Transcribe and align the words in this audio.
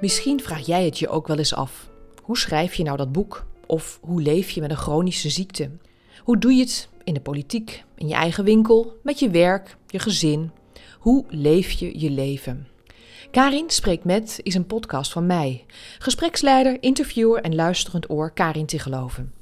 Misschien 0.00 0.40
vraag 0.40 0.66
jij 0.66 0.84
het 0.84 0.98
je 0.98 1.08
ook 1.08 1.26
wel 1.26 1.38
eens 1.38 1.54
af. 1.54 1.90
Hoe 2.22 2.38
schrijf 2.38 2.74
je 2.74 2.82
nou 2.82 2.96
dat 2.96 3.12
boek? 3.12 3.46
Of 3.66 3.98
hoe 4.02 4.22
leef 4.22 4.50
je 4.50 4.60
met 4.60 4.70
een 4.70 4.76
chronische 4.76 5.30
ziekte? 5.30 5.70
Hoe 6.22 6.38
doe 6.38 6.52
je 6.52 6.60
het 6.60 6.88
in 7.04 7.14
de 7.14 7.20
politiek, 7.20 7.84
in 7.96 8.08
je 8.08 8.14
eigen 8.14 8.44
winkel, 8.44 8.98
met 9.02 9.18
je 9.18 9.30
werk, 9.30 9.76
je 9.86 9.98
gezin? 9.98 10.50
Hoe 10.98 11.24
leef 11.28 11.70
je 11.70 12.00
je 12.00 12.10
leven? 12.10 12.68
Karin 13.30 13.70
Spreekt 13.70 14.04
Met 14.04 14.40
is 14.42 14.54
een 14.54 14.66
podcast 14.66 15.12
van 15.12 15.26
mij, 15.26 15.64
gespreksleider, 15.98 16.82
interviewer 16.82 17.42
en 17.42 17.54
luisterend 17.54 18.10
oor 18.10 18.32
Karin 18.32 18.66
te 18.66 18.78
geloven. 18.78 19.32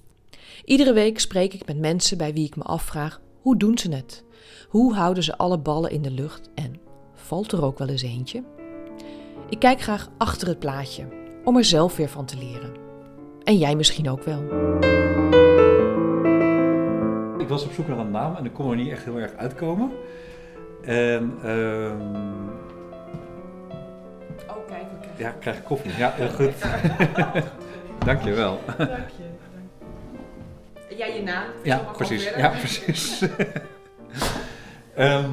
Iedere 0.65 0.93
week 0.93 1.21
spreek 1.21 1.55
ik 1.55 1.67
met 1.67 1.79
mensen 1.79 2.19
bij 2.19 2.33
wie 2.33 2.47
ik 2.47 2.57
me 2.57 2.63
afvraag: 2.63 3.21
hoe 3.41 3.57
doen 3.57 3.79
ze 3.79 3.95
het? 3.95 4.25
Hoe 4.69 4.95
houden 4.95 5.23
ze 5.23 5.37
alle 5.37 5.59
ballen 5.59 5.91
in 5.91 6.03
de 6.03 6.11
lucht 6.11 6.49
en 6.55 6.81
valt 7.15 7.53
er 7.53 7.65
ook 7.65 7.79
wel 7.79 7.89
eens 7.89 8.03
eentje? 8.03 8.58
Ik 9.49 9.59
kijk 9.59 9.81
graag 9.81 10.09
achter 10.19 10.49
het 10.49 10.59
plaatje 10.59 11.05
om 11.45 11.57
er 11.57 11.65
zelf 11.65 11.97
weer 11.97 12.09
van 12.09 12.25
te 12.25 12.37
leren. 12.37 12.73
En 13.45 13.57
jij 13.57 13.75
misschien 13.75 14.11
ook 14.11 14.23
wel. 14.23 14.43
Ik 17.39 17.49
was 17.49 17.65
op 17.65 17.73
zoek 17.73 17.89
naar 17.89 17.99
een 17.99 18.11
naam 18.11 18.37
en 18.37 18.45
ik 18.45 18.53
kon 18.53 18.71
er 18.71 18.77
niet 18.77 18.91
echt 18.91 19.05
heel 19.05 19.17
erg 19.19 19.33
uitkomen. 19.35 19.91
En 20.83 21.35
ehm 21.43 22.17
Oh, 24.49 24.67
kijk, 24.67 24.83
we 24.91 24.99
krijgen. 25.01 25.17
ja, 25.25 25.29
ik 25.29 25.41
krijg 25.41 25.63
koffie. 25.63 25.97
Ja, 25.97 26.13
heel 26.15 26.29
goed. 26.29 26.55
Dankjewel. 28.07 28.61
Dank 28.79 28.91
je. 30.89 30.97
Jij 30.97 31.15
je 31.17 31.23
naam? 31.23 31.45
Ja, 31.63 31.77
precies. 31.79 32.31
Ja, 32.37 32.49
precies. 32.49 33.23
Ehm, 34.95 35.31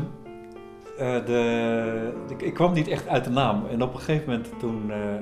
eh, 0.98 1.26
de, 1.26 2.13
ik, 2.30 2.41
ik 2.41 2.54
kwam 2.54 2.73
niet 2.73 2.88
echt 2.88 3.08
uit 3.08 3.23
de 3.23 3.30
naam. 3.30 3.66
En 3.67 3.81
op 3.81 3.94
een 3.94 3.99
gegeven 3.99 4.30
moment 4.30 4.59
toen, 4.59 4.92
eh, 4.92 5.16
eh, 5.16 5.22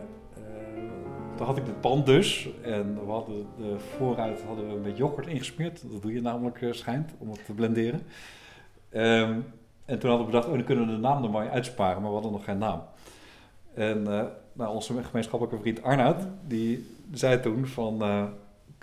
had 1.38 1.58
ik 1.58 1.66
het 1.66 1.82
pand 1.82 2.06
dus. 2.06 2.50
En 2.62 3.06
we 3.06 3.12
hadden 3.12 3.46
de 3.58 3.76
vooruit 3.98 4.44
hadden 4.44 4.68
we 4.68 4.80
beetje 4.80 4.98
yoghurt 4.98 5.28
ingesmeerd. 5.28 5.92
Dat 5.92 6.02
doe 6.02 6.14
je 6.14 6.22
namelijk 6.22 6.68
schijnt, 6.72 7.12
om 7.18 7.30
het 7.30 7.46
te 7.46 7.54
blenderen. 7.54 8.02
Ehm, 8.90 9.40
en 9.86 10.00
toen 10.00 10.10
hadden 10.10 10.26
we 10.26 10.32
bedacht, 10.32 10.48
oh, 10.48 10.54
dan 10.54 10.64
kunnen 10.64 10.88
we 10.88 10.92
de 10.92 10.98
naam 10.98 11.24
er 11.24 11.30
mooi 11.30 11.48
uitsparen. 11.48 12.02
Maar 12.02 12.10
we 12.10 12.14
hadden 12.14 12.32
nog 12.32 12.44
geen 12.44 12.58
naam. 12.58 12.82
En 13.74 14.04
nou, 14.54 14.74
onze 14.74 15.04
gemeenschappelijke 15.04 15.62
vriend 15.62 15.84
Arnoud, 15.84 16.28
die 16.48 16.96
zei 17.12 17.40
toen 17.40 17.68
van... 17.68 18.02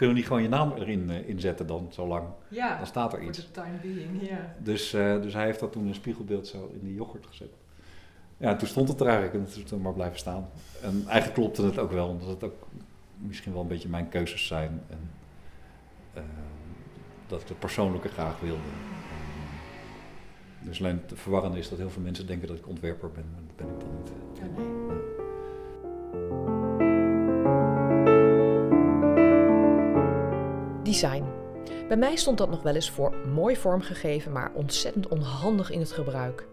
kunnen 0.01 0.17
we 0.19 0.23
niet 0.23 0.31
gewoon 0.31 0.43
je 0.43 0.57
naam 0.57 0.73
erin 0.73 1.11
eh, 1.11 1.29
inzetten 1.29 1.67
dan, 1.67 1.89
zo 1.91 2.07
lang? 2.07 2.29
Ja, 2.49 2.77
Dan 2.77 2.87
staat 2.87 3.13
er 3.13 3.23
iets. 3.23 3.39
de 3.39 3.51
time 3.51 3.79
being, 3.83 4.29
ja. 4.29 4.55
Dus, 4.59 4.93
eh, 4.93 5.23
dus 5.23 5.35
hij 5.35 5.45
heeft 5.45 5.61
dat 5.61 5.73
toen 5.73 5.83
in 5.83 5.89
een 5.89 5.95
spiegelbeeld 5.95 6.47
zo 6.47 6.71
in 6.73 6.81
die 6.87 6.95
yoghurt 6.95 7.27
gezet. 7.27 7.51
Ja, 8.37 8.57
toen 8.57 8.69
stond 8.69 8.89
het 8.89 9.01
er 9.01 9.07
eigenlijk 9.07 9.37
en 9.37 9.45
het 9.45 9.57
is 9.57 9.65
toen 9.65 9.81
maar 9.81 9.93
blijven 9.93 10.19
staan. 10.19 10.49
En 10.83 11.03
eigenlijk 11.07 11.35
klopte 11.35 11.65
het 11.65 11.79
ook 11.79 11.93
wel, 11.93 12.09
omdat 12.09 12.29
het 12.29 12.45
ook 12.45 12.67
misschien 13.17 13.53
wel 13.53 13.63
een 13.63 13.69
beetje 13.69 13.89
mijn 13.89 14.09
keuzes 14.09 14.47
zijn. 14.47 14.83
En 14.89 15.11
eh, 16.15 16.23
dat 17.27 17.41
ik 17.41 17.49
het 17.49 17.59
persoonlijke 17.59 18.09
graag 18.09 18.41
wilde. 18.41 18.61
Dus 20.61 20.81
alleen 20.81 21.01
het 21.07 21.19
verwarrende 21.19 21.59
is 21.59 21.69
dat 21.69 21.79
heel 21.79 21.91
veel 21.91 22.03
mensen 22.03 22.27
denken 22.27 22.49
dat 22.49 22.59
ik 22.59 22.69
ontwerper 22.69 23.11
ben, 23.11 23.25
maar 23.33 23.41
dat 23.47 23.57
ben 23.57 23.75
ik 23.75 23.80
Design. 30.91 31.25
Bij 31.89 31.97
mij 31.97 32.17
stond 32.17 32.39
dat 32.39 32.51
nog 32.51 32.63
wel 32.63 32.75
eens 32.75 32.91
voor 32.91 33.15
mooi 33.17 33.57
vormgegeven, 33.57 34.33
maar 34.33 34.53
ontzettend 34.55 35.09
onhandig 35.09 35.71
in 35.71 35.81
het 35.81 35.93
gebruik. 35.93 36.47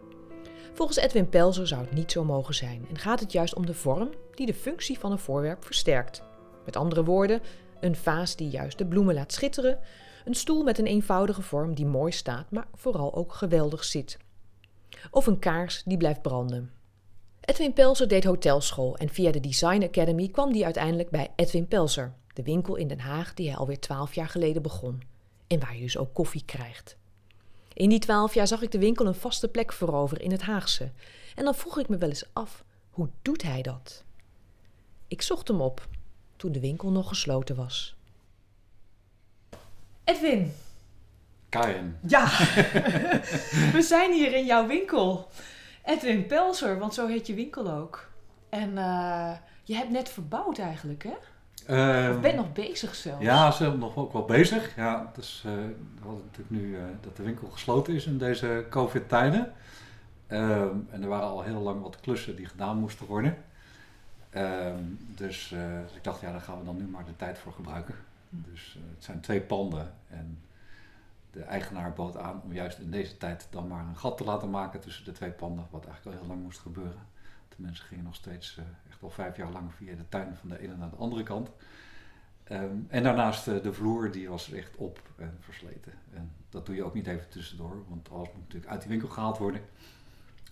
Volgens 0.73 0.97
Edwin 0.97 1.30
Pelzer 1.30 1.67
zou 1.67 1.81
het 1.81 1.93
niet 1.93 2.11
zo 2.11 2.23
mogen 2.23 2.53
zijn 2.53 2.85
en 2.89 2.97
gaat 2.97 3.19
het 3.19 3.31
juist 3.31 3.55
om 3.55 3.65
de 3.65 3.73
vorm 3.73 4.09
die 4.33 4.45
de 4.45 4.53
functie 4.53 4.99
van 4.99 5.11
een 5.11 5.19
voorwerp 5.19 5.65
versterkt. 5.65 6.23
Met 6.65 6.75
andere 6.75 7.03
woorden, 7.03 7.41
een 7.80 7.95
vaas 7.95 8.36
die 8.36 8.49
juist 8.49 8.77
de 8.77 8.86
bloemen 8.86 9.15
laat 9.15 9.33
schitteren, 9.33 9.80
een 10.26 10.36
stoel 10.36 10.64
met 10.64 10.80
een 10.80 10.87
eenvoudige 10.87 11.42
vorm 11.42 11.73
die 11.73 11.86
mooi 11.86 12.11
staat, 12.11 12.52
maar 12.52 12.67
vooral 12.73 13.15
ook 13.15 13.33
geweldig 13.33 13.83
zit. 13.83 14.17
Of 15.11 15.27
een 15.27 15.39
kaars 15.39 15.83
die 15.86 15.97
blijft 15.97 16.21
branden. 16.21 16.71
Edwin 17.42 17.73
Pelzer 17.73 18.08
deed 18.08 18.23
hotelschool 18.23 18.97
en 18.97 19.09
via 19.09 19.31
de 19.31 19.39
Design 19.39 19.83
Academy 19.83 20.27
kwam 20.27 20.52
hij 20.52 20.64
uiteindelijk 20.64 21.09
bij 21.09 21.31
Edwin 21.36 21.67
Pelzer, 21.67 22.14
de 22.37 22.43
winkel 22.43 22.75
in 22.75 22.87
Den 22.87 22.99
Haag 22.99 23.33
die 23.33 23.48
hij 23.48 23.58
alweer 23.58 23.80
twaalf 23.80 24.14
jaar 24.14 24.30
geleden 24.30 24.61
begon. 24.61 25.02
En 25.48 25.59
waar 25.59 25.75
je 25.75 25.81
dus 25.81 25.98
ook 25.98 26.14
koffie 26.14 26.43
krijgt. 26.45 26.98
In 27.73 27.89
die 27.89 27.99
twaalf 27.99 28.33
jaar 28.33 28.48
zag 28.48 28.61
ik 28.61 28.71
de 28.71 28.80
winkel 28.80 29.05
een 29.05 29.15
vaste 29.15 29.48
plek 29.48 29.73
veroveren 29.73 30.23
in 30.23 30.31
het 30.31 30.42
Haagse. 30.42 30.92
En 31.36 31.43
dan 31.43 31.55
vroeg 31.55 31.80
ik 31.80 31.89
me 31.89 31.97
wel 31.97 32.09
eens 32.09 32.30
af, 32.33 32.64
hoe 32.89 33.09
doet 33.21 33.42
hij 33.42 33.61
dat? 33.61 34.03
Ik 35.08 35.21
zocht 35.21 35.47
hem 35.47 35.61
op 35.61 35.87
toen 36.36 36.52
de 36.52 36.59
winkel 36.59 36.92
nog 36.92 37.08
gesloten 37.08 37.55
was. 37.55 37.95
Edwin, 40.03 40.53
Karin. 41.49 41.97
ja, 42.08 42.26
we 43.77 43.81
zijn 43.81 44.14
hier 44.14 44.33
in 44.33 44.45
jouw 44.45 44.67
winkel. 44.67 45.27
Edwin 45.83 46.26
Pelzer, 46.26 46.80
want 46.80 46.93
zo 46.93 47.08
heet 47.08 47.27
je 47.27 47.33
winkel 47.33 47.71
ook. 47.71 48.09
En 48.49 48.77
eh, 48.77 49.31
je 49.64 49.76
hebt 49.76 49.89
net 49.89 50.09
verbouwd 50.09 50.58
eigenlijk, 50.58 51.03
hè? 51.03 51.15
Of 51.70 52.22
bent 52.22 52.36
nog 52.36 52.54
bezig 52.54 52.95
zelfs. 52.95 53.23
Ja, 53.23 53.52
ze 53.52 53.58
zijn 53.64 53.80
nog 53.80 53.95
ook 53.95 54.14
wel 54.14 54.26
bezig. 54.26 54.76
Ja, 54.76 55.11
dus 55.16 55.44
eh, 55.45 55.52
we 55.54 56.02
hadden 56.04 56.23
natuurlijk 56.23 56.50
nu 56.50 56.76
eh, 56.76 56.82
dat 57.02 57.17
de 57.17 57.23
winkel 57.23 57.48
gesloten 57.48 57.94
is 57.94 58.05
in 58.05 58.17
deze 58.17 58.66
COVID-tijden. 58.70 59.54
Ehm, 60.27 60.76
en 60.89 61.02
er 61.02 61.08
waren 61.08 61.27
al 61.27 61.42
heel 61.44 61.61
lang 61.61 61.82
wat 61.82 62.00
klussen 62.00 62.36
die 62.36 62.45
gedaan 62.45 62.77
moesten 62.77 63.06
worden. 63.06 63.38
Ehm, 64.30 64.83
dus, 65.16 65.52
eh, 65.52 65.82
dus 65.88 65.95
ik 65.95 66.04
dacht, 66.04 66.22
ja, 66.22 66.32
daar 66.32 66.42
gaan 66.42 66.60
we 66.60 66.66
dan 66.66 66.77
nu 66.77 66.88
maar 66.88 67.06
de 67.06 67.16
tijd 67.16 67.38
voor 67.38 67.54
gebruiken. 67.54 67.95
Dus 68.30 68.77
eh, 68.77 68.89
het 68.95 69.04
zijn 69.04 69.20
twee 69.20 69.42
panden. 69.42 69.94
En 70.08 70.39
de 71.32 71.42
eigenaar 71.42 71.94
bood 71.94 72.17
aan 72.17 72.42
om 72.44 72.54
juist 72.54 72.80
in 72.80 72.92
deze 72.92 73.17
tijd 73.17 73.48
dan 73.50 73.67
maar 73.67 73.86
een 73.86 73.98
gat 73.98 74.17
te 74.17 74.23
laten 74.23 74.50
maken 74.50 74.80
tussen 74.80 75.06
de 75.06 75.11
twee 75.11 75.32
panden. 75.32 75.67
Wat 75.70 75.86
eigenlijk 75.86 76.16
al 76.16 76.22
heel 76.22 76.32
lang 76.32 76.44
moest 76.44 76.60
gebeuren. 76.60 77.02
De 77.58 77.64
mensen 77.64 77.86
gingen 77.86 78.04
nog 78.04 78.16
steeds 78.16 78.58
eh, 78.58 78.64
echt 78.90 79.04
al 79.04 79.10
vijf 79.10 79.38
jaar 79.38 79.52
lang 79.52 79.73
via 79.73 79.95
de 79.95 80.10
tuin 80.10 80.36
van 80.36 80.50
de 80.50 80.60
ene 80.60 80.76
naar 80.76 80.90
de 80.90 80.95
andere 80.95 81.23
kant. 81.23 81.50
Ehm, 82.44 82.76
en 82.88 83.04
daarnaast 83.04 83.48
eh, 83.48 83.64
de 83.64 83.73
vloer, 83.73 84.12
die 84.12 84.30
was 84.30 84.52
echt 84.52 84.76
op 84.76 85.02
en 85.16 85.38
versleten. 85.40 85.94
En 86.14 86.32
dat 86.50 86.66
doe 86.66 86.76
je 86.76 86.84
ook 86.84 86.94
niet 86.94 87.08
even 87.08 87.30
tussendoor, 87.30 87.84
want 87.88 88.10
alles 88.10 88.28
moet 88.28 88.42
natuurlijk 88.42 88.72
uit 88.72 88.82
die 88.82 88.90
winkel 88.90 89.10
gehaald 89.10 89.38
worden. 89.38 89.62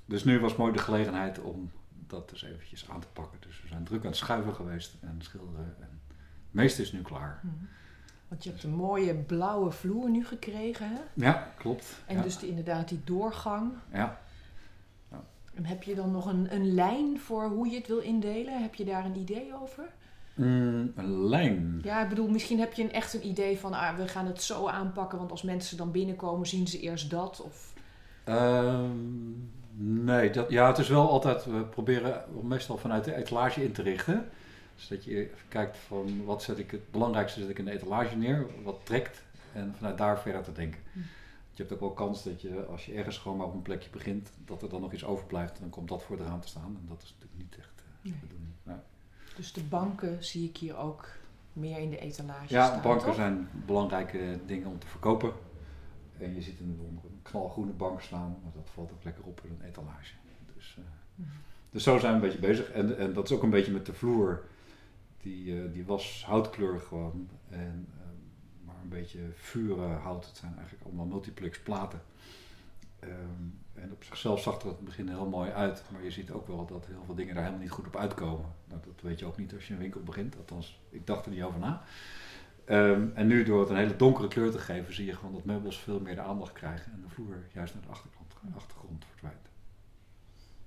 Dus 0.06 0.24
nu 0.24 0.40
was 0.40 0.56
mooi 0.56 0.74
de 0.74 0.80
gelegenheid 0.80 1.40
om 1.40 1.72
dat 2.08 2.30
dus 2.30 2.44
eventjes 2.44 2.90
aan 2.90 3.00
te 3.00 3.08
pakken. 3.08 3.40
Dus 3.42 3.62
we 3.62 3.68
zijn 3.68 3.84
druk 3.84 4.02
aan 4.02 4.08
het 4.08 4.16
schuiven 4.16 4.56
geweest 4.56 4.96
en 5.02 5.16
schilderen. 5.22 5.76
En 5.80 6.00
het 6.08 6.52
meeste 6.52 6.82
is 6.82 6.92
nu 6.92 7.02
klaar. 7.02 7.40
Mhm. 7.44 7.54
Want 8.28 8.44
je 8.44 8.50
hebt 8.50 8.64
een 8.64 8.76
mooie 8.76 9.16
blauwe 9.16 9.72
vloer 9.72 10.10
nu 10.10 10.26
gekregen, 10.26 10.90
hè? 10.90 11.02
Ja, 11.14 11.54
klopt. 11.58 11.86
En 12.06 12.16
ja. 12.16 12.22
dus 12.22 12.38
die, 12.38 12.50
inderdaad 12.50 12.90
die 12.90 13.02
doorgang. 13.04 13.74
ja. 13.92 14.24
En 15.56 15.66
heb 15.66 15.84
je 15.84 15.96
dan 15.96 16.12
nog 16.12 16.26
een, 16.26 16.54
een 16.54 16.74
lijn 16.74 17.20
voor 17.20 17.44
hoe 17.44 17.70
je 17.70 17.76
het 17.78 17.88
wil 17.88 18.00
indelen? 18.00 18.62
Heb 18.62 18.76
je 18.76 18.86
daar 18.86 19.06
een 19.06 19.18
idee 19.18 19.52
over? 19.62 19.84
Mm, 20.34 20.92
een 20.96 21.28
lijn. 21.28 21.80
Ja, 21.84 22.04
ik 22.04 22.10
bedoel, 22.10 22.30
misschien 22.30 22.60
heb 22.60 22.74
je 22.74 22.84
een, 22.84 22.92
echt 22.92 23.14
een 23.14 23.28
idee 23.28 23.60
van... 23.60 23.74
Ah, 23.74 23.96
we 23.98 24.08
gaan 24.08 24.26
het 24.26 24.42
zo 24.42 24.68
aanpakken, 24.68 25.18
want 25.18 25.32
als 25.32 25.44
mensen 25.44 25.78
dan 25.78 25.92
binnenkomen... 25.92 26.48
zien 26.48 26.68
ze 26.68 26.80
eerst 26.80 27.10
dat, 27.10 27.42
of... 27.42 27.74
Ehm, 28.24 28.90
nee, 29.78 30.30
dat, 30.30 30.50
ja, 30.50 30.68
het 30.68 30.78
is 30.78 30.90
wel 30.90 31.10
altijd, 31.10 31.46
we 31.46 31.64
proberen 31.64 32.24
meestal 32.42 32.78
vanuit 32.78 33.04
de 33.04 33.16
etalage 33.16 33.64
in 33.64 33.72
te 33.72 33.82
richten. 33.82 34.30
Dus 34.76 34.88
dat 34.88 35.04
je 35.04 35.16
even 35.18 35.48
kijkt 35.48 35.78
van 35.78 36.26
wat 36.26 36.44
zet 36.44 36.60
ik, 36.60 36.72
het 36.72 36.92
belangrijkste 36.92 37.40
zet 37.40 37.50
ik 37.50 37.60
in 37.60 37.66
de 37.66 37.72
etalage 37.72 38.16
neer, 38.16 38.46
wat 38.64 38.80
trekt 38.84 39.24
en 39.54 39.74
vanuit 39.78 39.98
daar 39.98 40.20
verder 40.20 40.44
te 40.44 40.52
denken. 40.52 40.80
Hm. 40.94 41.00
Je 41.58 41.62
hebt 41.64 41.74
ook 41.74 41.80
wel 41.80 41.94
kans 41.94 42.24
dat 42.24 42.42
je, 42.42 42.66
als 42.66 42.86
je 42.86 42.94
ergens 42.94 43.18
gewoon 43.18 43.38
maar 43.38 43.48
op 43.48 43.54
een 43.54 43.62
plekje 43.62 43.90
begint, 43.90 44.30
dat 44.46 44.62
er 44.62 44.70
dan 44.70 44.82
nog 44.82 44.94
iets 44.94 45.06
overblijft 45.06 45.60
dan 45.60 45.70
komt 45.70 45.88
dat 45.90 46.04
voor 46.04 46.18
de 46.18 46.24
raam 46.24 46.42
te 46.42 46.48
staan. 46.48 46.78
En 46.82 46.86
dat 46.88 47.02
is 47.04 47.10
natuurlijk 47.20 47.42
niet 47.42 47.58
echt 47.58 47.74
eh, 47.76 47.84
de 48.04 48.10
Nee. 48.10 48.20
bedoeling. 48.22 48.52
Nee. 48.64 48.76
Dus 49.36 49.54
de 49.54 49.64
banken 49.64 50.24
zie 50.24 50.50
ik 50.50 50.58
hier 50.58 50.78
ook 50.78 51.08
meer 51.54 51.78
in 51.78 51.90
de 51.90 52.00
etalage 52.00 52.54
Ja, 52.54 52.66
staan, 52.66 52.82
banken 52.82 53.06
toch? 53.06 53.16
zijn 53.16 53.48
belangrijke 53.66 54.40
dingen 54.46 54.68
om 54.68 54.80
te 54.80 54.88
verkopen. 54.88 55.32
En 56.18 56.34
je 56.36 56.42
ziet 56.42 56.60
een, 56.60 57.00
knalgroene 57.22 57.72
bank 57.72 58.02
staan, 58.02 58.38
maar 58.44 58.52
dat 58.54 58.70
valt 58.74 58.92
ook 58.92 59.04
lekker 59.04 59.24
op 59.24 59.42
in 59.44 59.50
een 59.60 59.68
etalage. 59.68 60.14
Dus, 60.56 60.76
eh, 60.80 60.84
Mhm. 61.16 61.30
dus 61.72 61.84
zo 61.84 61.98
zijn 62.00 62.12
we 62.12 62.16
een 62.18 62.24
beetje 62.34 62.48
bezig. 62.48 62.72
En, 62.72 62.98
en 62.98 63.14
dat 63.14 63.30
is 63.30 63.36
ook 63.36 63.44
een 63.44 63.50
beetje 63.50 63.72
met 63.72 63.86
de 63.86 63.94
vloer. 63.94 64.44
Die, 65.22 65.62
eh, 65.64 65.72
die 65.74 65.86
was 65.86 66.24
houtkleurig 66.28 66.84
gewoon. 66.88 67.30
En, 67.50 67.88
eh, 67.92 67.95
een 68.86 68.98
beetje 68.98 69.20
vuren 69.36 69.98
hout. 69.98 70.26
Het 70.26 70.38
zijn 70.38 70.56
eigenlijk 70.56 70.86
allemaal 70.86 71.06
multiplex 71.06 71.60
platen. 71.60 72.02
Ehm, 73.00 73.14
en 73.74 73.92
op 73.92 74.04
zichzelf 74.04 74.42
zag 74.42 74.62
er 74.62 74.68
het 74.68 74.80
begin 74.80 75.10
heel 75.10 75.26
mooi 75.26 75.52
uit. 75.52 75.84
Maar 75.92 76.04
je 76.04 76.12
ziet 76.12 76.32
ook 76.32 76.48
wel 76.48 76.66
dat 76.66 76.86
heel 76.86 77.04
veel 77.06 77.16
dingen 77.16 77.34
daar 77.34 77.44
helemaal 77.44 77.64
niet 77.64 77.74
goed 77.74 77.88
op 77.88 77.96
uitkomen. 77.96 78.54
Nou, 78.66 78.82
dat 78.86 79.02
weet 79.02 79.20
je 79.20 79.26
ook 79.26 79.38
niet 79.38 79.54
als 79.54 79.68
je 79.68 79.74
een 79.74 79.80
winkel 79.80 80.02
begint. 80.02 80.38
Althans, 80.38 80.82
ik 80.90 81.08
dacht 81.08 81.26
er 81.26 81.32
niet 81.32 81.44
over 81.44 81.60
na. 81.60 81.84
Ehm, 82.66 83.08
en 83.14 83.28
nu 83.28 83.44
door 83.44 83.60
het 83.60 83.70
een 83.70 83.76
hele 83.76 83.96
donkere 83.96 84.28
kleur 84.28 84.52
te 84.52 84.60
geven, 84.60 84.94
zie 84.94 85.06
je 85.06 85.16
gewoon 85.16 85.34
dat 85.34 85.46
meubels 85.46 85.80
veel 85.80 86.00
meer 86.00 86.16
de 86.16 86.22
aandacht 86.22 86.54
krijgen. 86.54 86.92
En 86.92 87.02
de 87.02 87.10
vloer 87.10 87.48
juist 87.54 87.74
naar 87.74 87.84
de 87.84 87.90
achtergrond, 87.90 88.34
achtergrond 88.56 89.06
verdwijnt. 89.06 89.45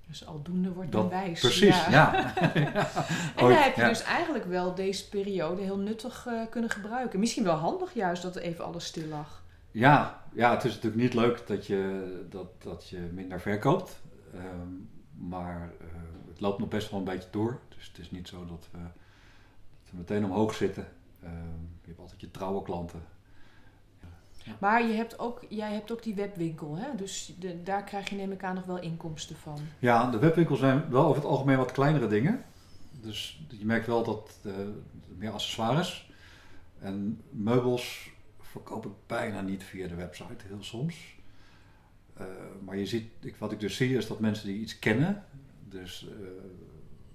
Dus 0.09 0.25
aldoende 0.25 0.71
wordt 0.71 0.93
men 0.93 1.09
wijs. 1.09 1.39
Precies, 1.39 1.85
ja. 1.85 2.13
En 3.35 3.47
dan 3.47 3.51
heb 3.51 3.75
je 3.75 3.83
dus 3.83 4.03
eigenlijk 4.03 4.45
wel 4.45 4.75
deze 4.75 5.09
periode 5.09 5.61
heel 5.61 5.77
nuttig 5.77 6.25
eh, 6.27 6.41
kunnen 6.49 6.69
gebruiken. 6.69 7.19
Misschien 7.19 7.43
wel 7.43 7.55
handig 7.55 7.93
juist 7.93 8.21
dat 8.21 8.35
even 8.35 8.65
alles 8.65 8.85
stil 8.85 9.07
lag. 9.07 9.43
Ja, 9.71 10.23
ja, 10.33 10.51
het 10.51 10.63
is 10.63 10.73
natuurlijk 10.73 11.01
niet 11.01 11.13
leuk 11.13 11.47
dat 11.47 11.67
je, 11.67 12.25
dat, 12.29 12.47
dat 12.63 12.89
je 12.89 13.09
minder 13.13 13.41
verkoopt. 13.41 13.99
Ehm, 14.33 14.73
maar 15.29 15.71
eh, 15.79 15.87
het 16.27 16.39
loopt 16.39 16.59
nog 16.59 16.69
best 16.69 16.89
wel 16.89 16.99
een 16.99 17.05
beetje 17.05 17.29
door. 17.31 17.59
Dus 17.75 17.87
het 17.87 17.97
is 17.97 18.11
niet 18.11 18.27
zo 18.27 18.45
dat 18.45 18.67
we, 18.71 18.77
dat 19.83 19.91
we 19.91 19.97
meteen 19.97 20.25
omhoog 20.25 20.53
zitten. 20.53 20.87
Ehm, 21.23 21.33
je 21.81 21.87
hebt 21.87 21.99
altijd 21.99 22.21
je 22.21 22.31
trouwe 22.31 22.63
klanten. 22.63 23.01
Maar 24.59 24.87
je 24.87 24.93
hebt 24.93 25.19
ook, 25.19 25.45
jij 25.49 25.73
hebt 25.73 25.91
ook 25.91 26.03
die 26.03 26.15
webwinkel, 26.15 26.77
hè? 26.77 26.95
dus 26.95 27.35
de, 27.39 27.63
daar 27.63 27.83
krijg 27.83 28.09
je 28.09 28.15
neem 28.15 28.31
ik 28.31 28.43
aan 28.43 28.55
nog 28.55 28.65
wel 28.65 28.79
inkomsten 28.79 29.35
van. 29.35 29.59
Ja, 29.79 30.11
de 30.11 30.19
webwinkels 30.19 30.59
zijn 30.59 30.89
wel 30.89 31.03
over 31.03 31.15
het 31.15 31.31
algemeen 31.31 31.57
wat 31.57 31.71
kleinere 31.71 32.07
dingen. 32.07 32.43
Dus 33.01 33.41
je 33.49 33.65
merkt 33.65 33.87
wel 33.87 34.03
dat 34.03 34.39
eh, 34.43 34.51
meer 35.17 35.31
accessoires 35.31 36.11
en 36.79 37.21
meubels 37.29 38.11
verkoop 38.39 38.85
ik 38.85 38.91
bijna 39.05 39.41
niet 39.41 39.63
via 39.63 39.87
de 39.87 39.95
website, 39.95 40.45
heel 40.47 40.63
soms. 40.63 41.17
Eh, 42.13 42.25
maar 42.65 42.77
je 42.77 42.85
ziet, 42.85 43.11
ik, 43.19 43.35
wat 43.35 43.51
ik 43.51 43.59
dus 43.59 43.75
zie 43.75 43.95
is 43.95 44.07
dat 44.07 44.19
mensen 44.19 44.47
die 44.47 44.59
iets 44.59 44.79
kennen, 44.79 45.23
dus 45.67 46.07
eh, 46.07 46.17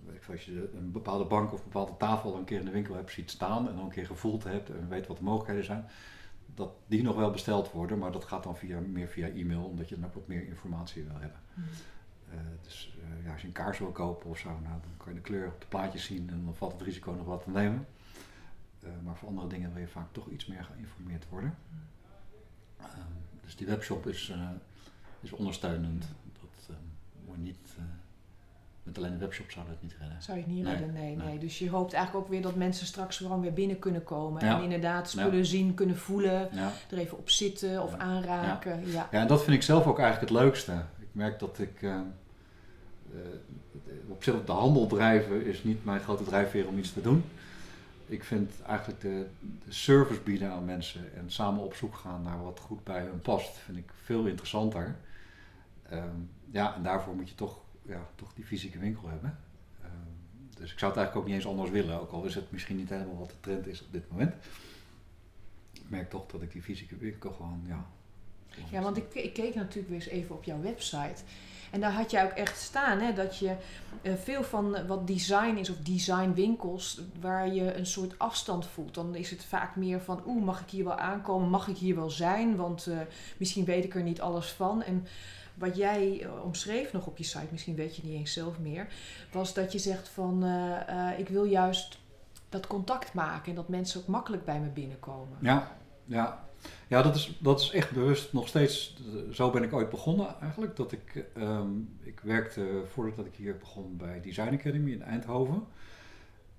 weet 0.07 0.17
ik 0.17 0.23
veel, 0.23 0.35
als 0.35 0.45
je 0.45 0.71
een 0.75 0.93
bepaalde 0.93 1.25
bank 1.25 1.53
of 1.53 1.59
een 1.59 1.65
bepaalde 1.65 1.97
tafel 1.99 2.37
een 2.37 2.45
keer 2.45 2.59
in 2.59 2.65
de 2.65 2.71
winkel 2.71 2.95
hebt 2.95 3.13
ziet 3.13 3.31
staan 3.31 3.69
en 3.69 3.75
dan 3.75 3.85
een 3.85 3.91
keer 3.91 4.07
gevoeld 4.07 4.45
hebt 4.45 4.71
en 4.71 4.89
weet 4.89 5.07
wat 5.07 5.17
de 5.17 5.23
mogelijkheden 5.23 5.65
zijn, 5.65 5.85
dat 6.55 6.73
die 6.87 7.03
nog 7.03 7.17
wel 7.17 7.31
besteld 7.31 7.71
worden, 7.71 7.99
maar 7.99 8.13
dat 8.13 8.25
gaat 8.25 8.43
dan 8.43 8.57
via, 8.57 8.81
meer 8.81 9.09
via 9.09 9.29
e-mail, 9.29 9.65
omdat 9.65 9.89
je 9.89 9.95
dan 9.95 10.05
ook 10.05 10.15
wat 10.15 10.27
meer 10.27 10.47
informatie 10.47 11.05
wil 11.05 11.19
hebben. 11.19 11.41
Eh, 12.31 12.39
dus 12.63 12.97
eh, 13.03 13.25
ja, 13.25 13.33
als 13.33 13.41
je 13.41 13.47
een 13.47 13.53
kaars 13.53 13.79
wil 13.79 13.91
kopen 13.91 14.31
of 14.31 14.39
zo, 14.39 14.49
nou, 14.49 14.81
dan 14.81 14.97
kan 14.97 15.09
je 15.09 15.15
de 15.15 15.25
kleur 15.25 15.47
op 15.47 15.61
de 15.61 15.67
plaatjes 15.67 16.05
zien 16.05 16.31
en 16.31 16.45
dan 16.45 16.55
valt 16.55 16.73
het 16.73 16.83
risico 16.83 17.13
nog 17.13 17.27
wat 17.27 17.43
te 17.43 17.51
nemen. 17.51 17.87
Eh, 18.81 18.91
maar 19.05 19.17
voor 19.17 19.29
andere 19.29 19.47
dingen 19.47 19.73
wil 19.73 19.81
je 19.81 19.89
vaak 19.89 20.13
toch 20.13 20.29
iets 20.29 20.47
meer 20.47 20.65
geïnformeerd 20.65 21.29
worden. 21.29 21.55
Ehm, 22.79 22.89
dus 23.43 23.57
die 23.57 23.67
webshop 23.67 24.07
is, 24.07 24.33
is 25.21 25.33
ondersteunend. 25.33 26.05
Dat 26.41 26.69
ehm, 26.77 26.85
moet 27.27 27.43
niet, 27.43 27.75
eh, 27.79 27.85
met 28.85 28.99
alleen 28.99 29.13
de 29.13 29.19
webshop 29.19 29.51
zou 29.51 29.67
dat 29.67 29.83
niet 29.83 29.95
redden. 30.01 30.23
Zou 30.23 30.37
je 30.39 30.45
het 30.45 30.53
niet 30.53 30.63
Nee, 30.65 30.73
redden? 30.73 30.93
Nee, 30.93 31.17
nee, 31.17 31.27
nee. 31.27 31.39
Dus 31.39 31.59
je 31.59 31.71
hoopt 31.71 31.93
eigenlijk 31.93 32.25
ook 32.25 32.31
weer 32.31 32.43
dat 32.43 32.55
mensen 32.55 32.87
straks 32.87 33.17
gewoon 33.17 33.41
weer 33.41 33.53
binnen 33.53 33.79
kunnen 33.79 34.05
komen. 34.05 34.45
Ja. 34.45 34.57
En 34.57 34.63
inderdaad 34.63 35.13
Ja. 35.13 35.21
spullen 35.23 35.47
zien, 35.47 35.75
kunnen 35.75 35.97
voelen, 35.97 36.49
Ja. 36.53 36.73
er 36.91 36.99
even 36.99 37.19
op 37.19 37.31
zitten 37.31 37.83
of 37.83 37.95
aanraken. 37.95 38.87
Ja. 38.91 39.09
Ja, 39.13 39.21
en 39.21 39.27
dat 39.27 39.43
vind 39.45 39.57
ik 39.57 39.63
zelf 39.63 39.87
ook 39.87 39.99
eigenlijk 39.99 40.31
het 40.31 40.41
leukste. 40.41 40.73
Ik 40.99 41.09
merk 41.13 41.39
dat 41.39 41.59
ik. 41.59 41.83
eh, 41.83 41.95
eh, 41.95 42.01
op 44.09 44.23
zich 44.25 44.45
de 44.45 44.53
handel 44.53 44.87
drijven 44.87 45.47
is 45.47 45.65
niet 45.65 45.85
mijn 45.85 46.01
grote 46.01 46.25
drijfveer 46.25 46.67
om 46.69 46.79
iets 46.79 46.93
te 46.93 47.01
doen. 47.01 47.25
Ik 48.07 48.25
vind 48.25 48.53
eigenlijk 48.67 49.01
de, 49.01 49.27
de 49.65 49.73
service 49.73 50.21
bieden 50.21 50.51
aan 50.51 50.65
mensen 50.65 51.15
en 51.17 51.31
samen 51.31 51.65
op 51.65 51.75
zoek 51.75 51.95
gaan 51.95 52.23
naar 52.23 52.43
wat 52.43 52.61
goed 52.61 52.85
bij 52.85 53.01
hun 53.01 53.21
past, 53.21 53.57
vind 53.59 53.79
ik 53.79 53.91
veel 54.05 54.27
interessanter. 54.27 54.95
Ehm, 55.89 56.09
ja, 56.51 56.75
en 56.75 56.83
daarvoor 56.83 57.15
moet 57.15 57.29
je 57.29 57.35
toch, 57.35 57.59
ja, 57.87 58.09
toch 58.15 58.35
die 58.35 58.45
fysieke 58.45 58.79
winkel 58.79 59.09
hebben. 59.09 59.39
Ehm, 59.83 60.59
dus 60.59 60.73
ik 60.73 60.79
zou 60.79 60.91
het 60.93 61.01
eigenlijk 61.01 61.17
ook 61.17 61.27
niet 61.27 61.35
eens 61.35 61.47
anders 61.47 61.71
willen, 61.71 62.01
ook 62.01 62.11
al 62.11 62.25
is 62.25 62.35
het 62.35 62.51
misschien 62.51 62.77
niet 62.77 62.89
helemaal 62.89 63.19
wat 63.19 63.31
de 63.31 63.41
trend 63.41 63.67
is 63.67 63.83
op 63.83 63.93
dit 63.93 64.11
moment. 64.11 64.35
Ik 65.73 65.91
merk 65.91 66.11
toch 66.11 66.27
dat 66.27 66.43
ik 66.43 66.53
die 66.53 66.63
fysieke 66.63 66.97
winkel 66.97 67.33
gewoon, 67.33 67.65
ja. 67.67 67.87
Ja, 68.71 68.81
want 68.81 68.97
ik, 68.97 69.15
ik 69.15 69.33
keek 69.33 69.55
natuurlijk 69.55 69.89
weer 69.89 70.01
eens 70.01 70.09
even 70.09 70.35
op 70.35 70.45
jouw 70.45 70.61
website. 70.61 71.23
En 71.71 71.81
daar 71.81 71.93
had 71.93 72.11
jij 72.11 72.25
ook 72.25 72.31
echt 72.31 72.61
staan 72.61 73.01
hè, 73.01 73.13
dat 73.13 73.39
je 73.39 73.57
eh, 74.03 74.13
veel 74.15 74.43
van 74.43 74.77
eh, 74.77 74.87
wat 74.87 75.07
design 75.07 75.57
is 75.57 75.71
of 75.71 75.77
designwinkels, 75.77 77.01
waar 77.21 77.55
je 77.55 77.75
een 77.75 77.87
soort 77.87 78.19
afstand 78.19 78.67
voelt. 78.67 78.95
Dan 78.95 79.15
is 79.15 79.31
het 79.31 79.45
vaak 79.45 79.77
meer 79.77 80.01
van, 80.01 80.23
oeh, 80.27 80.45
mag 80.45 80.61
ik 80.61 80.71
hier 80.71 80.85
wel 80.85 80.99
aankomen? 80.99 81.49
Mag 81.49 81.69
ik 81.69 81.77
hier 81.77 81.95
wel 81.95 82.11
zijn? 82.11 82.57
Want 82.57 82.87
eh, 82.87 82.99
misschien 83.37 83.65
weet 83.65 83.85
ik 83.85 83.95
er 83.95 84.03
niet 84.03 84.21
alles 84.21 84.51
van. 84.51 84.83
En 84.83 85.07
wat 85.55 85.77
jij 85.77 86.23
eh, 86.23 86.45
omschreef 86.45 86.93
nog 86.93 87.07
op 87.07 87.19
je 87.19 87.25
site, 87.25 87.49
misschien 87.51 87.75
weet 87.75 87.97
je 87.97 88.03
niet 88.05 88.15
eens 88.15 88.33
zelf 88.33 88.59
meer, 88.59 88.87
was 89.33 89.55
dat 89.55 89.73
je 89.73 89.79
zegt 89.79 90.09
van, 90.09 90.45
eh, 90.45 91.11
eh, 91.11 91.19
ik 91.19 91.29
wil 91.29 91.45
juist 91.45 91.99
dat 92.49 92.67
contact 92.67 93.15
maken 93.15 93.49
en 93.49 93.55
dat 93.55 93.69
mensen 93.69 94.01
ook 94.01 94.07
makkelijk 94.07 94.45
bij 94.45 94.61
me 94.61 94.69
binnenkomen. 94.69 95.39
Ja, 95.41 95.77
ja. 96.05 96.45
ja 96.89 97.03
dat, 97.03 97.15
is, 97.15 97.39
dat 97.41 97.61
is 97.61 97.71
echt 97.71 97.91
bewust 97.91 98.33
nog 98.33 98.49
steeds. 98.49 98.97
Zo 99.33 99.51
ben 99.51 99.63
ik 99.63 99.73
ooit 99.73 99.91
begonnen 99.91 100.41
eigenlijk. 100.41 100.77
Dat 100.77 100.93
ik, 100.93 101.27
ehm, 101.35 101.71
ik 102.01 102.21
werkte 102.21 102.83
voordat 102.93 103.27
ik 103.27 103.35
hier 103.35 103.57
begon 103.57 103.97
bij 103.97 104.21
Design 104.21 104.55
Academy 104.55 104.93
in 104.93 105.03
Eindhoven. 105.03 105.67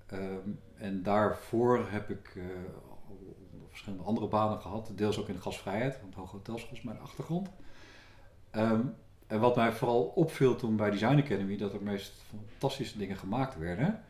Ehm, 0.06 0.50
en 0.76 1.02
daarvoor 1.02 1.86
heb 1.90 2.10
ik 2.10 2.38
verschillende 3.68 4.04
andere 4.04 4.28
banen 4.28 4.60
gehad. 4.60 4.92
Deels 4.94 5.18
ook 5.18 5.28
in 5.28 5.34
de 5.34 5.40
gasvrijheid, 5.40 6.00
want 6.00 6.14
Hoge 6.14 6.36
Hotelschool 6.36 6.76
is 6.76 6.82
mijn 6.82 7.00
achtergrond. 7.00 7.48
Ehm, 8.56 8.80
en 9.26 9.40
wat 9.40 9.56
mij 9.56 9.72
vooral 9.72 10.02
opviel 10.02 10.56
toen 10.56 10.76
bij 10.76 10.90
Design 10.90 11.18
Academy, 11.18 11.56
dat 11.56 11.72
er 11.72 11.82
meest 11.82 12.12
fantastische 12.48 12.98
dingen 12.98 13.16
gemaakt 13.16 13.58
werden. 13.58 14.00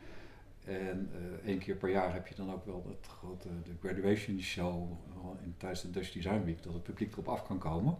En 0.64 1.10
eh, 1.12 1.48
één 1.48 1.58
keer 1.58 1.74
per 1.74 1.90
jaar 1.90 2.12
heb 2.12 2.26
je 2.26 2.34
dan 2.34 2.52
ook 2.52 2.66
wel 2.66 2.96
grote 3.18 3.48
de 3.64 3.88
graduation 3.88 4.40
show 4.40 4.90
in, 5.42 5.54
tijdens 5.56 5.82
de 5.82 5.90
Dutch 5.90 6.12
Design 6.12 6.44
Week, 6.44 6.62
dat 6.62 6.72
het 6.72 6.82
publiek 6.82 7.12
erop 7.12 7.28
af 7.28 7.46
kan 7.46 7.58
komen. 7.58 7.98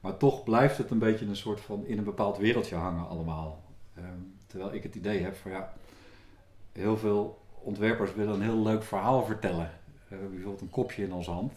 Maar 0.00 0.16
toch 0.16 0.44
blijft 0.44 0.78
het 0.78 0.90
een 0.90 0.98
beetje 0.98 1.26
een 1.26 1.36
soort 1.36 1.60
van 1.60 1.86
in 1.86 1.98
een 1.98 2.04
bepaald 2.04 2.38
wereldje 2.38 2.74
hangen 2.74 3.08
allemaal. 3.08 3.62
Ehm, 3.94 4.20
terwijl 4.46 4.74
ik 4.74 4.82
het 4.82 4.94
idee 4.94 5.22
heb 5.22 5.36
van 5.36 5.50
ja, 5.50 5.72
heel 6.72 6.96
veel 6.96 7.38
ontwerpers 7.58 8.14
willen 8.14 8.34
een 8.34 8.42
heel 8.42 8.62
leuk 8.62 8.82
verhaal 8.82 9.24
vertellen. 9.24 9.70
We 9.84 10.08
hebben 10.08 10.30
bijvoorbeeld 10.30 10.60
een 10.62 10.70
kopje 10.70 11.02
in 11.02 11.12
onze 11.12 11.30
hand. 11.30 11.52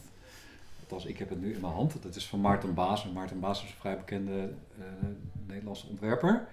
Althans, 0.89 1.05
ik 1.05 1.17
heb 1.19 1.29
het 1.29 1.41
nu 1.41 1.53
in 1.53 1.61
mijn 1.61 1.73
hand. 1.73 1.95
Dat 2.03 2.15
is 2.15 2.27
van 2.27 2.41
Maarten 2.41 2.73
Baas. 2.73 3.03
En 3.05 3.13
Maarten 3.13 3.39
Baas 3.39 3.63
is 3.63 3.69
een 3.69 3.75
vrij 3.79 3.97
bekende 3.97 4.49
eh, 4.79 4.85
Nederlandse 5.47 5.87
ontwerper. 5.89 6.47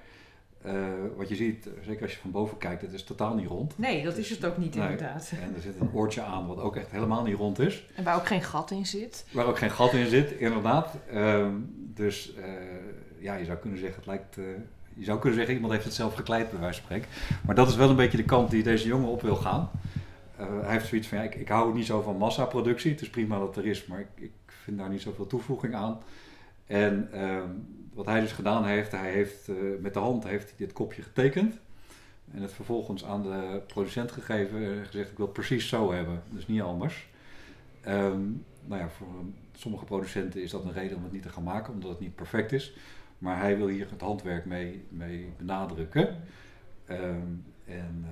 Eh, 0.62 0.74
wat 1.16 1.28
je 1.28 1.34
ziet, 1.34 1.68
zeker 1.86 2.02
als 2.02 2.12
je 2.12 2.18
van 2.18 2.30
boven 2.30 2.58
kijkt, 2.58 2.82
het 2.82 2.92
is 2.92 3.04
totaal 3.04 3.34
niet 3.34 3.46
rond. 3.48 3.78
Nee, 3.78 4.04
dat 4.04 4.16
is 4.16 4.30
het 4.30 4.44
ook 4.44 4.56
niet 4.56 4.74
Nee. 4.74 4.90
inderdaad. 4.90 5.32
En 5.42 5.54
er 5.54 5.60
zit 5.60 5.80
een 5.80 5.90
oortje 5.92 6.22
aan 6.22 6.46
wat 6.46 6.58
ook 6.60 6.76
echt 6.76 6.90
helemaal 6.90 7.22
niet 7.22 7.36
rond 7.36 7.58
is. 7.58 7.86
En 7.94 8.04
waar 8.04 8.16
ook 8.16 8.26
geen 8.26 8.42
gat 8.42 8.70
in 8.70 8.86
zit. 8.86 9.26
Waar 9.32 9.46
ook 9.46 9.58
geen 9.58 9.70
gat 9.70 9.92
in 9.92 10.06
zit, 10.06 10.30
inderdaad. 10.32 10.94
Ehm, 11.10 11.52
dus 11.74 12.34
eh, 12.34 12.44
ja, 13.18 13.34
je 13.34 13.44
zou 13.44 13.58
kunnen 13.58 13.78
zeggen, 13.78 13.96
het 13.96 14.06
lijkt... 14.06 14.38
eh, 14.38 14.44
je 14.94 15.04
zou 15.04 15.18
kunnen 15.18 15.36
zeggen, 15.38 15.54
iemand 15.54 15.72
heeft 15.72 15.84
het 15.84 15.94
zelf 15.94 16.14
gekleid, 16.14 16.50
bij 16.50 16.60
wijze 16.60 16.80
van 16.80 16.84
spreken. 16.84 17.08
Maar 17.46 17.54
dat 17.54 17.68
is 17.68 17.76
wel 17.76 17.90
een 17.90 17.96
beetje 17.96 18.16
de 18.16 18.24
kant 18.24 18.50
die 18.50 18.62
deze 18.62 18.86
jongen 18.86 19.08
op 19.08 19.22
wil 19.22 19.36
gaan. 19.36 19.70
Eh, 20.42 20.60
hij 20.62 20.72
heeft 20.72 20.86
zoiets 20.86 21.08
van, 21.08 21.18
ja, 21.18 21.24
ik, 21.24 21.34
ik 21.34 21.48
hou 21.48 21.74
niet 21.74 21.86
zo 21.86 22.00
van 22.00 22.16
massaproductie. 22.16 22.90
Het 22.90 23.00
is 23.00 23.10
prima 23.10 23.38
dat 23.38 23.56
er 23.56 23.66
is, 23.66 23.86
maar 23.86 24.00
ik, 24.14 24.30
vind 24.46 24.78
daar 24.78 24.88
niet 24.88 25.02
zoveel 25.02 25.26
toevoeging 25.26 25.74
aan. 25.74 26.00
En 26.66 27.08
ehm, 27.12 27.48
wat 27.92 28.06
hij 28.06 28.20
dus 28.20 28.32
gedaan 28.32 28.64
heeft, 28.64 28.90
hij 28.90 29.12
heeft 29.12 29.48
eh, 29.48 29.56
met 29.80 29.94
de 29.94 30.00
hand 30.00 30.24
heeft 30.24 30.48
hij 30.48 30.56
dit 30.56 30.72
kopje 30.72 31.02
getekend. 31.02 31.58
En 32.30 32.42
het 32.42 32.52
vervolgens 32.52 33.04
aan 33.04 33.22
de 33.22 33.62
producent 33.66 34.12
gegeven 34.12 34.64
en 34.64 34.84
gezegd, 34.84 35.10
ik 35.10 35.16
wil 35.16 35.26
het 35.26 35.34
precies 35.34 35.68
zo 35.68 35.92
hebben. 35.92 36.22
Dus 36.28 36.46
niet 36.46 36.60
anders. 36.60 37.08
Ehm, 37.80 38.20
nou 38.64 38.80
ja, 38.80 38.88
voor 38.88 39.06
um, 39.06 39.34
sommige 39.52 39.84
producenten 39.84 40.42
is 40.42 40.50
dat 40.50 40.64
een 40.64 40.72
reden 40.72 40.96
om 40.96 41.02
het 41.02 41.12
niet 41.12 41.22
te 41.22 41.28
gaan 41.28 41.42
maken, 41.42 41.72
omdat 41.72 41.90
het 41.90 42.00
niet 42.00 42.14
perfect 42.14 42.52
is. 42.52 42.76
Maar 43.18 43.38
hij 43.38 43.56
wil 43.56 43.66
hier 43.66 43.90
het 43.90 44.00
handwerk 44.00 44.44
mee, 44.44 44.84
mee 44.88 45.32
benadrukken. 45.36 46.16
Ehm, 46.86 47.26
en 47.64 48.04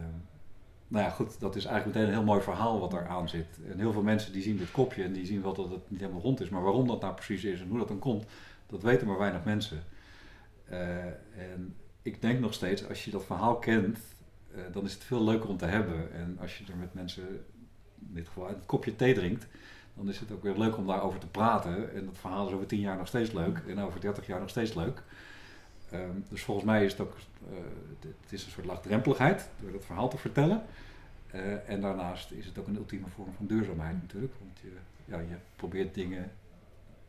nou 0.90 1.04
ja, 1.04 1.11
goed, 1.11 1.40
dat 1.40 1.56
is 1.56 1.64
eigenlijk 1.64 1.97
meteen 1.97 2.12
een 2.12 2.18
heel 2.18 2.32
mooi 2.32 2.42
verhaal 2.42 2.80
wat 2.80 2.92
eraan 2.92 3.28
zit. 3.28 3.59
En 3.70 3.78
heel 3.78 3.92
veel 3.92 4.02
mensen 4.02 4.32
die 4.32 4.42
zien 4.42 4.56
dit 4.56 4.70
kopje 4.70 5.02
en 5.02 5.12
die 5.12 5.26
zien 5.26 5.42
wel 5.42 5.54
dat 5.54 5.70
het 5.70 5.90
niet 5.90 6.00
helemaal 6.00 6.20
rond 6.20 6.40
is. 6.40 6.49
Maar 6.49 6.62
waarom 6.62 6.87
dat 6.87 7.00
nou 7.00 7.14
precies 7.14 7.44
is 7.44 7.61
en 7.61 7.68
hoe 7.68 7.78
dat 7.78 7.88
dan 7.88 7.99
komt, 7.99 8.25
dat 8.66 8.82
weten 8.82 9.06
maar 9.06 9.18
weinig 9.18 9.44
mensen. 9.44 9.82
Eh, 10.64 11.04
en 11.37 11.76
ik 12.02 12.23
denk 12.23 12.40
nog 12.40 12.54
steeds, 12.54 12.88
als 12.88 13.04
je 13.04 13.11
dat 13.11 13.25
verhaal 13.25 13.59
kent, 13.59 13.99
eh, 14.54 14.61
dan 14.73 14.85
is 14.85 14.92
het 14.92 15.04
veel 15.04 15.25
leuker 15.25 15.49
om 15.49 15.56
te 15.56 15.66
hebben. 15.66 16.12
En 16.12 16.37
als 16.40 16.59
je 16.59 16.64
er 16.73 16.76
met 16.76 16.94
mensen, 16.94 17.28
in 18.09 18.14
dit 18.14 18.26
geval 18.26 18.49
het 18.49 18.66
kopje 18.66 18.97
thee 18.97 19.14
drinkt, 19.14 19.47
dan 19.94 20.09
is 20.09 20.18
het 20.18 20.32
ook 20.32 20.42
weer 20.42 20.59
leuk 20.59 20.76
om 20.76 20.87
daarover 20.87 21.20
te 21.20 21.26
praten. 21.26 21.94
En 21.94 22.04
dat 22.04 22.18
verhaal 22.18 22.47
is 22.47 22.52
over 22.52 22.66
tien 22.66 22.80
jaar 22.80 22.97
nog 22.97 23.09
steeds 23.09 23.32
leuk 23.32 23.62
en 23.66 23.78
over 23.78 24.00
dertig 24.00 24.26
jaar 24.26 24.40
nog 24.40 24.50
steeds 24.50 24.75
leuk. 24.75 25.02
Ehm, 25.90 26.00
dus 26.28 26.42
volgens 26.42 26.66
mij 26.66 26.85
is 26.85 26.92
het 26.92 27.00
ook, 27.00 27.16
eh, 27.50 27.56
het- 28.00 28.32
is 28.32 28.44
een 28.44 28.50
soort 28.50 28.66
laagdrempeligheid 28.66 29.49
door 29.61 29.73
dat 29.73 29.85
verhaal 29.85 30.09
te 30.09 30.18
vertellen. 30.18 30.62
Eh, 31.30 31.68
en 31.70 31.80
daarnaast 31.80 32.30
is 32.30 32.47
het 32.47 32.59
ook 32.59 32.66
een 32.66 32.76
ultieme 32.76 33.06
vorm 33.14 33.32
van 33.37 33.47
duurzaamheid 33.47 33.97
natuurlijk. 34.02 34.32
Want 34.38 34.59
je, 34.62 34.73
ja, 35.04 35.18
je 35.18 35.37
probeert 35.56 35.94
dingen 35.94 36.30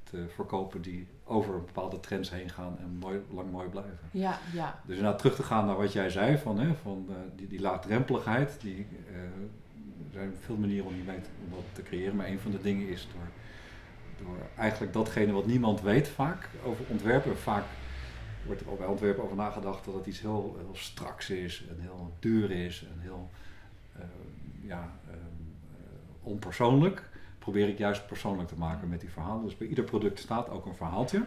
te 0.04 0.26
verkopen 0.36 0.82
die 0.82 1.08
over 1.24 1.54
bepaalde 1.64 2.00
trends 2.00 2.30
heen 2.32 2.50
gaan 2.50 2.78
en 2.80 2.98
mooi, 3.00 3.20
lang 3.34 3.52
mooi 3.52 3.68
blijven. 3.70 4.00
Ja, 4.12 4.40
ja. 4.54 4.80
Dus 4.86 4.96
inderdaad 4.96 5.20
terug 5.20 5.36
te 5.36 5.44
gaan 5.44 5.66
naar 5.66 5.78
wat 5.78 5.94
jij 5.94 6.10
zei, 6.10 6.38
van, 6.38 6.60
hè, 6.60 6.74
van 6.76 7.06
eh, 7.10 7.16
die, 7.36 7.48
die 7.48 7.62
laagdrempeligheid. 7.62 8.58
Die, 8.62 8.88
er 9.14 9.30
zijn 10.14 10.34
veel 10.46 10.56
manieren 10.58 10.86
om, 10.86 10.94
mee 11.06 11.22
te, 11.22 11.30
om 11.46 11.52
dat 11.56 11.64
te 11.74 11.82
creëren, 11.84 12.16
maar 12.16 12.28
een 12.28 12.40
van 12.40 12.52
de 12.52 12.62
dingen 12.62 12.88
is 12.88 13.08
door, 13.14 13.28
door 14.28 14.38
eigenlijk 14.58 14.94
datgene 14.94 15.32
wat 15.32 15.46
niemand 15.46 15.82
weet 15.82 16.08
vaak 16.08 16.50
over 16.64 16.86
ontwerpen. 16.88 17.38
Vaak 17.38 17.64
wordt 18.46 18.62
er 18.62 18.70
ook 18.70 18.78
bij 18.78 18.88
ontwerpen 18.88 19.24
over 19.24 19.36
nagedacht 19.36 19.86
dat 19.86 19.94
het 19.94 20.06
iets 20.06 20.22
heel, 20.22 20.56
heel 20.58 20.76
straks 20.76 21.30
is 21.30 21.66
en 21.70 21.80
heel 21.80 22.14
duur 22.20 22.52
is 22.52 22.86
en 22.94 23.00
heel 23.00 23.30
eh, 23.96 24.04
ja, 24.62 24.92
ehm, 25.08 25.18
eh, 25.18 26.28
onpersoonlijk. 26.28 27.10
Probeer 27.40 27.68
ik 27.68 27.78
juist 27.78 28.08
persoonlijk 28.08 28.50
te 28.50 28.58
maken 28.58 28.90
met 28.90 29.00
die 29.00 29.10
verhalen. 29.10 29.44
Dus 29.44 29.58
bij 29.58 29.68
ieder 29.68 29.84
product 29.84 30.20
staat 30.20 30.50
ook 30.50 30.66
een 30.66 30.76
verhaaltje. 30.76 31.24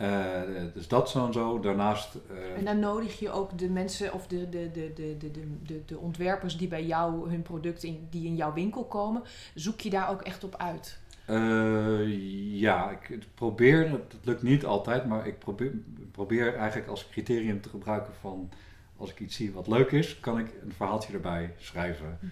Uh, 0.00 0.40
dus 0.74 0.88
dat 0.88 1.10
zo 1.10 1.26
en 1.26 1.32
zo. 1.32 1.60
Daarnaast. 1.60 2.14
Uh, 2.30 2.56
en 2.56 2.64
dan 2.64 2.78
nodig 2.78 3.18
je 3.18 3.30
ook 3.30 3.58
de 3.58 3.68
mensen 3.68 4.12
of 4.12 4.26
de, 4.26 4.48
de, 4.48 4.70
de, 4.70 4.92
de, 4.94 5.16
de, 5.18 5.30
de, 5.66 5.82
de 5.86 5.98
ontwerpers 5.98 6.56
die 6.56 6.68
bij 6.68 6.84
jou 6.84 7.30
hun 7.30 7.42
product 7.42 7.82
in, 7.82 8.06
die 8.10 8.26
in 8.26 8.36
jouw 8.36 8.52
winkel 8.52 8.84
komen, 8.84 9.22
zoek 9.54 9.80
je 9.80 9.90
daar 9.90 10.10
ook 10.10 10.22
echt 10.22 10.44
op 10.44 10.56
uit? 10.56 10.98
Uh, 11.32 12.60
ja, 12.60 12.90
ik 12.90 13.18
probeer, 13.34 13.90
het 13.90 14.16
lukt 14.22 14.42
niet 14.42 14.64
altijd, 14.64 15.06
maar 15.06 15.26
ik 15.26 15.38
probeer, 15.38 15.72
probeer 16.10 16.54
eigenlijk 16.54 16.88
als 16.88 17.08
criterium 17.08 17.60
te 17.60 17.68
gebruiken 17.68 18.12
van 18.20 18.50
als 18.96 19.10
ik 19.10 19.20
iets 19.20 19.36
zie 19.36 19.52
wat 19.52 19.66
leuk 19.66 19.90
is, 19.90 20.20
kan 20.20 20.38
ik 20.38 20.46
een 20.62 20.72
verhaaltje 20.72 21.12
erbij 21.12 21.54
schrijven. 21.58 22.18
Hm. 22.20 22.26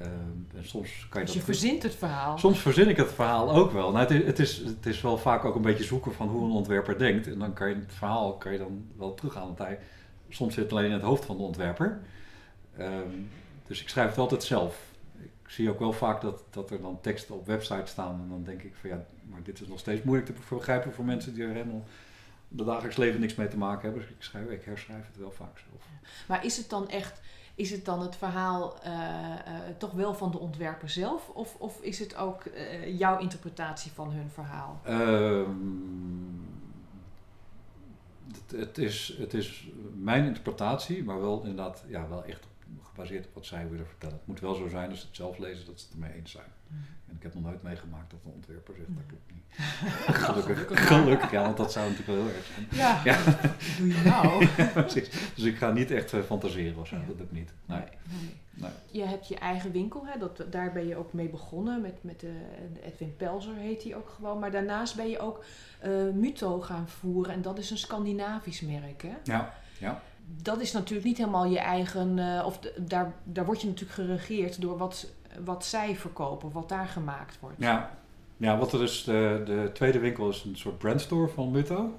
Ehm, 0.00 0.56
en 0.56 0.68
soms 0.68 1.06
kan 1.08 1.20
je 1.20 1.26
dus 1.26 1.36
je 1.36 1.42
verzint 1.42 1.82
het 1.82 1.94
verhaal? 1.94 2.38
Soms 2.38 2.58
verzin 2.58 2.88
ik 2.88 2.96
het 2.96 3.12
verhaal 3.12 3.52
ook 3.52 3.72
wel. 3.72 3.92
Nou, 3.92 4.06
het, 4.06 4.10
is, 4.10 4.26
het, 4.26 4.38
is, 4.38 4.56
het 4.56 4.86
is 4.86 5.00
wel 5.00 5.18
vaak 5.18 5.44
ook 5.44 5.54
een 5.54 5.62
beetje 5.62 5.84
zoeken 5.84 6.14
van 6.14 6.28
hoe 6.28 6.44
een 6.44 6.50
ontwerper 6.50 6.98
denkt. 6.98 7.26
En 7.26 7.38
dan 7.38 7.52
kan 7.52 7.68
je 7.68 7.74
het 7.74 7.92
verhaal 7.92 8.36
kan 8.36 8.52
je 8.52 8.58
dan 8.58 8.84
wel 8.96 9.14
teruggaan. 9.14 9.46
Want 9.46 9.58
hij, 9.58 9.78
soms 10.28 10.54
zit 10.54 10.62
het 10.62 10.72
alleen 10.72 10.84
in 10.84 10.92
het 10.92 11.02
hoofd 11.02 11.24
van 11.24 11.36
de 11.36 11.42
ontwerper. 11.42 12.00
Ehm, 12.76 13.08
dus 13.66 13.82
ik 13.82 13.88
schrijf 13.88 14.08
het 14.08 14.18
altijd 14.18 14.42
zelf. 14.42 14.89
Ik 15.50 15.56
zie 15.56 15.70
ook 15.70 15.78
wel 15.78 15.92
vaak 15.92 16.20
dat, 16.20 16.42
dat 16.50 16.70
er 16.70 16.80
dan 16.80 17.00
teksten 17.00 17.34
op 17.34 17.46
websites 17.46 17.90
staan. 17.90 18.20
En 18.20 18.28
dan 18.28 18.44
denk 18.44 18.62
ik 18.62 18.74
van 18.74 18.90
ja, 18.90 19.04
maar 19.22 19.42
dit 19.42 19.60
is 19.60 19.68
nog 19.68 19.78
steeds 19.78 20.02
moeilijk 20.02 20.28
te 20.28 20.54
begrijpen 20.54 20.92
voor 20.92 21.04
mensen 21.04 21.34
die 21.34 21.42
er 21.42 21.52
helemaal 21.52 21.84
de 22.48 22.64
dagelijks 22.64 22.96
leven 22.96 23.20
niks 23.20 23.34
mee 23.34 23.48
te 23.48 23.56
maken 23.56 23.82
hebben. 23.82 24.00
Dus 24.00 24.10
ik, 24.10 24.22
schrijf, 24.22 24.48
ik 24.48 24.64
herschrijf 24.64 25.06
het 25.06 25.16
wel 25.16 25.30
vaak 25.30 25.58
zelf. 25.58 25.84
Maar 26.28 26.44
is 26.44 26.56
het 26.56 26.68
dan 26.68 26.88
echt 26.88 27.20
is 27.54 27.70
het 27.70 27.84
dan 27.84 28.00
het 28.00 28.16
verhaal 28.16 28.78
uh, 28.86 28.90
uh, 28.90 29.34
toch 29.78 29.92
wel 29.92 30.14
van 30.14 30.30
de 30.30 30.38
ontwerper 30.38 30.88
zelf? 30.88 31.28
Of, 31.28 31.56
of 31.58 31.80
is 31.80 31.98
het 31.98 32.16
ook 32.16 32.44
uh, 32.44 32.98
jouw 32.98 33.18
interpretatie 33.18 33.92
van 33.92 34.10
hun 34.10 34.30
verhaal? 34.30 34.80
Um, 34.88 36.48
het, 38.32 38.60
het, 38.60 38.78
is, 38.78 39.16
het 39.18 39.34
is 39.34 39.68
mijn 39.94 40.24
interpretatie, 40.24 41.04
maar 41.04 41.20
wel 41.20 41.40
inderdaad 41.40 41.84
ja, 41.88 42.08
wel 42.08 42.24
echt 42.24 42.46
gebaseerd 42.82 43.26
op 43.26 43.34
wat 43.34 43.46
zij 43.46 43.68
willen 43.68 43.86
vertellen. 43.86 44.16
Het 44.16 44.26
moet 44.26 44.40
wel 44.40 44.54
zo 44.54 44.68
zijn 44.68 44.90
als 44.90 45.00
ze 45.00 45.06
het 45.06 45.16
zelf 45.16 45.38
lezen 45.38 45.66
dat 45.66 45.80
ze 45.80 45.86
het 45.86 45.94
ermee 45.94 46.12
eens 46.12 46.30
zijn. 46.30 46.52
Mm. 46.66 46.78
En 47.08 47.16
ik 47.16 47.22
heb 47.22 47.34
nog 47.34 47.42
nooit 47.42 47.62
meegemaakt 47.62 48.10
dat 48.10 48.20
een 48.24 48.32
ontwerper 48.32 48.74
zegt 48.74 48.88
dat 48.88 49.06
klopt 49.06 49.32
niet. 49.32 49.44
gelukkig, 50.26 50.86
gelukkig, 50.88 51.30
ja, 51.30 51.42
want 51.42 51.56
dat 51.56 51.72
zou 51.72 51.90
natuurlijk 51.90 52.18
wel 52.18 52.26
heel 52.26 52.36
erg 52.36 52.46
zijn. 52.46 52.66
Ja, 52.70 53.00
ja. 53.04 53.24
wat 53.24 53.76
doe 53.78 53.88
je 53.88 54.02
nou? 54.04 54.46
Precies. 54.86 55.10
Dus 55.34 55.44
ik 55.44 55.56
ga 55.56 55.70
niet 55.70 55.90
echt 55.90 56.12
uh, 56.12 56.22
fantaseren 56.22 56.80
of 56.80 56.86
zo, 56.86 56.96
ja. 56.96 57.02
dat 57.06 57.16
doe 57.16 57.26
ik 57.26 57.32
niet. 57.32 57.52
Nee. 57.66 57.78
Nee, 57.78 57.88
nee. 58.54 58.70
Je 58.90 59.04
hebt 59.04 59.28
je 59.28 59.38
eigen 59.38 59.72
winkel, 59.72 60.06
hè? 60.06 60.18
Dat, 60.18 60.44
daar 60.50 60.72
ben 60.72 60.86
je 60.86 60.96
ook 60.96 61.12
mee 61.12 61.28
begonnen, 61.28 61.80
met, 61.80 62.02
met 62.02 62.20
de, 62.20 62.32
Edwin 62.82 63.16
Pelzer 63.16 63.54
heet 63.54 63.82
hij 63.82 63.96
ook 63.96 64.08
gewoon. 64.08 64.38
Maar 64.38 64.50
daarnaast 64.50 64.96
ben 64.96 65.08
je 65.08 65.18
ook 65.18 65.44
uh, 65.84 66.12
Muto 66.12 66.60
gaan 66.60 66.88
voeren 66.88 67.32
en 67.32 67.42
dat 67.42 67.58
is 67.58 67.70
een 67.70 67.78
Scandinavisch 67.78 68.60
merk, 68.60 69.02
hè? 69.02 69.14
Ja, 69.24 69.54
ja 69.78 70.02
dat 70.42 70.60
is 70.60 70.72
natuurlijk 70.72 71.06
niet 71.06 71.18
helemaal 71.18 71.46
je 71.46 71.58
eigen. 71.58 72.18
Uh, 72.18 72.42
of 72.46 72.58
daar, 72.76 73.12
daar 73.24 73.44
word 73.44 73.60
je 73.60 73.66
natuurlijk 73.66 73.94
geregeerd 73.94 74.60
door 74.60 74.78
wat 74.78 75.12
wat 75.44 75.64
zij 75.64 75.96
verkopen, 75.96 76.52
wat 76.52 76.68
daar 76.68 76.86
gemaakt 76.86 77.40
wordt. 77.40 77.56
Ja, 77.58 77.98
ja 78.36 78.58
wat 78.58 78.72
er 78.72 78.82
is, 78.82 79.04
de, 79.04 79.42
de 79.44 79.70
tweede 79.72 79.98
winkel 79.98 80.28
is 80.28 80.44
een 80.44 80.56
soort 80.56 80.78
brandstore 80.78 81.28
van 81.28 81.50
Mutto. 81.50 81.98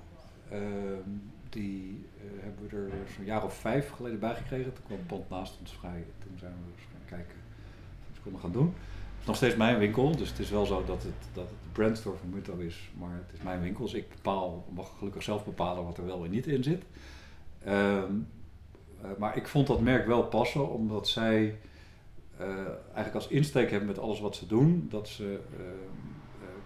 Uh, 0.52 0.60
die 1.50 2.06
uh, 2.18 2.44
hebben 2.44 2.70
we 2.70 2.76
er 2.76 2.92
zo'n 3.16 3.26
jaar 3.26 3.44
of 3.44 3.54
vijf 3.54 3.90
geleden 3.90 4.20
bij 4.20 4.36
gekregen. 4.36 4.74
Toen 4.74 4.84
kwam 4.86 5.06
pand 5.06 5.30
naast 5.30 5.58
ons 5.60 5.74
vrij. 5.74 6.04
Toen 6.20 6.38
zijn 6.40 6.52
we 6.52 6.72
dus 6.76 6.84
gaan 6.92 7.18
kijken 7.18 7.36
wat 8.08 8.16
we 8.16 8.22
konden 8.22 8.42
gaan 8.42 8.52
doen. 8.52 8.74
Het 8.76 9.20
is 9.20 9.26
nog 9.26 9.36
steeds 9.36 9.56
mijn 9.56 9.78
winkel, 9.78 10.16
dus 10.16 10.30
het 10.30 10.40
is 10.40 10.50
wel 10.50 10.66
zo 10.66 10.84
dat 10.86 11.04
het, 11.04 11.14
dat 11.34 11.44
het 11.50 11.64
de 11.64 11.70
brandstore 11.72 12.18
van 12.18 12.30
Mutto 12.30 12.58
is. 12.58 12.90
Maar 13.00 13.16
het 13.16 13.34
is 13.34 13.42
mijn 13.42 13.62
winkel, 13.62 13.84
dus 13.84 13.94
ik 13.94 14.10
bepaal, 14.10 14.66
mag 14.76 14.92
gelukkig 14.98 15.24
zelf 15.24 15.46
bepalen 15.46 15.84
wat 15.84 15.98
er 15.98 16.06
wel 16.06 16.24
en 16.24 16.32
niet 16.32 16.48
in 16.48 16.64
zit. 16.64 16.84
Um, 17.68 18.28
uh, 19.04 19.10
maar 19.18 19.38
ik 19.38 19.48
vond 19.48 19.68
dat 19.68 19.82
merk 19.82 20.08
wel 20.08 20.24
passen, 20.24 20.70
omdat 20.70 21.08
zij 21.08 21.58
uh, 22.40 22.48
eigenlijk 22.84 23.16
als 23.16 23.28
insteek 23.28 23.70
hebben 23.70 23.88
met 23.88 24.00
alles 24.00 24.20
wat 24.20 24.36
ze 24.36 24.48
doen, 24.48 24.88
dat 24.90 25.08
ze 25.08 25.40
uh, 25.54 25.66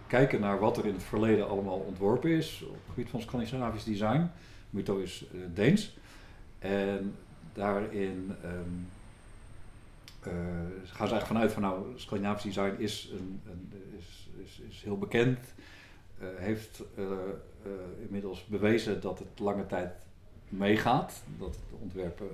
kijken 0.06 0.40
naar 0.40 0.58
wat 0.58 0.76
er 0.76 0.86
in 0.86 0.92
het 0.92 1.02
verleden 1.02 1.48
allemaal 1.48 1.78
ontworpen 1.78 2.30
is 2.30 2.62
op 2.62 2.74
het 2.74 2.88
gebied 2.88 3.10
van 3.10 3.20
Scandinavisch 3.20 3.84
design. 3.84 4.30
Muto 4.70 4.98
is 4.98 5.26
Deens. 5.54 5.96
En 6.58 7.14
daarin 7.52 8.34
um, 8.44 8.88
gaan 10.84 11.08
ze 11.08 11.14
eigenlijk 11.14 11.26
vanuit 11.26 11.52
van 11.52 11.62
nou, 11.62 11.84
Scandinavisch 11.94 12.42
design 12.42 12.74
is, 12.78 13.10
een, 13.12 13.40
een, 13.46 13.72
is, 13.98 14.28
is, 14.44 14.60
is, 14.68 14.82
heel 14.82 14.98
bekend, 14.98 15.38
heeft 16.36 16.82
inmiddels 18.02 18.46
bewezen 18.46 19.00
dat 19.00 19.18
het 19.18 19.38
lange 19.38 19.66
tijd 19.66 20.05
meegaat, 20.48 21.22
dat 21.38 21.52
de 21.52 21.76
ontwerpen 21.80 22.28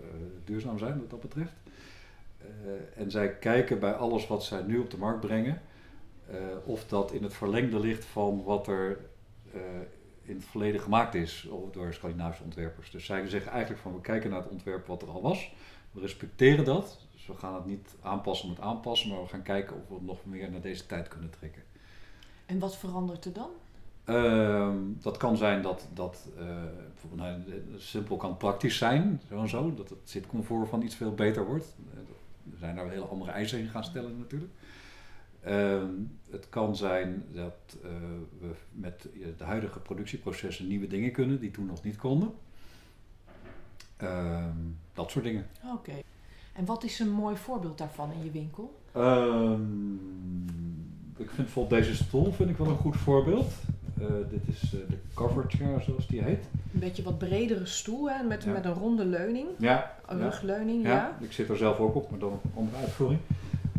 duurzaam 0.44 0.78
zijn 0.78 0.98
wat 0.98 1.10
dat 1.10 1.20
betreft. 1.20 1.52
Uh, 2.40 3.00
en 3.02 3.10
zij 3.10 3.38
kijken 3.38 3.78
bij 3.78 3.92
alles 3.92 4.26
wat 4.26 4.44
zij 4.44 4.62
nu 4.62 4.78
op 4.78 4.90
de 4.90 4.98
markt 4.98 5.20
brengen, 5.20 5.62
uh, 6.30 6.36
of 6.64 6.86
dat 6.86 7.12
in 7.12 7.22
het 7.22 7.34
verlengde 7.34 7.80
ligt 7.80 8.04
van 8.04 8.42
wat 8.44 8.66
er 8.66 8.98
in 10.22 10.34
het 10.34 10.44
verleden 10.44 10.80
gemaakt 10.80 11.14
is 11.14 11.48
door 11.72 11.92
Scandinavische 11.92 12.44
ontwerpers. 12.44 12.90
Dus 12.90 13.04
zij 13.04 13.28
zeggen 13.28 13.50
eigenlijk 13.50 13.82
van 13.82 13.94
we 13.94 14.00
kijken 14.00 14.30
naar 14.30 14.42
het 14.42 14.50
ontwerp 14.50 14.86
wat 14.86 15.02
er 15.02 15.08
al 15.08 15.22
was, 15.22 15.54
we 15.90 16.00
respecteren 16.00 16.64
dat, 16.64 17.06
dus 17.12 17.26
we 17.26 17.34
gaan 17.34 17.54
het 17.54 17.66
niet 17.66 17.94
aanpassen 18.02 18.48
om 18.48 18.54
het 18.54 18.64
aanpassen, 18.64 19.08
maar 19.08 19.22
we 19.22 19.28
gaan 19.28 19.42
kijken 19.42 19.76
of 19.76 19.88
we 19.88 19.94
het 19.94 20.04
nog 20.04 20.24
meer 20.24 20.50
naar 20.50 20.60
deze 20.60 20.86
tijd 20.86 21.08
kunnen 21.08 21.30
trekken. 21.30 21.62
En 22.46 22.58
wat 22.58 22.76
verandert 22.76 23.24
er 23.24 23.32
dan? 23.32 23.50
Uh, 24.06 24.68
dat 25.00 25.16
kan 25.16 25.36
zijn 25.36 25.62
dat, 25.62 25.88
dat 25.94 26.28
uh, 26.38 26.44
nou, 27.14 27.42
simpel 27.76 28.16
kan 28.16 28.36
praktisch 28.36 28.76
zijn, 28.76 29.20
zo 29.28 29.40
en 29.40 29.48
zo, 29.48 29.74
dat 29.74 29.88
het 29.88 29.98
zitcomfort 30.04 30.68
van 30.68 30.82
iets 30.82 30.94
veel 30.94 31.14
beter 31.14 31.46
wordt 31.46 31.76
er 32.50 32.58
zijn 32.58 32.76
daar 32.76 32.90
hele 32.90 33.04
andere 33.04 33.30
eisen 33.30 33.58
in 33.58 33.68
gaan 33.68 33.84
stellen 33.84 34.18
natuurlijk. 34.18 34.52
Uh, 35.46 35.82
het 36.30 36.48
kan 36.48 36.76
zijn 36.76 37.24
dat 37.32 37.76
we 38.38 38.54
met 38.72 39.08
de 39.38 39.44
huidige 39.44 39.78
productieprocessen 39.78 40.68
nieuwe 40.68 40.86
dingen 40.86 41.12
kunnen 41.12 41.40
die 41.40 41.50
toen 41.50 41.66
nog 41.66 41.82
niet 41.82 41.96
konden. 41.96 42.32
Uh, 44.02 44.46
dat 44.94 45.10
soort 45.10 45.24
dingen. 45.24 45.46
Oké. 45.74 45.92
En 46.52 46.64
wat 46.64 46.84
is 46.84 46.98
een 46.98 47.10
mooi 47.10 47.36
voorbeeld 47.36 47.78
daarvan 47.78 48.12
in 48.12 48.24
je 48.24 48.30
winkel? 48.30 48.80
Ehm, 48.92 49.92
ik 51.16 51.30
vind 51.30 51.36
bijvoorbeeld 51.36 51.82
deze 51.82 52.04
stoel 52.04 52.32
vind 52.32 52.50
ik 52.50 52.56
wel 52.56 52.66
een 52.66 52.76
goed 52.76 52.96
voorbeeld. 52.96 53.52
Uh, 54.02 54.08
dit 54.30 54.40
is 54.46 54.74
uh, 54.74 54.80
de 54.88 54.96
cover 55.14 55.44
chair 55.48 55.80
zoals 55.80 56.06
die 56.06 56.22
heet. 56.22 56.44
Een 56.74 56.80
beetje 56.80 57.02
wat 57.02 57.18
bredere 57.18 57.66
stoel 57.66 58.10
hè? 58.10 58.22
Met, 58.22 58.46
met 58.46 58.64
een 58.64 58.74
ronde 58.74 59.04
leuning. 59.04 59.48
Ja. 59.58 59.96
Een 60.06 60.18
rugleuning, 60.18 60.86
ja. 60.86 61.16
Ik 61.20 61.32
zit 61.32 61.48
er 61.48 61.56
zelf 61.56 61.78
ook 61.78 61.94
op, 61.94 62.10
maar 62.10 62.18
dan 62.18 62.40
onder 62.54 62.74
uitvoering. 62.74 63.20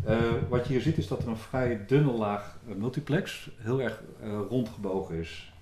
Uh, 0.08 0.18
wat 0.48 0.66
je 0.66 0.72
hier 0.72 0.82
ziet 0.82 0.98
is 0.98 1.08
dat 1.08 1.22
er 1.22 1.28
een 1.28 1.36
vrij 1.36 1.86
dunne 1.86 2.12
laag 2.12 2.58
multiplex 2.76 3.50
heel 3.56 3.80
erg 3.80 4.02
rondgebogen 4.48 5.14
is. 5.14 5.52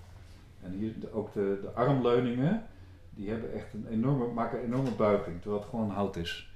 En 0.62 0.72
hier 0.72 0.92
de, 1.00 1.12
ook 1.12 1.32
de, 1.32 1.58
de 1.62 1.70
armleuningen, 1.70 2.62
die 3.10 3.30
hebben 3.30 3.52
echt 3.52 3.74
een 3.74 3.86
enorme, 3.90 4.26
maken 4.26 4.58
een 4.58 4.64
enorme 4.64 4.90
buiging, 4.90 5.40
terwijl 5.40 5.62
het 5.62 5.70
gewoon 5.70 5.90
hout 5.90 6.16
is. 6.16 6.51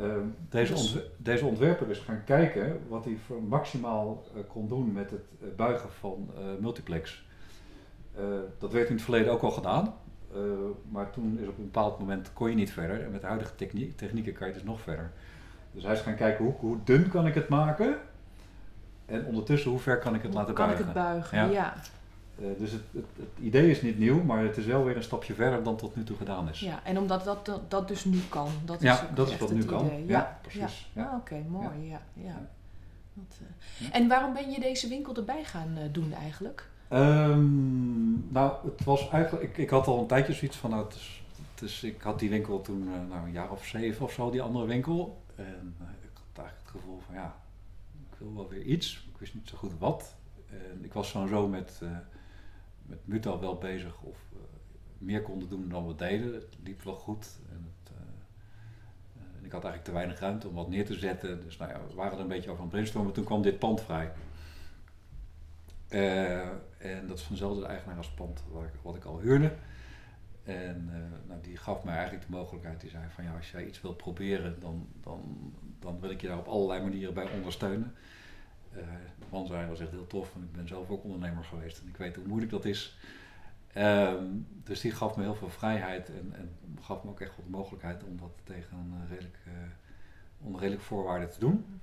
Ehm, 0.00 0.26
deze, 0.48 0.72
dus- 0.72 0.98
deze, 1.16 1.44
ontwerper 1.44 1.90
is 1.90 1.98
gaan 1.98 2.24
kijken 2.24 2.80
wat 2.88 3.04
hij 3.04 3.16
voor 3.26 3.42
maximaal 3.42 4.24
uh, 4.34 4.42
kon 4.48 4.68
doen 4.68 4.92
met 4.92 5.10
het 5.10 5.24
uh, 5.42 5.48
buigen 5.56 5.90
van 5.90 6.30
uh, 6.34 6.44
multiplex. 6.60 7.24
dat 8.58 8.72
werd 8.72 8.88
in 8.88 8.94
het 8.94 9.04
verleden 9.04 9.32
ook 9.32 9.42
al 9.42 9.50
gedaan, 9.50 9.94
maar 10.88 11.10
toen 11.10 11.38
is 11.38 11.48
op 11.48 11.58
een 11.58 11.64
bepaald 11.64 11.98
moment 11.98 12.32
kon 12.32 12.48
je 12.48 12.54
niet 12.54 12.72
verder. 12.72 13.04
En 13.04 13.10
met 13.10 13.20
de 13.20 13.26
huidige 13.26 13.54
techniek, 13.54 13.96
technieken 13.96 14.32
kan 14.32 14.46
je 14.46 14.52
dus 14.52 14.62
nog 14.62 14.80
verder. 14.80 15.12
Dus 15.72 15.82
hij 15.82 15.92
is 15.92 16.00
gaan 16.00 16.14
kijken 16.14 16.44
hoe, 16.44 16.54
hoe 16.58 16.78
dun 16.84 17.08
kan 17.08 17.26
ik 17.26 17.34
het 17.34 17.48
maken 17.48 17.96
en 19.06 19.24
ondertussen 19.24 19.70
hoe 19.70 19.80
ver 19.80 19.98
kan 19.98 20.14
ik 20.14 20.22
het 20.22 20.34
laten 20.34 20.54
buigen. 20.54 20.76
Kan 20.76 20.88
ik 20.88 20.94
het 20.94 21.04
buigen, 21.04 21.52
ja. 21.52 21.74
Uh, 22.38 22.46
dus 22.58 22.72
het, 22.72 22.82
het, 22.92 23.04
het, 23.16 23.28
idee 23.40 23.70
is 23.70 23.82
niet 23.82 23.98
nieuw, 23.98 24.22
maar 24.22 24.44
het 24.44 24.56
is 24.56 24.64
wel 24.64 24.84
weer 24.84 24.96
een 24.96 25.02
stapje 25.02 25.34
verder 25.34 25.62
dan 25.62 25.76
tot 25.76 25.96
nu 25.96 26.04
toe 26.04 26.16
gedaan 26.16 26.48
is. 26.48 26.60
Ja, 26.60 26.84
en 26.84 26.98
omdat 26.98 27.24
dat, 27.24 27.46
dat, 27.46 27.70
dat 27.70 27.88
dus 27.88 28.04
nu 28.04 28.18
kan. 28.28 28.48
Dat 28.64 28.80
ja, 28.80 29.02
is 29.02 29.14
dat 29.14 29.30
is 29.30 29.38
wat 29.38 29.52
nu 29.52 29.64
kan. 29.64 29.86
Ja, 29.86 30.02
ja, 30.06 30.38
precies. 30.42 30.90
Ja. 30.92 31.04
Ah, 31.04 31.14
Oké, 31.14 31.34
okay, 31.34 31.44
mooi. 31.48 31.88
Ja. 31.88 32.00
Ja, 32.12 32.48
dat, 33.12 33.38
uh. 33.42 33.88
En 33.92 34.08
waarom 34.08 34.32
ben 34.32 34.50
je 34.50 34.60
deze 34.60 34.88
winkel 34.88 35.16
erbij 35.16 35.44
gaan 35.44 35.78
uh, 35.78 35.82
doen 35.92 36.12
eigenlijk? 36.12 36.68
Um, 36.92 38.32
nou, 38.32 38.52
het 38.64 38.84
was 38.84 39.08
eigenlijk, 39.08 39.44
ik, 39.44 39.56
ik 39.56 39.70
had 39.70 39.86
al 39.86 40.00
een 40.00 40.06
tijdje 40.06 40.32
zoiets 40.32 40.56
van, 40.56 40.70
nou, 40.70 40.84
het 40.84 40.94
is, 40.94 41.22
het 41.54 41.62
is, 41.62 41.82
ik 41.82 42.02
had 42.02 42.18
die 42.18 42.30
winkel 42.30 42.60
toen 42.60 42.88
nou, 43.08 43.26
een 43.26 43.32
jaar 43.32 43.50
of 43.50 43.64
zeven 43.64 44.04
of 44.04 44.12
zo, 44.12 44.30
die 44.30 44.42
andere 44.42 44.66
winkel. 44.66 45.22
En 45.34 45.74
ik 45.80 46.10
had 46.12 46.44
eigenlijk 46.44 46.58
het 46.62 46.80
gevoel 46.80 47.00
van, 47.06 47.14
ja, 47.14 47.36
ik 48.10 48.18
wil 48.18 48.34
wel 48.34 48.48
weer 48.48 48.62
iets. 48.62 49.06
Ik 49.12 49.18
wist 49.18 49.34
niet 49.34 49.48
zo 49.48 49.56
goed 49.56 49.78
wat. 49.78 50.14
En 50.50 50.84
ik 50.84 50.92
was 50.92 51.10
zo 51.10 51.48
met 51.48 51.80
met 52.86 53.06
Muta 53.06 53.38
wel 53.38 53.58
bezig 53.58 54.02
of 54.02 54.18
meer 54.98 55.22
konden 55.22 55.48
doen 55.48 55.68
dan 55.68 55.86
we 55.86 55.94
deden. 55.94 56.34
Het 56.34 56.56
liep 56.62 56.82
wel 56.82 56.94
goed. 56.94 57.38
En 57.48 57.72
het, 57.80 57.92
eh, 57.92 58.02
eh, 59.16 59.44
ik 59.44 59.52
had 59.52 59.64
eigenlijk 59.64 59.84
te 59.84 59.92
weinig 59.92 60.20
ruimte 60.20 60.48
om 60.48 60.54
wat 60.54 60.68
neer 60.68 60.86
te 60.86 60.94
zetten. 60.94 61.42
Dus 61.42 61.56
nou 61.56 61.70
ja, 61.70 61.80
we 61.88 61.94
waren 61.94 62.12
er 62.12 62.20
een 62.20 62.28
beetje 62.28 62.50
over 62.50 62.56
aan 62.56 62.66
het 62.66 62.70
brainstormen. 62.70 63.12
Toen 63.12 63.24
kwam 63.24 63.42
dit 63.42 63.58
pand 63.58 63.80
vrij. 63.80 64.12
Eh, 65.88 66.48
en 66.78 67.06
dat 67.06 67.18
is 67.18 67.22
van 67.22 67.34
dezelfde 67.34 67.66
eigenaar 67.66 67.96
als 67.96 68.10
pand 68.10 68.44
wat 68.82 68.96
ik 68.96 69.04
al 69.04 69.20
huurde. 69.20 69.52
En 70.46 70.88
eh, 70.92 71.28
nou, 71.28 71.40
die 71.42 71.56
gaf 71.56 71.84
mij 71.84 71.94
eigenlijk 71.94 72.26
de 72.26 72.36
mogelijkheid. 72.36 72.80
Die 72.80 72.90
zei 72.90 73.04
van 73.08 73.24
ja, 73.24 73.36
als 73.36 73.50
jij 73.50 73.66
iets 73.66 73.80
wilt 73.80 73.96
proberen, 73.96 74.60
dan, 74.60 74.88
dan, 75.00 75.52
dan 75.80 76.00
wil 76.00 76.10
ik 76.10 76.20
je 76.20 76.26
daar 76.26 76.38
op 76.38 76.46
allerlei 76.46 76.82
manieren 76.82 77.14
bij 77.14 77.30
ondersteunen. 77.30 77.94
De 79.18 79.26
man 79.30 79.46
zei, 79.46 79.68
was 79.68 79.80
echt 79.80 79.90
heel 79.90 80.06
tof, 80.06 80.32
want 80.32 80.44
ik 80.44 80.52
ben 80.52 80.68
zelf 80.68 80.90
ook 80.90 81.04
ondernemer 81.04 81.44
geweest 81.44 81.80
en 81.80 81.88
ik 81.88 81.96
weet 81.96 82.16
hoe 82.16 82.26
moeilijk 82.26 82.50
dat 82.50 82.64
is. 82.64 82.98
Ehm, 83.72 84.24
dus 84.64 84.80
die 84.80 84.90
gaf 84.90 85.16
me 85.16 85.22
heel 85.22 85.34
veel 85.34 85.48
vrijheid 85.48 86.08
en, 86.08 86.32
en 86.36 86.56
gaf 86.80 87.04
me 87.04 87.10
ook 87.10 87.20
echt 87.20 87.36
wat 87.36 87.48
mogelijkheid 87.48 88.04
om 88.04 88.16
dat 88.18 88.30
tegen 88.44 88.76
een 88.76 89.08
redelijk, 89.08 89.38
uh, 89.46 89.52
onder 90.40 90.60
redelijke 90.60 90.86
voorwaarden 90.86 91.30
te 91.30 91.38
doen. 91.38 91.80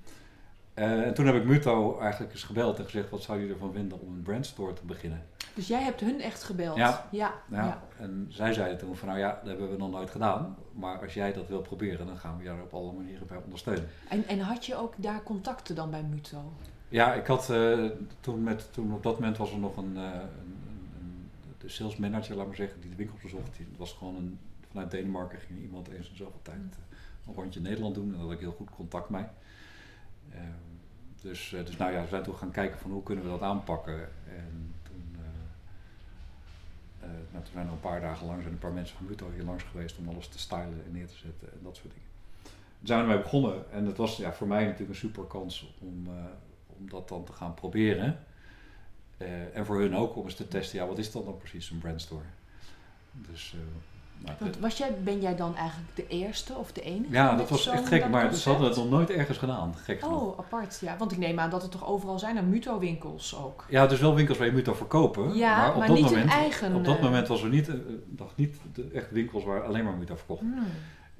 Uh, 0.74 1.06
en 1.06 1.14
toen 1.14 1.26
heb 1.26 1.34
ik 1.34 1.44
Muto 1.44 1.98
eigenlijk 1.98 2.32
eens 2.32 2.42
gebeld 2.42 2.78
en 2.78 2.84
gezegd, 2.84 3.10
wat 3.10 3.22
zou 3.22 3.40
je 3.40 3.52
ervan 3.52 3.72
vinden 3.72 4.00
om 4.00 4.12
een 4.12 4.22
brandstore 4.22 4.72
te 4.72 4.84
beginnen? 4.84 5.22
Dus 5.54 5.68
jij 5.68 5.82
hebt 5.82 6.00
hun 6.00 6.20
echt 6.20 6.42
gebeld? 6.42 6.76
Ja. 6.76 7.08
ja. 7.10 7.34
ja. 7.50 7.64
ja. 7.64 7.82
En 7.98 8.26
zij 8.28 8.52
zeiden 8.52 8.78
toen 8.78 8.96
van, 8.96 9.08
nou 9.08 9.20
ja, 9.20 9.30
dat 9.30 9.46
hebben 9.46 9.70
we 9.70 9.76
nog 9.76 9.90
nooit 9.90 10.10
gedaan. 10.10 10.56
Maar 10.72 11.00
als 11.00 11.14
jij 11.14 11.32
dat 11.32 11.48
wil 11.48 11.60
proberen, 11.60 12.06
dan 12.06 12.18
gaan 12.18 12.36
we 12.36 12.44
jou 12.44 12.60
op 12.60 12.74
alle 12.74 12.92
manieren 12.92 13.26
bij 13.26 13.38
ondersteunen. 13.44 13.88
En, 14.08 14.26
en 14.26 14.38
had 14.38 14.66
je 14.66 14.76
ook 14.76 14.94
daar 14.96 15.22
contacten 15.22 15.74
dan 15.74 15.90
bij 15.90 16.02
Muto? 16.02 16.52
Ja, 16.88 17.14
ik 17.14 17.26
had 17.26 17.50
uh, 17.50 17.90
toen, 18.20 18.42
met, 18.42 18.72
toen 18.72 18.92
op 18.92 19.02
dat 19.02 19.14
moment 19.14 19.36
was 19.36 19.52
er 19.52 19.58
nog 19.58 19.76
een, 19.76 19.92
uh, 19.94 20.02
een, 20.02 20.56
een 21.00 21.30
de 21.58 21.68
sales 21.68 21.96
manager, 21.96 22.36
laat 22.36 22.46
maar 22.46 22.56
zeggen, 22.56 22.80
die 22.80 22.90
de 22.90 22.96
winkel 22.96 23.16
bezocht. 23.22 23.56
Die 23.56 23.66
was 23.76 23.92
gewoon 23.92 24.16
een, 24.16 24.38
vanuit 24.68 24.90
Denemarken 24.90 25.38
ging 25.38 25.60
iemand 25.60 25.88
eens 25.88 26.08
in 26.08 26.16
zoveel 26.16 26.42
tijd 26.42 26.56
uh, 26.58 26.96
een 27.26 27.34
rondje 27.34 27.60
Nederland 27.60 27.94
doen. 27.94 28.04
En 28.04 28.12
daar 28.12 28.20
had 28.20 28.32
ik 28.32 28.38
heel 28.38 28.52
goed 28.56 28.70
contact 28.70 29.08
mee. 29.08 29.24
Ehm, 30.32 30.42
dus, 31.20 31.48
dus 31.64 31.76
nou 31.76 31.92
ja, 31.92 32.02
we 32.02 32.08
zijn 32.08 32.22
toen 32.22 32.36
gaan 32.36 32.50
kijken 32.50 32.78
van 32.78 32.90
hoe 32.90 33.02
kunnen 33.02 33.24
we 33.24 33.30
dat 33.30 33.42
aanpakken. 33.42 34.00
En 34.28 34.74
toen, 34.82 35.16
nou, 37.00 37.44
toen 37.44 37.52
zijn 37.52 37.66
er 37.66 37.72
een 37.72 37.80
paar 37.80 38.00
dagen 38.00 38.26
lang 38.26 38.40
zijn 38.40 38.52
een 38.52 38.58
paar 38.58 38.72
mensen 38.72 38.96
van 38.96 39.06
Muto 39.06 39.30
hier 39.34 39.44
langs 39.44 39.62
geweest 39.62 39.98
om 39.98 40.08
alles 40.08 40.28
te 40.28 40.38
stylen 40.38 40.82
en 40.86 40.92
neer 40.92 41.06
te 41.06 41.16
zetten 41.16 41.52
en 41.52 41.58
dat 41.62 41.76
soort 41.76 41.92
dingen. 41.92 42.08
Toen 42.78 42.86
zijn 42.86 42.98
we 42.98 43.06
ermee 43.06 43.22
begonnen 43.22 43.72
en 43.72 43.86
het 43.86 43.96
was 43.96 44.16
ja, 44.16 44.32
voor 44.32 44.46
mij 44.46 44.64
natuurlijk 44.64 44.90
een 44.90 44.96
super 44.96 45.24
kans 45.24 45.74
om, 45.80 46.08
om 46.78 46.90
dat 46.90 47.08
dan 47.08 47.24
te 47.24 47.32
gaan 47.32 47.54
proberen. 47.54 48.18
Uh, 49.18 49.56
en 49.56 49.66
voor 49.66 49.80
hun 49.80 49.96
ook 49.96 50.16
om 50.16 50.24
eens 50.24 50.34
te 50.34 50.48
testen, 50.48 50.78
ja, 50.78 50.86
wat 50.86 50.98
is 50.98 51.12
dat 51.12 51.24
dan 51.24 51.36
precies, 51.36 51.70
een 51.70 51.78
brandstore? 51.78 52.24
Dus, 53.12 53.54
uh, 53.56 54.30
Want 54.38 54.58
was 54.58 54.78
jij, 54.78 54.94
ben 55.02 55.20
jij 55.20 55.36
dan 55.36 55.56
eigenlijk 55.56 55.96
de 55.96 56.06
eerste 56.06 56.54
of 56.54 56.72
de 56.72 56.82
enige? 56.82 57.12
Ja, 57.12 57.36
dat 57.36 57.48
was 57.48 57.66
echt 57.66 57.88
gek, 57.88 58.08
maar 58.08 58.34
ze 58.34 58.48
hadden 58.48 58.68
het 58.68 58.76
nog 58.76 58.90
nooit 58.90 59.10
ergens 59.10 59.38
gedaan. 59.38 59.74
Gek 59.76 60.04
oh, 60.04 60.08
genoeg. 60.08 60.38
apart, 60.38 60.78
ja. 60.80 60.96
Want 60.96 61.12
ik 61.12 61.18
neem 61.18 61.38
aan 61.38 61.50
dat 61.50 61.62
het 61.62 61.70
toch 61.70 61.86
overal 61.86 62.18
zijn, 62.18 62.38
aan 62.38 62.48
Muto-winkels 62.48 63.36
ook. 63.36 63.64
Ja, 63.68 63.86
dus 63.86 64.00
wel 64.00 64.14
winkels 64.14 64.38
waar 64.38 64.46
je 64.46 64.52
Muto 64.52 64.74
verkopen. 64.74 65.34
Ja, 65.34 65.56
maar, 65.56 65.70
op 65.70 65.78
maar 65.78 65.86
dat 65.86 65.96
niet 65.96 66.04
moment, 66.04 66.24
een 66.24 66.30
eigen... 66.30 66.74
Op 66.74 66.84
dat 66.84 66.96
uh, 66.96 67.02
moment 67.02 67.28
was 67.28 67.42
er 67.42 67.48
niet, 67.48 67.70
nog 68.16 68.32
niet 68.36 68.56
de, 68.72 68.90
echt 68.94 69.10
winkels 69.10 69.44
waar 69.44 69.62
alleen 69.62 69.84
maar 69.84 69.94
Muto 69.96 70.16
verkocht. 70.16 70.40
hmm. 70.40 70.66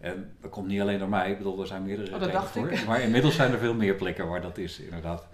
En 0.01 0.31
dat 0.41 0.51
komt 0.51 0.67
niet 0.67 0.81
alleen 0.81 0.99
door 0.99 1.09
mij, 1.09 1.31
ik 1.31 1.39
bedoel, 1.39 1.61
er 1.61 1.67
zijn 1.67 1.83
meerdere 1.83 2.07
Oh, 2.07 2.13
dat 2.13 2.21
redenen 2.21 2.41
dacht 2.41 2.53
voor. 2.53 2.71
ik. 2.71 2.87
Maar 2.87 3.01
inmiddels 3.01 3.35
zijn 3.35 3.53
er 3.53 3.59
veel 3.59 3.75
meer 3.75 3.95
plekken 3.95 4.29
waar 4.29 4.43
dat 4.43 4.59
is, 4.59 4.79
inderdaad. 4.79 5.27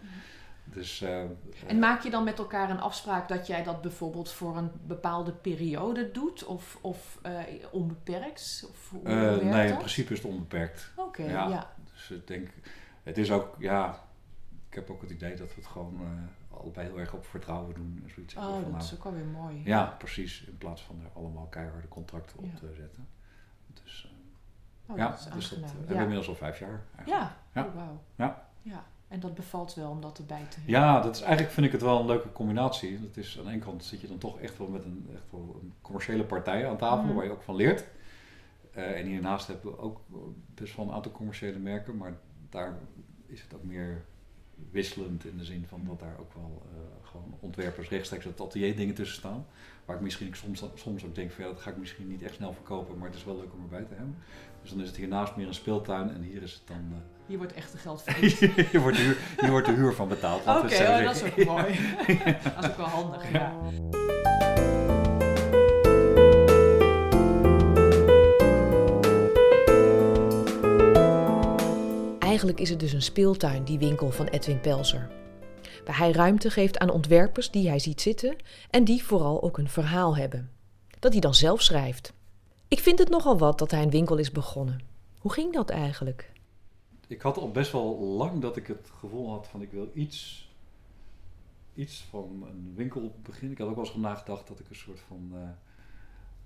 Dus, 0.72 1.02
uh, 1.02 1.22
En 1.66 1.78
maak 1.78 2.02
je 2.02 2.10
dan 2.10 2.24
met 2.24 2.38
elkaar 2.38 2.70
een 2.70 2.80
afspraak 2.80 3.28
dat 3.28 3.46
jij 3.46 3.62
dat 3.62 3.82
bijvoorbeeld 3.82 4.30
voor 4.32 4.56
een 4.56 4.70
bepaalde 4.86 5.32
periode 5.32 6.10
doet? 6.10 6.44
Of, 6.44 6.78
of 6.80 7.18
uh, 7.26 7.38
onbeperkt? 7.70 8.66
Of 8.68 8.90
hoe 8.90 9.00
uh, 9.00 9.06
werkt 9.06 9.44
nee, 9.44 9.62
dat? 9.62 9.70
in 9.70 9.76
principe 9.76 10.12
is 10.12 10.18
het 10.18 10.30
onbeperkt. 10.30 10.90
Oké, 10.96 11.08
okay, 11.08 11.28
ja. 11.28 11.48
ja. 11.48 11.72
Dus 11.92 12.10
ik 12.10 12.26
denk, 12.26 12.50
het 13.02 13.18
is 13.18 13.30
ook, 13.30 13.56
ja, 13.58 14.00
ik 14.68 14.74
heb 14.74 14.90
ook 14.90 15.00
het 15.00 15.10
idee 15.10 15.36
dat 15.36 15.48
we 15.48 15.54
het 15.54 15.66
gewoon 15.66 16.00
allebei 16.50 16.86
heel 16.86 16.98
erg 16.98 17.14
op 17.14 17.26
vertrouwen 17.26 17.74
doen. 17.74 18.00
En 18.04 18.10
zoiets. 18.10 18.36
Oh, 18.36 18.42
van, 18.42 18.60
dat 18.62 18.70
nou, 18.70 18.82
is 18.82 18.94
ook 18.94 19.04
alweer 19.04 19.24
mooi. 19.24 19.62
Ja, 19.64 19.84
precies. 19.98 20.44
In 20.44 20.58
plaats 20.58 20.82
van 20.82 21.00
er 21.04 21.10
allemaal 21.14 21.46
keiharde 21.46 21.88
contracten 21.88 22.38
op 22.38 22.44
Ja. 22.44 22.58
te 22.58 22.72
zetten. 22.74 23.08
Dus, 23.82 24.14
Oh, 24.90 24.96
ja, 24.96 25.08
dat 25.08 25.18
is 25.18 25.24
dus 25.32 25.48
dat 25.48 25.58
hebben 25.70 25.86
we 25.86 25.94
inmiddels 25.94 26.28
al 26.28 26.34
vijf 26.34 26.58
jaar. 26.58 26.80
eigenlijk. 26.96 27.32
Ja. 27.52 27.62
Oh, 27.62 27.74
wauw. 27.74 28.02
Ja. 28.16 28.48
ja. 28.62 28.84
En 29.10 29.20
dat 29.20 29.34
bevalt 29.34 29.74
wel 29.74 29.90
om 29.90 30.00
dat 30.00 30.18
erbij 30.18 30.44
te 30.48 30.56
hebben. 30.56 30.74
Ja, 30.74 31.00
dat 31.00 31.14
is, 31.14 31.20
eigenlijk 31.20 31.52
vind 31.52 31.66
ik 31.66 31.72
het 31.72 31.82
wel 31.82 32.00
een 32.00 32.06
leuke 32.06 32.32
combinatie. 32.32 33.00
Dat 33.00 33.16
is, 33.16 33.38
aan 33.38 33.44
de 33.44 33.50
ene 33.50 33.60
kant 33.60 33.84
zit 33.84 34.00
je 34.00 34.06
dan 34.08 34.18
toch 34.18 34.40
echt 34.40 34.58
wel 34.58 34.66
met 34.68 34.84
een, 34.84 35.08
echt 35.14 35.22
wel 35.30 35.58
een 35.62 35.72
commerciële 35.82 36.24
partij 36.24 36.68
aan 36.68 36.76
tafel, 36.76 37.04
Mhm. 37.04 37.14
waar 37.14 37.24
je 37.24 37.30
ook 37.30 37.42
van 37.42 37.56
leert. 37.56 37.84
Eh, 38.72 38.98
en 39.00 39.06
hiernaast 39.06 39.46
hebben 39.46 39.70
we 39.70 39.78
ook 39.78 40.00
best 40.54 40.76
wel 40.76 40.86
een 40.86 40.92
aantal 40.92 41.12
commerciële 41.12 41.58
merken, 41.58 41.96
maar 41.96 42.12
daar 42.50 42.78
is 43.26 43.42
het 43.42 43.54
ook 43.54 43.62
meer 43.64 44.04
wisselend 44.70 45.24
in 45.24 45.36
de 45.38 45.44
zin 45.44 45.64
van 45.66 45.82
dat 45.86 45.98
daar 46.00 46.16
ook 46.20 46.34
wel 46.34 46.62
eh, 46.72 47.08
gewoon 47.08 47.34
ontwerpers 47.40 47.88
rechtstreeks 47.88 48.24
het 48.24 48.40
atelier 48.40 48.76
dingen 48.76 48.94
tussen 48.94 49.16
staan. 49.16 49.46
Waar 49.84 49.96
ik 49.96 50.02
misschien 50.02 50.34
soms, 50.34 50.64
soms 50.74 51.04
ook 51.04 51.14
denk 51.14 51.30
van 51.30 51.44
ja, 51.44 51.50
dat 51.50 51.60
ga 51.60 51.70
ik 51.70 51.76
misschien 51.76 52.08
niet 52.08 52.22
echt 52.22 52.34
snel 52.34 52.52
verkopen, 52.52 52.98
maar 52.98 53.06
het 53.08 53.16
is 53.16 53.24
wel 53.24 53.36
leuk 53.36 53.52
om 53.52 53.62
erbij 53.62 53.84
te 53.84 53.94
hebben. 53.94 54.16
Dus 54.62 54.70
dan 54.70 54.80
is 54.80 54.86
het 54.88 54.96
hiernaast 54.96 55.36
meer 55.36 55.46
een 55.46 55.54
speeltuin 55.54 56.10
en 56.14 56.22
hier 56.22 56.42
is 56.42 56.52
het 56.52 56.62
dan... 56.66 56.76
eh, 56.92 56.98
Hier 57.30 57.38
wordt 57.38 57.54
echt 57.54 57.72
een 57.72 57.78
geld 57.78 58.02
verdiend. 58.06 58.38
hier, 58.70 58.80
wordt 58.80 58.96
de 58.96 59.02
huur, 59.02 59.16
hier 59.40 59.50
wordt 59.50 59.66
de 59.66 59.72
huur 59.72 59.94
van 59.94 60.08
betaald. 60.08 60.40
Oké, 60.40 60.50
oh, 60.50 61.04
dat 61.04 61.14
is 61.14 61.22
ook 61.22 61.44
mooi. 61.44 61.64
dat 62.54 62.64
is 62.64 62.70
ook 62.70 62.76
wel 62.76 62.86
handig. 62.86 63.32
Ja. 63.32 63.52
Eigenlijk 72.18 72.60
is 72.60 72.70
het 72.70 72.80
dus 72.80 72.92
een 72.92 73.02
speeltuin, 73.02 73.64
die 73.64 73.78
winkel 73.78 74.10
van 74.10 74.26
Edwin 74.26 74.60
Pelzer. 74.60 75.08
Waar 75.84 75.98
hij 75.98 76.12
ruimte 76.12 76.50
geeft 76.50 76.78
aan 76.78 76.90
ontwerpers 76.90 77.50
die 77.50 77.68
hij 77.68 77.78
ziet 77.78 78.00
zitten 78.00 78.36
en 78.70 78.84
die 78.84 79.04
vooral 79.04 79.42
ook 79.42 79.58
een 79.58 79.68
verhaal 79.68 80.16
hebben. 80.16 80.50
Dat 80.98 81.12
hij 81.12 81.20
dan 81.20 81.34
zelf 81.34 81.62
schrijft. 81.62 82.12
Ik 82.68 82.80
vind 82.80 82.98
het 82.98 83.08
nogal 83.08 83.38
wat 83.38 83.58
dat 83.58 83.70
hij 83.70 83.82
een 83.82 83.90
winkel 83.90 84.16
is 84.16 84.32
begonnen. 84.32 84.80
Hoe 85.18 85.32
ging 85.32 85.52
dat 85.52 85.70
eigenlijk? 85.70 86.30
Ik 87.10 87.22
had 87.22 87.36
al 87.36 87.50
best 87.50 87.72
wel 87.72 87.98
lang 87.98 88.40
dat 88.40 88.56
ik 88.56 88.66
het 88.66 88.90
gevoel 88.98 89.30
had 89.30 89.48
van 89.48 89.62
ik 89.62 89.70
wil 89.70 89.90
iets, 89.94 90.48
iets 91.74 92.04
van 92.10 92.46
een 92.48 92.72
winkel 92.74 93.14
beginnen. 93.22 93.52
Ik 93.52 93.58
had 93.58 93.68
ook 93.68 93.74
wel 93.74 93.84
eens 93.84 93.94
nagedacht 93.94 94.48
dat 94.48 94.60
ik 94.60 94.68
een 94.68 94.76
soort 94.76 95.00
van, 95.00 95.30
uh, 95.34 95.40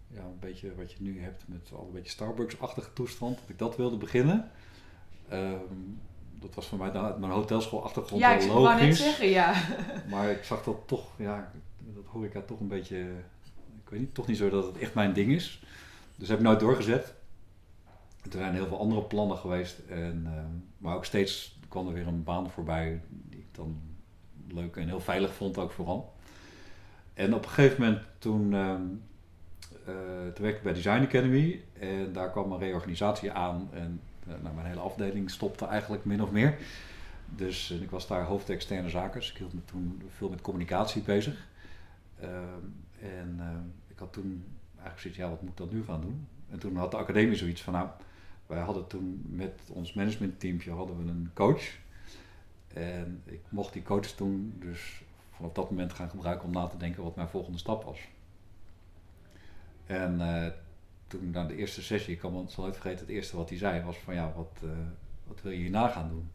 ja, 0.09 0.23
een 0.23 0.39
beetje 0.41 0.75
wat 0.75 0.93
je 0.93 1.03
nu 1.03 1.21
hebt 1.21 1.45
met 1.47 1.71
al 1.75 1.85
een 1.87 1.93
beetje 1.93 2.11
Starbucks-achtige 2.11 2.93
toestand, 2.93 3.39
dat 3.41 3.49
ik 3.49 3.59
dat 3.59 3.77
wilde 3.77 3.97
beginnen. 3.97 4.51
Um, 5.33 6.01
dat 6.41 6.55
was 6.55 6.67
voor 6.67 6.79
mij 6.79 6.93
uit 6.93 7.19
mijn 7.19 7.33
hotelschoolachtergrond 7.33 8.23
ja, 8.23 8.29
wel 8.29 8.39
ik 8.39 8.53
logisch. 8.53 8.65
wou 8.65 8.81
net 8.81 8.97
zeggen, 8.97 9.29
ja. 9.29 9.55
Maar 10.11 10.31
ik 10.31 10.45
zag 10.45 10.65
dat 10.65 10.77
toch, 10.87 11.09
ja, 11.17 11.53
dat 11.79 12.23
ik 12.23 12.47
toch 12.47 12.61
een 12.61 12.69
beetje, 12.69 12.99
ik 13.85 13.89
weet 13.89 14.01
niet, 14.01 14.15
toch 14.15 14.27
niet 14.27 14.37
zo 14.37 14.51
dat 14.51 14.67
het 14.67 14.79
echt 14.79 14.95
mijn 14.95 15.13
ding 15.13 15.33
is. 15.33 15.63
Dus 16.17 16.29
heb 16.29 16.39
ik 16.39 16.45
nooit 16.45 16.61
doorgezet. 16.61 17.15
Er 18.33 18.39
zijn 18.39 18.55
heel 18.55 18.67
veel 18.67 18.79
andere 18.79 19.03
plannen 19.03 19.37
geweest. 19.37 19.79
En, 19.89 20.23
uh, 20.27 20.33
maar 20.79 20.95
ook 20.95 21.05
steeds 21.05 21.59
kwam 21.69 21.87
er 21.87 21.93
weer 21.93 22.07
een 22.07 22.25
baan 22.25 22.51
voorbij 22.51 23.01
die 23.09 23.39
ik 23.39 23.47
dan 23.53 23.81
leuk 24.49 24.77
en 24.77 24.89
heel 24.89 25.01
veilig 25.01 25.35
vond 25.35 25.59
ook 25.59 25.73
vooral. 25.73 26.13
En 27.15 27.35
op 27.35 27.45
een 27.45 27.51
gegeven 27.51 27.81
moment 27.81 28.03
toen, 28.19 28.53
uh, 28.53 28.75
werkte 30.37 30.49
ik 30.49 30.63
bij 30.63 30.73
Design 30.73 31.03
Academy. 31.03 31.63
En 31.79 32.13
daar 32.13 32.31
kwam 32.31 32.53
een 32.53 32.59
reorganisatie 32.59 33.33
aan. 33.33 33.69
En 33.73 34.01
nou, 34.25 34.55
mijn 34.55 34.67
hele 34.67 34.81
afdeling 34.81 35.31
stopte 35.31 35.67
eigenlijk 35.67 36.05
min 36.05 36.23
of 36.23 36.31
meer. 36.31 36.59
Dus 37.29 37.71
ik 37.71 37.91
was 37.91 38.07
daar 38.07 38.25
hoofd 38.25 38.51
externe 38.51 38.89
zaken. 38.89 39.21
Dus 39.21 39.31
ik 39.31 39.37
hield 39.37 39.53
me 39.53 39.65
toen 39.65 40.03
veel 40.17 40.29
met 40.29 40.41
communicatie 40.41 41.03
bezig. 41.03 41.47
Ehm, 42.21 42.65
en 43.01 43.41
ik 43.89 43.99
had 43.99 44.13
toen 44.13 44.45
eigenlijk 44.73 45.01
zoiets, 45.01 45.19
ja 45.19 45.29
wat 45.29 45.41
moet 45.41 45.51
ik 45.51 45.57
dan 45.57 45.69
nu 45.73 45.85
gaan 45.85 46.01
doen? 46.01 46.27
En 46.51 46.59
toen 46.59 46.77
had 46.77 46.91
de 46.91 46.97
academie 46.97 47.37
zoiets 47.37 47.63
van, 47.63 47.73
nou, 47.73 47.89
wij 48.55 48.63
hadden 48.63 48.87
toen 48.87 49.25
met 49.29 49.61
ons 49.73 49.93
managementteampje 49.93 50.71
hadden 50.71 51.05
we 51.05 51.11
een 51.11 51.31
coach. 51.35 51.83
En 52.75 53.23
ik 53.25 53.41
mocht 53.49 53.73
die 53.73 53.83
coach 53.83 54.07
toen 54.07 54.55
dus 54.59 55.03
vanaf 55.31 55.53
dat 55.53 55.71
moment 55.71 55.93
gaan 55.93 56.11
gebruiken 56.11 56.47
om 56.47 56.53
na 56.53 56.67
te 56.67 56.77
denken 56.77 57.03
wat 57.03 57.17
mijn 57.17 57.29
volgende 57.29 57.59
stap 57.59 57.85
was. 57.85 57.99
En 59.87 60.21
uh, 60.21 60.47
toen 61.07 61.31
na 61.31 61.45
de 61.45 61.57
eerste 61.57 61.83
sessie, 61.83 62.15
ik 62.15 62.19
kan 62.19 62.33
me 62.33 62.45
zal 62.49 62.65
nooit 62.65 62.77
vergeten, 62.77 63.07
het 63.07 63.15
eerste 63.15 63.37
wat 63.37 63.49
hij 63.49 63.59
zei 63.59 63.83
was 63.83 63.97
van 63.97 64.15
ja, 64.15 64.33
wat, 64.37 64.61
uh, 64.65 64.71
wat 65.27 65.43
wil 65.43 65.53
je 65.53 65.59
hierna 65.59 65.89
gaan 65.89 66.09
doen? 66.09 66.31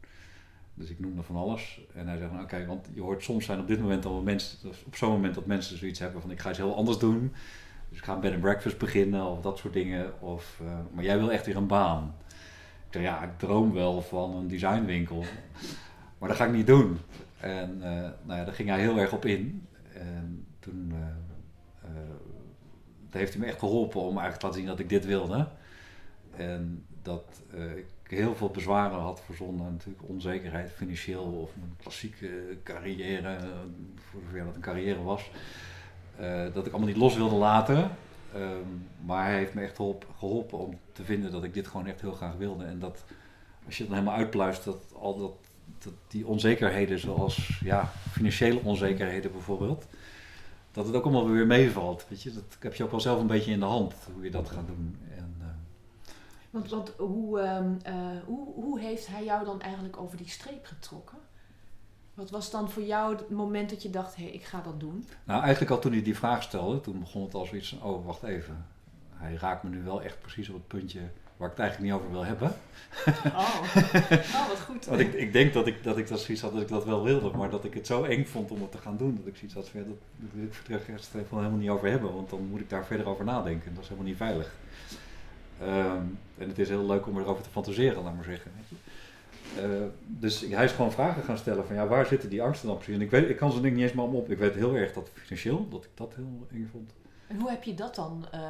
Dus 0.74 0.90
ik 0.90 1.00
noemde 1.00 1.24
van 1.24 1.36
alles. 1.36 1.82
En 1.94 2.08
hij 2.08 2.18
zei 2.18 2.30
van 2.30 2.42
oké, 2.42 2.66
want 2.66 2.90
je 2.94 3.02
hoort 3.02 3.24
soms 3.24 3.46
zijn 3.46 3.60
op 3.60 3.68
dit 3.68 3.80
moment 3.80 4.06
al 4.06 4.22
mensen, 4.22 4.70
op 4.86 4.96
zo'n 4.96 5.12
moment 5.12 5.36
dat 5.36 5.46
mensen 5.46 5.78
zoiets 5.78 6.00
hebben 6.00 6.22
van 6.22 6.32
ik 6.32 6.40
ga 6.40 6.50
iets 6.50 6.58
heel 6.58 6.76
anders 6.76 6.98
doen. 6.98 7.34
Dus 7.90 7.98
ik 7.98 8.04
ga 8.04 8.14
een 8.14 8.20
bed 8.20 8.32
and 8.32 8.42
breakfast 8.42 8.78
beginnen 8.78 9.26
of 9.26 9.42
dat 9.42 9.58
soort 9.58 9.74
dingen. 9.74 10.22
Of, 10.22 10.60
uh, 10.62 10.80
maar 10.92 11.04
jij 11.04 11.18
wil 11.18 11.32
echt 11.32 11.46
weer 11.46 11.56
een 11.56 11.68
baan. 11.68 12.16
Ik 12.88 12.96
zei, 12.96 13.04
ja, 13.04 13.24
ik 13.24 13.38
droom 13.38 13.74
wel 13.74 14.02
van 14.02 14.36
een 14.36 14.48
designwinkel. 14.48 15.24
Maar 16.18 16.30
dat 16.30 16.38
ga 16.38 16.46
ik 16.46 16.52
niet 16.52 16.68
doen. 16.68 16.98
En 17.40 17.76
uh, 17.78 17.84
nou 18.24 18.40
ja, 18.40 18.44
daar 18.44 18.54
ging 18.54 18.70
hij 18.70 18.80
heel 18.80 18.98
erg 18.98 19.14
op 19.14 19.26
in. 19.26 19.68
En 19.94 20.46
toen 20.60 20.94
uh, 20.94 21.90
heeft 23.10 23.34
hij 23.34 23.42
me 23.42 23.48
echt 23.48 23.60
geholpen 23.60 24.02
om 24.02 24.18
eigenlijk 24.18 24.40
te 24.40 24.46
laten 24.46 24.60
zien 24.60 24.70
dat 24.70 24.80
ik 24.80 24.90
dit 24.90 25.06
wilde. 25.06 25.48
En 26.36 26.86
dat 27.02 27.42
ik 27.76 28.18
heel 28.18 28.36
veel 28.36 28.50
bezwaren 28.50 29.00
had 29.00 29.22
verzonnen. 29.26 29.72
Natuurlijk 29.72 30.10
onzekerheid 30.10 30.72
financieel 30.72 31.24
of 31.24 31.52
mijn 31.56 31.76
klassieke 31.82 32.58
carrière, 32.64 33.38
voor 33.96 34.22
zover 34.22 34.46
dat 34.46 34.56
een 34.56 34.62
carrière 34.62 35.04
was. 35.04 35.32
Uh, 36.20 36.54
dat 36.54 36.66
ik 36.66 36.72
allemaal 36.72 36.90
niet 36.90 36.98
los 36.98 37.16
wilde 37.16 37.36
laten. 37.36 37.92
Um, 38.36 38.88
maar 39.06 39.26
hij 39.26 39.38
heeft 39.38 39.54
me 39.54 39.62
echt 39.62 39.80
geholpen 40.18 40.58
om 40.58 40.80
te 40.92 41.04
vinden 41.04 41.32
dat 41.32 41.44
ik 41.44 41.54
dit 41.54 41.68
gewoon 41.68 41.88
echt 41.88 42.02
heel 42.02 42.12
graag 42.12 42.36
wilde. 42.36 42.64
En 42.64 42.80
dat 42.80 43.04
als 43.66 43.78
je 43.78 43.84
het 43.84 43.92
dan 43.92 44.02
helemaal 44.02 44.20
uitpluist, 44.20 44.64
dat 44.64 44.94
al 45.00 45.18
dat, 45.18 45.94
die 46.08 46.28
onzekerheden, 46.28 47.00
zoals 47.00 47.60
ja, 47.64 47.92
financiële 48.12 48.60
onzekerheden 48.64 49.32
bijvoorbeeld, 49.32 49.86
dat 50.72 50.86
het 50.86 50.96
ook 50.96 51.04
allemaal 51.04 51.30
weer 51.30 51.48
meevalt. 51.48 52.06
Weet 52.10 52.22
je? 52.22 52.34
Dat 52.34 52.58
heb 52.60 52.76
je 52.76 52.84
ook 52.84 52.92
wel 52.92 53.00
zelf 53.00 53.20
een 53.20 53.28
beetje 53.28 53.52
in 53.52 53.60
de 53.60 53.66
hand 53.66 53.94
hoe 54.14 54.24
je 54.24 54.32
dat 54.32 54.50
gaat 54.50 54.68
doen. 54.68 54.98
En, 55.18 55.36
uh, 56.52 56.62
want, 56.70 56.94
hoe, 56.98 57.40
um, 57.42 57.78
uh, 57.88 57.94
hoe, 58.26 58.54
hoe 58.54 58.80
heeft 58.80 59.08
hij 59.08 59.24
jou 59.24 59.46
dan 59.46 59.62
eigenlijk 59.62 59.98
over 59.98 60.18
die 60.18 60.30
streep 60.30 60.66
getrokken? 60.66 61.18
Wat 62.20 62.30
was 62.30 62.52
dan 62.52 62.70
voor 62.70 62.84
jou 62.84 63.16
het 63.16 63.30
moment 63.30 63.70
dat 63.70 63.84
je 63.84 63.90
dacht, 63.90 64.16
hé, 64.16 64.24
hey, 64.24 64.32
ik 64.32 64.44
ga 64.44 64.62
dat 64.62 64.80
doen? 64.80 65.06
Nou, 65.24 65.42
eigenlijk 65.42 65.72
al 65.72 65.80
toen 65.80 65.92
hij 65.92 66.02
die 66.02 66.18
vraag 66.18 66.44
stelde, 66.44 66.82
toen 66.82 67.00
begon 67.00 67.24
het 67.24 67.34
al 67.34 67.46
zoiets 67.46 67.70
van, 67.70 67.90
oh, 67.90 68.06
wacht 68.06 68.24
even. 68.24 68.66
Hij 69.14 69.36
raakt 69.36 69.64
me 69.64 69.70
nu 69.70 69.84
wel 69.84 70.02
echt 70.02 70.22
precies 70.22 70.50
op 70.50 70.56
het 70.56 70.68
puntje 70.68 71.00
waar 71.38 71.50
ik 71.50 71.58
het 71.58 71.66
eigenlijk 71.66 71.92
niet 71.92 72.02
over 72.02 72.12
wil 72.12 72.26
hebben. 72.26 72.54
Oh, 73.26 73.62
oh 74.36 74.48
wat 74.48 74.60
goed. 74.66 74.86
Want 74.86 75.00
ik, 75.00 75.14
ik 75.14 75.34
denk 75.34 75.54
dat 75.54 75.68
ik, 75.68 75.84
dat 75.84 75.98
ik 75.98 76.08
dat 76.08 76.20
zoiets 76.20 76.44
had 76.44 76.54
dat 76.54 76.62
ik 76.62 76.68
dat 76.68 76.86
wel 76.86 77.04
wilde, 77.04 77.38
maar 77.38 77.50
dat 77.50 77.64
ik 77.64 77.74
het 77.74 77.88
zo 77.88 78.04
eng 78.04 78.26
vond 78.26 78.52
om 78.52 78.62
het 78.62 78.72
te 78.72 78.78
gaan 78.78 78.98
doen. 78.98 79.16
Dat 79.16 79.28
ik 79.28 79.36
zoiets 79.36 79.56
had 79.56 79.70
van, 79.70 79.80
ja, 79.80 79.86
dat, 79.88 79.98
wil 80.68 80.78
ik 80.78 80.86
het 80.86 81.10
helemaal 81.30 81.52
niet 81.52 81.70
over 81.70 81.90
hebben, 81.90 82.14
want 82.14 82.30
dan 82.30 82.48
moet 82.50 82.60
ik 82.60 82.70
daar 82.70 82.86
verder 82.86 83.08
over 83.08 83.26
nadenken. 83.26 83.74
Dat 83.74 83.84
is 83.84 83.90
helemaal 83.90 84.10
niet 84.10 84.20
veilig. 84.20 84.52
Um, 85.62 86.20
en 86.38 86.48
het 86.48 86.60
is 86.60 86.70
heel 86.70 86.86
leuk 86.86 87.08
om 87.08 87.18
erover 87.18 87.44
te 87.44 87.50
fantaseren, 87.50 88.04
laat 88.04 88.16
maar 88.16 88.24
zeggen. 88.24 88.52
Uh, 89.58 89.84
dus 90.06 90.40
hij 90.40 90.64
is 90.64 90.72
gewoon 90.72 90.92
vragen 90.92 91.24
gaan 91.24 91.38
stellen 91.38 91.66
van 91.66 91.76
ja, 91.76 91.88
waar 91.88 92.06
zitten 92.06 92.30
die 92.30 92.42
angsten 92.42 92.68
dan 92.68 92.78
precies? 92.78 92.96
En 92.96 93.02
ik, 93.02 93.12
weet, 93.12 93.30
ik 93.30 93.38
kan 93.38 93.52
ze 93.52 93.62
niet 93.62 93.78
eens 93.78 93.94
maar 93.94 94.06
om 94.06 94.16
op. 94.16 94.32
Ik 94.32 94.38
weet 94.38 94.56
heel 94.56 94.76
erg 94.76 94.94
dat 94.94 95.10
financieel, 95.14 95.68
dat 95.70 95.84
ik 95.84 95.90
dat 95.94 96.16
heel 96.16 96.48
eng 96.52 96.70
vond. 96.72 96.94
En 97.28 97.40
hoe 97.40 97.50
heb 97.50 97.64
je 97.64 97.74
dat 97.74 97.96
dan 97.96 98.26
uh, 98.34 98.42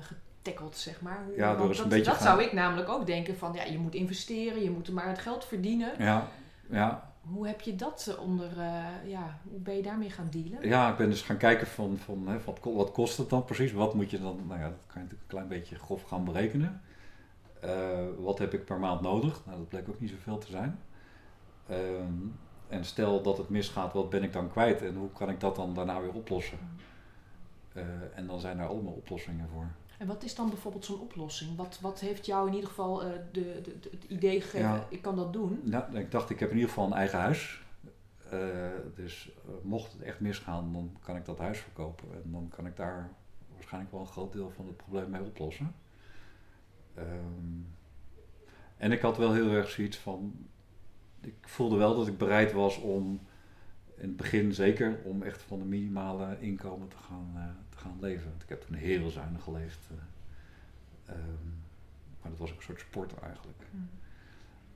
getackeld, 0.00 0.76
zeg 0.76 1.00
maar? 1.00 1.22
Hoe, 1.26 1.36
ja, 1.36 1.56
door 1.56 1.68
dat, 1.68 1.78
een 1.78 1.88
beetje 1.88 2.10
dat 2.10 2.20
zou 2.20 2.42
ik 2.42 2.52
namelijk 2.52 2.88
ook 2.88 3.06
denken 3.06 3.36
van 3.36 3.52
ja, 3.52 3.64
je 3.64 3.78
moet 3.78 3.94
investeren, 3.94 4.62
je 4.62 4.70
moet 4.70 4.90
maar 4.90 5.08
het 5.08 5.18
geld 5.18 5.44
verdienen. 5.44 5.92
Ja, 5.98 6.28
ja. 6.70 7.12
Hoe 7.20 7.46
heb 7.46 7.60
je 7.60 7.76
dat 7.76 8.16
onder, 8.20 8.50
uh, 8.56 8.84
ja, 9.10 9.38
hoe 9.50 9.60
ben 9.60 9.76
je 9.76 9.82
daarmee 9.82 10.10
gaan 10.10 10.28
dealen? 10.30 10.68
Ja, 10.68 10.90
ik 10.90 10.96
ben 10.96 11.10
dus 11.10 11.22
gaan 11.22 11.36
kijken 11.36 11.66
van, 11.66 11.98
van, 12.04 12.28
hè, 12.28 12.40
van 12.40 12.56
wat 12.62 12.92
kost 12.92 13.18
het 13.18 13.30
dan 13.30 13.44
precies? 13.44 13.72
Wat 13.72 13.94
moet 13.94 14.10
je 14.10 14.20
dan, 14.20 14.40
nou 14.46 14.60
ja, 14.60 14.68
dat 14.68 14.84
kan 14.86 15.02
je 15.02 15.08
natuurlijk 15.08 15.22
een 15.22 15.28
klein 15.28 15.48
beetje 15.48 15.76
grof 15.78 16.02
gaan 16.02 16.24
berekenen. 16.24 16.80
Uh, 17.64 17.98
wat 18.18 18.38
heb 18.38 18.54
ik 18.54 18.64
per 18.64 18.78
maand 18.78 19.00
nodig? 19.00 19.42
Nou, 19.46 19.58
dat 19.58 19.68
bleek 19.68 19.88
ook 19.88 20.00
niet 20.00 20.10
zoveel 20.10 20.38
te 20.38 20.50
zijn. 20.50 20.78
Uh, 21.70 21.76
en 22.68 22.84
stel 22.84 23.22
dat 23.22 23.38
het 23.38 23.48
misgaat, 23.48 23.92
wat 23.92 24.10
ben 24.10 24.22
ik 24.22 24.32
dan 24.32 24.50
kwijt 24.50 24.82
en 24.82 24.94
hoe 24.94 25.12
kan 25.12 25.30
ik 25.30 25.40
dat 25.40 25.56
dan 25.56 25.74
daarna 25.74 26.00
weer 26.00 26.12
oplossen? 26.12 26.58
Uh, 27.74 27.84
en 28.14 28.26
dan 28.26 28.40
zijn 28.40 28.58
er 28.58 28.66
allemaal 28.66 28.92
oplossingen 28.92 29.48
voor. 29.48 29.66
En 29.98 30.06
wat 30.06 30.22
is 30.22 30.34
dan 30.34 30.48
bijvoorbeeld 30.48 30.84
zo'n 30.84 31.00
oplossing? 31.00 31.56
Wat, 31.56 31.78
wat 31.80 32.00
heeft 32.00 32.26
jou 32.26 32.48
in 32.48 32.54
ieder 32.54 32.68
geval 32.68 33.06
uh, 33.06 33.12
de, 33.32 33.60
de, 33.62 33.78
de, 33.80 33.88
het 33.90 34.04
idee 34.04 34.40
gegeven, 34.40 34.68
ja. 34.68 34.86
ik 34.88 35.02
kan 35.02 35.16
dat 35.16 35.32
doen? 35.32 35.60
Nou, 35.64 35.96
ik 35.96 36.10
dacht, 36.10 36.30
ik 36.30 36.40
heb 36.40 36.48
in 36.48 36.54
ieder 36.54 36.68
geval 36.68 36.86
een 36.86 36.92
eigen 36.92 37.18
huis. 37.18 37.62
dus 38.94 39.30
mocht 39.62 39.92
het 39.92 40.02
echt 40.02 40.20
misgaan, 40.20 40.72
dan 40.72 40.96
kan 41.04 41.16
ik 41.16 41.24
dat 41.24 41.38
huis 41.38 41.58
verkopen. 41.58 42.08
En 42.24 42.30
dan 42.30 42.48
kan 42.56 42.66
ik 42.66 42.76
daar 42.76 43.10
waarschijnlijk 43.54 43.92
wel 43.92 44.00
een 44.00 44.06
groot 44.06 44.32
deel 44.32 44.50
van 44.50 44.66
het 44.66 44.76
probleem 44.76 45.10
mee 45.10 45.22
oplossen. 45.22 45.74
Um, 47.00 47.66
en 48.76 48.92
ik 48.92 49.00
had 49.00 49.16
wel 49.16 49.32
heel 49.32 49.50
erg 49.50 49.70
zoiets 49.70 49.96
van. 49.96 50.46
Ik 51.20 51.34
voelde 51.40 51.76
wel 51.76 51.96
dat 51.96 52.06
ik 52.06 52.18
bereid 52.18 52.52
was 52.52 52.76
om. 52.76 53.20
In 53.96 54.08
het 54.08 54.16
begin 54.16 54.54
zeker 54.54 54.98
om 55.04 55.22
echt 55.22 55.42
van 55.42 55.58
de 55.58 55.64
minimale 55.64 56.36
inkomen 56.40 56.88
te 56.88 56.96
gaan, 56.96 57.32
uh, 57.34 57.42
te 57.68 57.78
gaan 57.78 57.96
leven. 58.00 58.28
Want 58.28 58.42
ik 58.42 58.48
heb 58.48 58.62
toen 58.62 58.74
heel 58.74 59.10
zuinig 59.10 59.42
geleefd. 59.42 59.78
Uh, 59.92 61.14
um, 61.16 61.62
maar 62.20 62.30
dat 62.30 62.40
was 62.40 62.50
ook 62.50 62.56
een 62.56 62.62
soort 62.62 62.80
sport 62.80 63.18
eigenlijk. 63.18 63.58
Mm. 63.70 63.88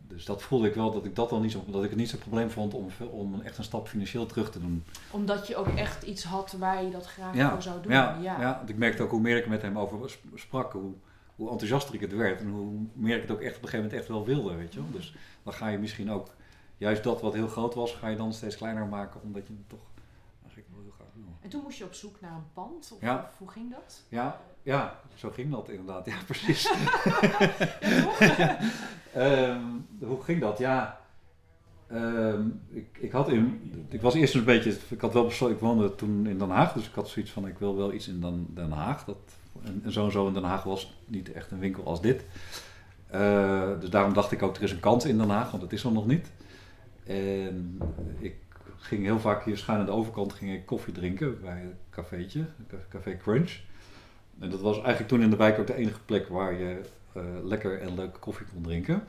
Dus 0.09 0.25
dat 0.25 0.43
voelde 0.43 0.69
ik 0.69 0.75
wel 0.75 0.93
dat 0.93 1.05
ik 1.05 1.17
dat 1.17 1.33
al 1.33 1.41
niet 1.41 1.53
zo, 1.53 1.65
dat 1.67 1.85
ik 1.85 1.91
het 1.91 1.99
niet 1.99 2.09
zo'n 2.09 2.19
probleem 2.19 2.51
vond 2.51 2.75
om, 2.75 2.89
om 3.11 3.41
echt 3.41 3.59
een 3.59 3.65
stap 3.65 3.89
financieel 3.89 4.27
terug 4.27 4.51
te 4.51 4.61
doen. 4.61 4.85
Omdat 5.11 5.47
je 5.47 5.57
ook 5.57 5.69
echt 5.69 6.03
iets 6.03 6.25
had 6.25 6.53
waar 6.53 6.85
je 6.85 6.91
dat 6.91 7.07
graag 7.07 7.35
ja, 7.35 7.51
voor 7.51 7.63
zou 7.63 7.83
doen. 7.83 7.93
Ja, 7.93 8.19
ja. 8.21 8.41
ja, 8.41 8.57
want 8.57 8.69
ik 8.69 8.77
merkte 8.77 9.03
ook 9.03 9.11
hoe 9.11 9.21
meer 9.21 9.37
ik 9.37 9.47
met 9.47 9.63
hem 9.63 9.79
over 9.79 10.19
sprak, 10.35 10.73
hoe, 10.73 10.93
hoe 11.37 11.51
enthousiaster 11.51 11.95
ik 11.95 12.01
het 12.01 12.13
werd 12.13 12.41
en 12.41 12.49
hoe 12.49 12.87
meer 12.93 13.17
ik 13.17 13.23
het 13.23 13.31
ook 13.31 13.41
echt 13.41 13.57
op 13.57 13.63
een 13.63 13.69
gegeven 13.69 13.85
moment 13.85 13.99
echt 14.01 14.09
wel 14.09 14.25
wilde, 14.25 14.55
weet 14.55 14.75
je 14.75 14.81
wel. 14.81 14.91
Dus 14.91 15.15
dan 15.43 15.53
ga 15.53 15.69
je 15.69 15.79
misschien 15.79 16.11
ook, 16.11 16.29
juist 16.77 17.05
dat 17.05 17.21
wat 17.21 17.35
heel 17.35 17.49
groot 17.49 17.75
was, 17.75 17.95
ga 17.95 18.09
je 18.09 18.17
dan 18.17 18.33
steeds 18.33 18.57
kleiner 18.57 18.87
maken, 18.87 19.23
omdat 19.23 19.47
je 19.47 19.53
het 19.53 19.69
toch 19.69 19.87
eigenlijk 20.43 20.69
wel 20.75 20.83
heel 20.83 20.93
graag 20.93 21.09
wil. 21.15 21.37
En 21.41 21.49
toen 21.49 21.63
moest 21.63 21.79
je 21.79 21.85
op 21.85 21.95
zoek 21.95 22.21
naar 22.21 22.33
een 22.33 22.53
pand, 22.53 22.91
of, 22.95 23.01
ja. 23.01 23.29
of 23.33 23.39
hoe 23.39 23.51
ging 23.51 23.71
dat? 23.71 24.03
Ja, 24.09 24.41
ja, 24.63 25.01
zo 25.15 25.31
ging 25.31 25.51
dat 25.51 25.69
inderdaad, 25.69 26.07
ja 26.07 26.17
precies. 26.27 26.71
ja, 28.21 28.59
um, 29.51 29.87
hoe 30.11 30.23
ging 30.23 30.41
dat? 30.41 30.59
Ja, 30.59 31.01
um, 31.93 32.61
ik, 32.69 32.99
ik 32.99 33.13
had 33.13 33.29
in, 33.29 33.73
ik 33.89 34.01
was 34.01 34.15
eerst 34.15 34.35
een 34.35 34.45
beetje, 34.45 34.77
ik 34.89 35.01
had 35.01 35.13
wel 35.13 35.25
besloten, 35.25 35.55
ik 35.55 35.63
woonde 35.63 35.95
toen 35.95 36.27
in 36.27 36.39
Den 36.39 36.51
Haag, 36.51 36.73
dus 36.73 36.87
ik 36.87 36.95
had 36.95 37.09
zoiets 37.09 37.31
van, 37.31 37.47
ik 37.47 37.59
wil 37.59 37.77
wel 37.77 37.93
iets 37.93 38.09
in 38.09 38.21
Den, 38.21 38.47
Den 38.55 38.73
Haag, 38.73 39.05
dat 39.05 39.19
en, 39.65 39.93
zo 39.93 40.05
en 40.05 40.13
zo 40.13 40.27
in 40.27 40.35
Den 40.35 40.45
Haag 40.45 40.63
was 40.63 40.97
niet 41.07 41.33
echt 41.33 41.51
een 41.51 41.59
winkel 41.59 41.85
als 41.85 42.01
dit. 42.01 42.25
Uh, 43.15 43.81
dus 43.81 43.91
daarom 43.91 44.13
dacht 44.13 44.33
ik 44.33 44.43
ook, 44.43 44.57
er 44.57 44.63
is 44.63 44.73
een 44.73 44.81
kans 44.81 45.05
in 45.05 45.19
Den 45.19 45.29
Haag, 45.29 45.51
want 45.51 45.63
dat 45.63 45.73
is 45.73 45.85
er 45.85 45.93
nog 45.93 46.07
niet. 46.07 46.31
En 47.05 47.79
ik 48.19 48.35
ging 48.77 49.03
heel 49.05 49.21
vaak 49.21 49.45
hier 49.45 49.57
schuin 49.57 49.79
aan 49.79 49.87
de 49.87 49.93
overkant 49.93 50.33
ging 50.33 50.53
ik 50.53 50.67
koffie 50.67 50.93
drinken 50.93 51.41
bij 51.41 51.63
een 51.63 51.75
cafeetje, 51.91 52.45
Café 52.89 53.17
Crunch. 53.17 53.61
En 54.39 54.51
dat 54.51 54.61
was 54.61 54.77
eigenlijk 54.77 55.09
toen 55.09 55.23
in 55.23 55.31
de 55.31 55.37
wijk 55.37 55.59
ook 55.59 55.67
de 55.67 55.75
enige 55.75 56.01
plek 56.05 56.29
waar 56.29 56.55
je 56.55 56.81
uh, 57.17 57.23
lekker 57.43 57.81
en 57.81 57.95
leuke 57.95 58.19
koffie 58.19 58.47
kon 58.53 58.63
drinken. 58.63 59.03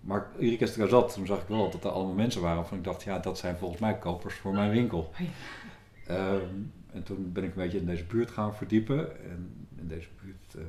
Maar 0.00 0.26
iedere 0.38 0.56
keer 0.56 0.66
als 0.66 0.76
ik 0.76 0.80
daar 0.80 1.00
zat, 1.00 1.14
toen 1.14 1.26
zag 1.26 1.40
ik 1.40 1.48
wel 1.48 1.70
dat 1.70 1.84
er 1.84 1.90
allemaal 1.90 2.14
mensen 2.14 2.40
waren 2.40 2.56
waarvan 2.56 2.78
ik 2.78 2.84
dacht, 2.84 3.02
ja, 3.02 3.18
dat 3.18 3.38
zijn 3.38 3.56
volgens 3.56 3.80
mij 3.80 3.98
kopers 3.98 4.34
voor 4.34 4.52
mijn 4.52 4.70
winkel. 4.70 5.12
Um, 6.10 6.72
en 6.92 7.02
toen 7.02 7.32
ben 7.32 7.44
ik 7.44 7.48
een 7.48 7.62
beetje 7.62 7.78
in 7.78 7.86
deze 7.86 8.04
buurt 8.04 8.30
gaan 8.30 8.54
verdiepen. 8.54 9.24
En 9.30 9.68
in 9.76 9.88
deze 9.88 10.08
buurt 10.22 10.54
uh, 10.56 10.62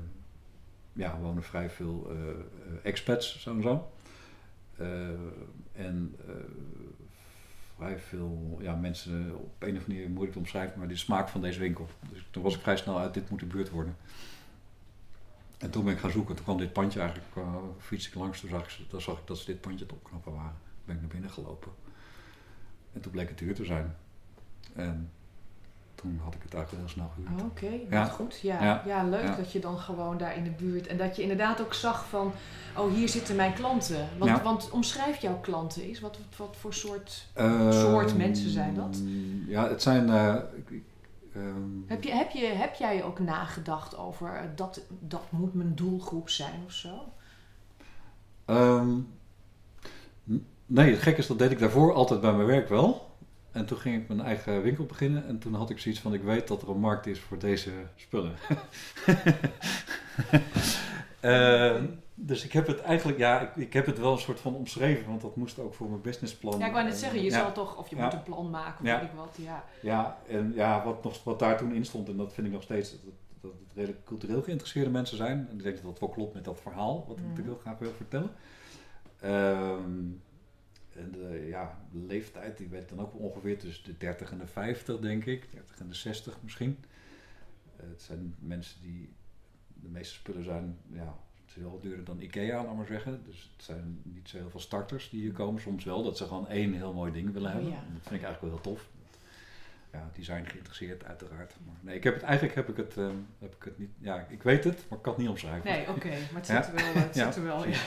ja, 0.94 1.18
wonen 1.18 1.44
vrij 1.44 1.70
veel 1.70 2.12
uh, 2.12 2.18
expats, 2.84 3.41
sowieso. 3.41 3.91
Uh, 4.80 5.10
en 5.72 6.15
vrij 7.76 8.00
veel 8.00 8.58
ja, 8.62 8.76
mensen 8.76 9.36
op 9.36 9.56
een 9.60 9.76
of 9.76 9.84
andere 9.84 9.88
manier 9.88 10.10
moeilijk 10.10 10.32
te 10.32 10.39
omschrijven, 10.39 10.80
maar 10.80 10.88
de 10.88 10.96
smaak 10.96 11.30
van 11.30 11.41
deze 11.41 11.60
winkel. 11.60 11.89
Dus 12.12 12.28
toen 12.32 12.44
was 12.44 12.56
ik 12.56 12.62
vrij 12.62 12.78
snel 12.78 13.00
uit, 13.00 13.13
dit 13.13 13.30
moet 13.30 13.39
de 13.39 13.46
buurt 13.46 13.70
worden. 13.70 13.98
En 15.58 15.72
toen 15.72 15.84
ben 15.84 15.94
ik 15.94 16.00
gaan 16.00 16.12
zoeken. 16.12 16.36
Toen 16.36 16.44
kwam 16.44 16.58
dit 16.58 16.74
pandje 16.74 17.00
eigenlijk, 17.00 17.48
fiets 17.80 18.08
ik 18.08 18.15
langs, 18.15 18.39
toen 18.39 18.50
zag 18.50 18.63
ik, 18.63 19.02
zag 19.02 19.20
ik 19.20 19.28
dat 19.28 19.38
ze 19.38 19.46
dit 19.46 19.62
pandje 19.62 19.86
het 19.86 19.94
opknappen 19.94 20.34
waren. 20.34 20.56
Toen 20.76 20.86
ben 20.86 20.96
ik 20.96 21.02
naar 21.02 21.12
binnen 21.12 21.30
gelopen. 21.30 21.72
En 22.94 23.02
toen 23.02 23.12
bleek 23.12 23.30
het 23.30 23.38
duur 23.38 23.56
te 23.56 23.65
zijn. 23.65 23.96
En 24.74 25.10
toen 26.06 26.20
had 26.24 26.34
ik 26.34 26.41
het 26.44 26.54
eigenlijk 26.54 26.86
heel 26.86 26.94
snel 26.94 27.12
gehuurd. 27.15 27.41
Oh, 27.41 27.48
Oké, 27.48 27.65
okay, 27.65 27.88
ja. 27.89 28.06
goed. 28.06 28.39
Ja, 28.39 28.63
ja. 28.63 28.82
ja 28.86 29.04
leuk 29.04 29.38
dat 29.38 29.52
je 29.52 29.60
dan 29.60 29.78
gewoon 29.78 30.18
daar 30.18 30.36
in 30.36 30.44
de 30.44 30.50
buurt... 30.50 30.88
En 30.88 30.98
dat 30.98 31.15
je 31.15 31.22
inderdaad 31.22 31.62
ook 31.62 31.74
zag 31.74 32.06
van... 32.06 32.32
Oh, 32.78 32.94
hier 32.94 33.10
zitten 33.10 33.36
mijn 33.36 33.54
klanten. 33.54 34.08
Want, 34.18 34.41
want 34.41 34.70
omschrijf 34.70 35.18
jouw 35.18 35.39
klanten 35.39 35.82
eens. 35.82 36.00
Wat, 36.00 36.18
wat, 36.38 36.56
voor 36.60 36.74
soort, 36.74 37.28
uh, 37.38 37.72
soort 37.72 38.18
mensen 38.18 38.50
zijn 38.50 38.76
dat? 38.76 39.02
Ja, 39.48 39.70
het 39.70 39.82
zijn... 39.82 40.08
Uh, 40.08 40.36
um, 41.36 41.86
heb, 41.88 42.04
je, 42.04 42.12
heb, 42.12 42.32
je, 42.32 42.46
heb 42.46 42.76
jij 42.76 43.04
ook 43.04 43.20
nagedacht 43.20 43.98
over... 43.98 44.28
Uh, 44.34 44.39
dat, 44.56 44.82
dat 45.00 45.24
moet 45.30 45.54
mijn 45.54 45.76
doelgroep 45.76 46.30
zijn 46.30 46.62
of 46.65 46.72
zo? 46.72 47.13
Um, 48.46 49.08
nee, 50.65 50.91
het 50.91 51.02
gekke 51.02 51.20
is, 51.20 51.28
dat 51.28 51.39
deed 51.39 51.52
ik 51.52 51.60
daarvoor 51.60 51.94
altijd 51.94 52.22
bij 52.22 52.34
mijn 52.34 52.48
werk 52.48 52.70
wel. 52.70 53.14
En 53.56 53.65
toen 53.65 53.78
ging 53.78 54.02
ik 54.02 54.08
mijn 54.08 54.22
eigen 54.22 54.62
winkel 54.62 54.86
beginnen 54.86 55.28
en 55.28 55.39
toen 55.39 55.54
had 55.54 55.70
ik 55.70 55.80
zoiets 55.80 56.02
van: 56.02 56.13
ik 56.13 56.24
weet 56.24 56.48
dat 56.48 56.62
er 56.62 56.70
een 56.70 56.80
markt 56.80 57.06
is 57.06 57.20
voor 57.20 57.39
deze 57.39 57.72
spullen. 57.96 58.36
uh, 61.22 61.84
dus 62.13 62.44
ik 62.46 62.52
heb 62.52 62.68
het 62.68 62.82
eigenlijk, 62.82 63.18
ja, 63.18 63.41
ik, 63.41 63.56
ik, 63.56 63.74
heb 63.74 63.86
het 63.86 64.00
wel 64.00 64.12
een 64.12 64.20
soort 64.20 64.39
van 64.39 64.56
omschreven, 64.56 65.08
want 65.08 65.22
dat 65.22 65.36
moest 65.36 65.60
ook 65.60 65.74
voor 65.74 65.89
mijn 65.89 66.02
businessplan. 66.02 66.60
Ja, 66.60 66.65
ik 66.65 66.72
wou 66.72 66.86
net 66.86 66.98
zeggen, 66.98 67.24
je 67.24 67.32
zal 67.32 67.52
toch, 67.52 67.78
of 67.78 67.89
je 67.89 67.96
moet 67.96 68.13
een 68.13 68.24
plan 68.24 68.50
maken 68.50 68.80
of 68.82 68.88
ja. 68.88 69.00
weet 69.00 69.10
ik 69.10 69.15
wat, 69.15 69.36
ja. 69.41 69.63
Ja, 69.82 70.18
en 70.28 70.54
ja, 70.56 70.84
wat, 70.84 71.04
nog, 71.04 71.24
wat 71.24 71.39
daar 71.39 71.58
toen 71.58 71.74
in 71.74 71.86
stond, 71.86 72.10
en 72.10 72.18
dat 72.18 72.34
vind 72.34 72.48
ik 72.48 72.54
nog 72.54 72.63
steeds, 72.63 72.91
dat, 72.91 73.13
dat 73.41 73.52
het 73.52 73.74
redelijk 73.76 74.06
cultureel 74.06 74.41
geïnteresseerde 74.41 74.89
mensen 74.89 75.18
zijn. 75.18 75.48
En 75.50 75.58
ik 75.58 75.63
denk 75.63 75.76
dat 75.76 75.86
dat 75.86 76.00
wel 76.00 76.10
klopt 76.10 76.34
met 76.34 76.46
dat 76.46 76.62
verhaal, 76.62 77.06
wat 77.08 77.18
ik 77.18 77.24
mm. 77.24 77.44
heel 77.44 77.60
graag 77.62 77.78
wil 77.78 77.91
vertellen. 77.91 78.30
Um, 79.24 80.22
en 80.25 80.25
de, 81.12 81.45
ja, 81.47 81.79
de 81.91 81.99
leeftijd 81.99 82.58
die 82.58 82.67
werd 82.67 82.89
dan 82.89 82.99
ook 82.99 83.19
ongeveer 83.19 83.58
tussen 83.60 83.84
de 83.84 83.97
30 83.97 84.31
en 84.31 84.38
de 84.38 84.47
50, 84.47 84.99
denk 84.99 85.25
ik. 85.25 85.51
30 85.51 85.79
en 85.79 85.88
de 85.88 85.93
60 85.93 86.38
misschien. 86.41 86.77
het 87.75 88.01
zijn 88.01 88.36
mensen 88.39 88.81
die, 88.81 89.10
de 89.73 89.89
meeste 89.89 90.13
spullen 90.13 90.43
zijn, 90.43 90.77
ja, 90.91 91.17
het 91.45 91.55
is 91.55 91.62
wel 91.62 91.79
duurder 91.79 92.05
dan 92.05 92.19
Ikea, 92.21 92.63
laat 92.63 92.75
maar 92.75 92.86
zeggen. 92.86 93.23
Dus 93.25 93.51
het 93.55 93.65
zijn 93.65 93.99
niet 94.03 94.29
zo 94.29 94.38
heel 94.38 94.49
veel 94.49 94.60
starters 94.60 95.10
die 95.10 95.21
hier 95.21 95.31
komen. 95.31 95.62
Soms 95.62 95.84
wel, 95.84 96.03
dat 96.03 96.17
ze 96.17 96.25
gewoon 96.25 96.47
één 96.47 96.73
heel 96.73 96.93
mooi 96.93 97.12
ding 97.12 97.31
willen 97.34 97.47
Oh, 97.49 97.53
hebben. 97.55 97.71
ja. 97.71 97.79
Dat 97.79 98.08
vind 98.08 98.21
ik 98.21 98.23
eigenlijk 98.27 98.41
wel 98.41 98.51
heel 98.51 98.62
tof. 98.62 98.89
Ja, 99.95 100.10
design 100.13 100.43
geïnteresseerd 100.45 101.05
uiteraard. 101.05 101.53
Maar 101.65 101.75
nee, 101.81 101.95
ik 101.95 102.03
heb 102.03 102.13
het, 102.13 102.23
eigenlijk 102.23 102.55
heb 102.55 102.69
ik 102.69 102.77
het, 102.77 102.97
ehm, 102.97 103.15
heb 103.39 103.55
ik 103.55 103.63
het 103.63 103.77
niet, 103.77 103.89
ja, 103.99 104.25
ik 104.29 104.43
weet 104.43 104.63
het, 104.63 104.86
maar 104.89 104.97
ik 104.97 105.03
kan 105.03 105.13
het 105.13 105.21
niet 105.21 105.29
omschrijven. 105.29 105.71
Nee, 105.71 105.89
oké, 105.89 106.10
maar 106.10 106.41
het 106.41 106.45
zit 106.45 106.67
er 106.67 106.73
wel, 106.73 106.93
het 107.03 107.15
zit 107.25 107.36
er 107.36 107.43
wel 107.43 107.63
in. 107.63 107.73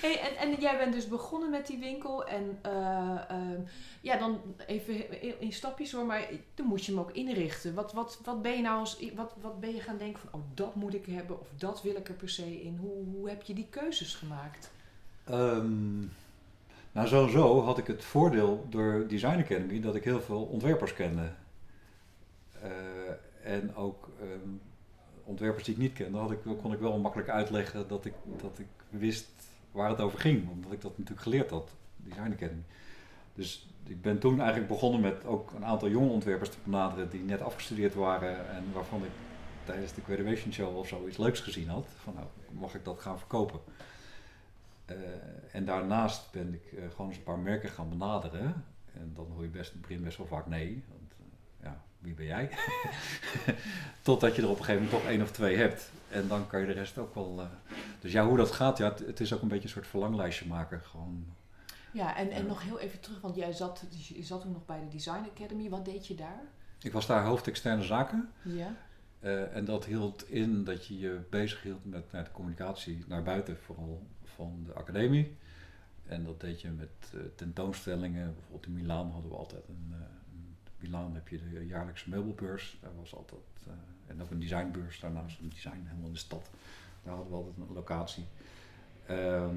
Hey, 0.00 0.20
en, 0.20 0.36
en 0.36 0.60
jij 0.60 0.78
bent 0.78 0.92
dus 0.92 1.08
begonnen 1.08 1.50
met 1.50 1.66
die 1.66 1.78
winkel 1.78 2.24
en 2.26 2.58
eh, 2.62 3.30
ehm, 3.30 3.60
ja, 4.00 4.16
dan 4.16 4.40
even 4.66 5.22
in, 5.22 5.40
in 5.40 5.52
stapjes 5.52 5.92
hoor, 5.92 6.06
maar 6.06 6.28
toen 6.54 6.66
moest 6.66 6.84
je 6.84 6.92
hem 6.92 7.00
ook 7.00 7.12
inrichten. 7.12 7.74
Wat, 7.74 7.92
wat, 7.92 8.20
wat 8.24 8.42
ben 8.42 8.56
je 8.56 8.62
nou 8.62 8.78
als, 8.78 8.98
wat, 9.14 9.34
wat 9.40 9.60
ben 9.60 9.74
je 9.74 9.80
gaan 9.80 9.98
denken 9.98 10.20
van, 10.20 10.40
oh 10.40 10.46
dat 10.54 10.74
moet 10.74 10.94
ik 10.94 11.06
hebben 11.06 11.40
of 11.40 11.48
dat 11.56 11.82
wil 11.82 11.96
ik 11.96 12.08
er 12.08 12.14
per 12.14 12.28
se 12.28 12.62
in. 12.62 12.76
Hoe, 12.80 13.04
hoe 13.04 13.28
heb 13.28 13.42
je 13.42 13.54
die 13.54 13.66
keuzes 13.70 14.14
gemaakt? 14.14 14.70
Ehm, 15.24 16.02
nou, 16.94 17.08
zo 17.08 17.26
zo 17.26 17.62
had 17.62 17.78
ik 17.78 17.86
het 17.86 18.04
voordeel 18.04 18.66
door 18.70 19.04
Design 19.08 19.38
Academy 19.38 19.80
dat 19.80 19.94
ik 19.94 20.04
heel 20.04 20.20
veel 20.20 20.42
ontwerpers 20.42 20.94
kende. 20.94 21.30
Eh, 22.62 23.52
en 23.52 23.74
ook 23.74 24.08
ehm, 24.20 24.48
ontwerpers 25.24 25.64
die 25.64 25.74
ik 25.74 25.80
niet 25.80 25.92
kende, 25.92 26.18
had 26.18 26.30
ik, 26.30 26.38
kon 26.62 26.72
ik 26.72 26.78
wel 26.78 26.98
makkelijk 26.98 27.28
uitleggen 27.28 27.88
dat 27.88 28.04
ik, 28.04 28.14
dat 28.42 28.58
ik 28.58 28.66
wist 28.90 29.28
waar 29.72 29.88
het 29.88 30.00
over 30.00 30.18
ging. 30.18 30.50
Omdat 30.50 30.72
ik 30.72 30.80
dat 30.80 30.98
natuurlijk 30.98 31.26
geleerd 31.26 31.50
had, 31.50 31.70
Design 31.96 32.32
Academy. 32.32 32.62
Dus 33.34 33.68
ik 33.86 34.02
ben 34.02 34.18
toen 34.18 34.38
eigenlijk 34.38 34.68
begonnen 34.68 35.00
met 35.00 35.24
ook 35.24 35.52
een 35.52 35.64
aantal 35.64 35.88
jonge 35.88 36.10
ontwerpers 36.10 36.50
te 36.50 36.56
benaderen 36.64 37.10
die 37.10 37.22
net 37.22 37.42
afgestudeerd 37.42 37.94
waren 37.94 38.48
en 38.50 38.64
waarvan 38.72 39.04
ik 39.04 39.10
tijdens 39.64 39.94
de 39.94 40.02
graduation 40.02 40.52
show 40.52 40.76
of 40.76 40.88
zo 40.88 41.06
iets 41.08 41.16
leuks 41.16 41.40
gezien 41.40 41.68
had. 41.68 41.86
Van 42.02 42.14
nou, 42.14 42.26
mag 42.50 42.74
ik 42.74 42.84
dat 42.84 43.00
gaan 43.00 43.18
verkopen? 43.18 43.60
Eh, 44.84 44.96
en 45.52 45.64
daarnaast 45.64 46.30
ben 46.32 46.54
ik 46.54 46.72
eh, 46.72 46.90
gewoon 46.90 47.08
eens 47.08 47.16
een 47.16 47.22
paar 47.22 47.38
merken 47.38 47.70
gaan 47.70 47.88
benaderen. 47.88 48.64
En 48.92 49.12
dan 49.14 49.30
hoor 49.34 49.42
je 49.42 49.48
best 49.48 49.70
in 49.70 49.78
het 49.78 49.86
begin 49.88 50.04
best 50.04 50.16
wel 50.16 50.26
vaak 50.26 50.46
nee. 50.46 50.84
Want 50.88 51.12
eh, 51.12 51.24
ja, 51.62 51.82
wie 51.98 52.14
ben 52.14 52.26
jij? 52.26 52.50
Totdat 54.02 54.36
je 54.36 54.42
er 54.42 54.48
op 54.48 54.58
een 54.58 54.64
gegeven 54.64 54.84
moment 54.84 55.02
toch 55.02 55.10
één 55.10 55.22
of 55.22 55.30
twee 55.30 55.56
hebt. 55.56 55.90
En 56.10 56.28
dan 56.28 56.46
kan 56.46 56.60
je 56.60 56.66
de 56.66 56.72
rest 56.72 56.98
ook 56.98 57.14
wel... 57.14 57.48
Dus 58.00 58.12
ja, 58.12 58.26
hoe 58.26 58.36
dat 58.36 58.50
gaat, 58.50 58.78
ja, 58.78 58.88
het, 58.88 58.98
het 58.98 59.20
is 59.20 59.32
ook 59.32 59.42
een 59.42 59.48
beetje 59.48 59.64
een 59.64 59.70
soort 59.70 59.86
verlanglijstje 59.86 60.46
maken. 60.46 60.80
Gewoon, 60.80 61.26
Ja, 61.92 62.16
en, 62.16 62.30
en 62.30 62.46
nog 62.46 62.62
heel 62.62 62.80
even 62.80 63.00
terug, 63.00 63.20
want 63.20 63.36
jij 63.36 63.52
zat, 63.52 63.84
je 64.14 64.22
zat 64.22 64.40
toen 64.40 64.52
nog 64.52 64.64
bij 64.64 64.80
de 64.80 64.88
Design 64.88 65.28
Academy. 65.34 65.68
Wat 65.68 65.84
deed 65.84 66.06
je 66.06 66.14
daar? 66.14 66.42
ik 66.84 66.92
was 66.92 67.06
daar 67.06 67.24
hoofd 67.24 67.46
externe 67.46 67.82
zaken. 67.82 68.28
Ja. 68.42 68.76
En 69.52 69.64
dat 69.64 69.84
hield 69.84 70.28
in 70.28 70.64
dat 70.64 70.86
je 70.86 70.98
je 70.98 71.20
bezig 71.30 71.62
hield 71.62 71.84
met 71.84 72.10
de 72.10 72.30
communicatie 72.32 73.04
naar 73.06 73.22
buiten, 73.22 73.56
vooral 73.56 74.06
van 74.34 74.62
de 74.66 74.72
academie. 74.74 75.36
En 76.06 76.24
dat 76.24 76.40
deed 76.40 76.60
je 76.60 76.68
met 76.70 76.88
eh, 77.14 77.20
tentoonstellingen. 77.36 78.32
Bijvoorbeeld 78.34 78.66
in 78.66 78.72
Milaan 78.72 79.10
hadden 79.10 79.30
we 79.30 79.36
altijd 79.36 79.68
een. 79.68 79.88
eh, 79.92 79.98
in 80.32 80.56
Milaan 80.78 81.14
heb 81.14 81.28
je 81.28 81.38
de 81.50 81.66
jaarlijkse 81.66 82.08
meubelbeurs. 82.08 82.78
Daar 82.82 82.96
was 82.96 83.14
altijd. 83.14 83.40
eh, 83.66 83.72
en 84.06 84.22
ook 84.22 84.30
een 84.30 84.40
designbeurs 84.40 85.00
daarnaast, 85.00 85.40
een 85.40 85.48
design 85.48 85.82
helemaal 85.86 86.06
in 86.06 86.12
de 86.12 86.18
stad. 86.18 86.50
Daar 87.02 87.14
hadden 87.14 87.30
we 87.32 87.36
altijd 87.38 87.56
een 87.68 87.74
locatie. 87.74 88.24
Ehm, 89.06 89.56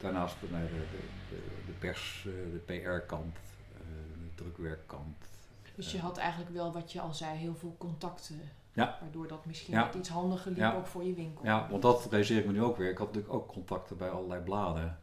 daarnaast 0.00 0.40
de, 0.40 0.46
de, 0.48 1.36
de, 1.66 1.72
pers, 1.78 2.20
de 2.24 2.62
PR-kant, 2.66 3.36
de 4.18 4.34
drukwerkkant. 4.34 5.16
Dus 5.74 5.92
je 5.92 5.98
had 5.98 6.16
eigenlijk 6.18 6.50
wel, 6.50 6.72
wat 6.72 6.92
je 6.92 7.00
al 7.00 7.14
zei, 7.14 7.38
heel 7.38 7.54
veel 7.54 7.74
contacten. 7.78 8.40
Ja. 8.72 8.98
Waardoor 9.00 9.28
dat 9.28 9.46
misschien 9.46 9.74
Ja. 9.74 9.84
net 9.84 9.94
iets 9.94 10.08
handiger 10.08 10.50
liep 10.50 10.60
Ja. 10.60 10.74
ook 10.74 10.86
voor 10.86 11.04
je 11.04 11.14
winkel. 11.14 11.44
Ja, 11.44 11.66
want 11.70 11.82
dat 11.82 12.06
realiseer 12.10 12.38
ik 12.38 12.46
me 12.46 12.52
nu 12.52 12.62
ook 12.62 12.76
weer. 12.76 12.90
Ik 12.90 12.98
had 12.98 13.06
natuurlijk 13.06 13.34
ook 13.34 13.48
contacten 13.48 13.96
bij 13.96 14.10
allerlei 14.10 14.40
bladen. 14.40 14.98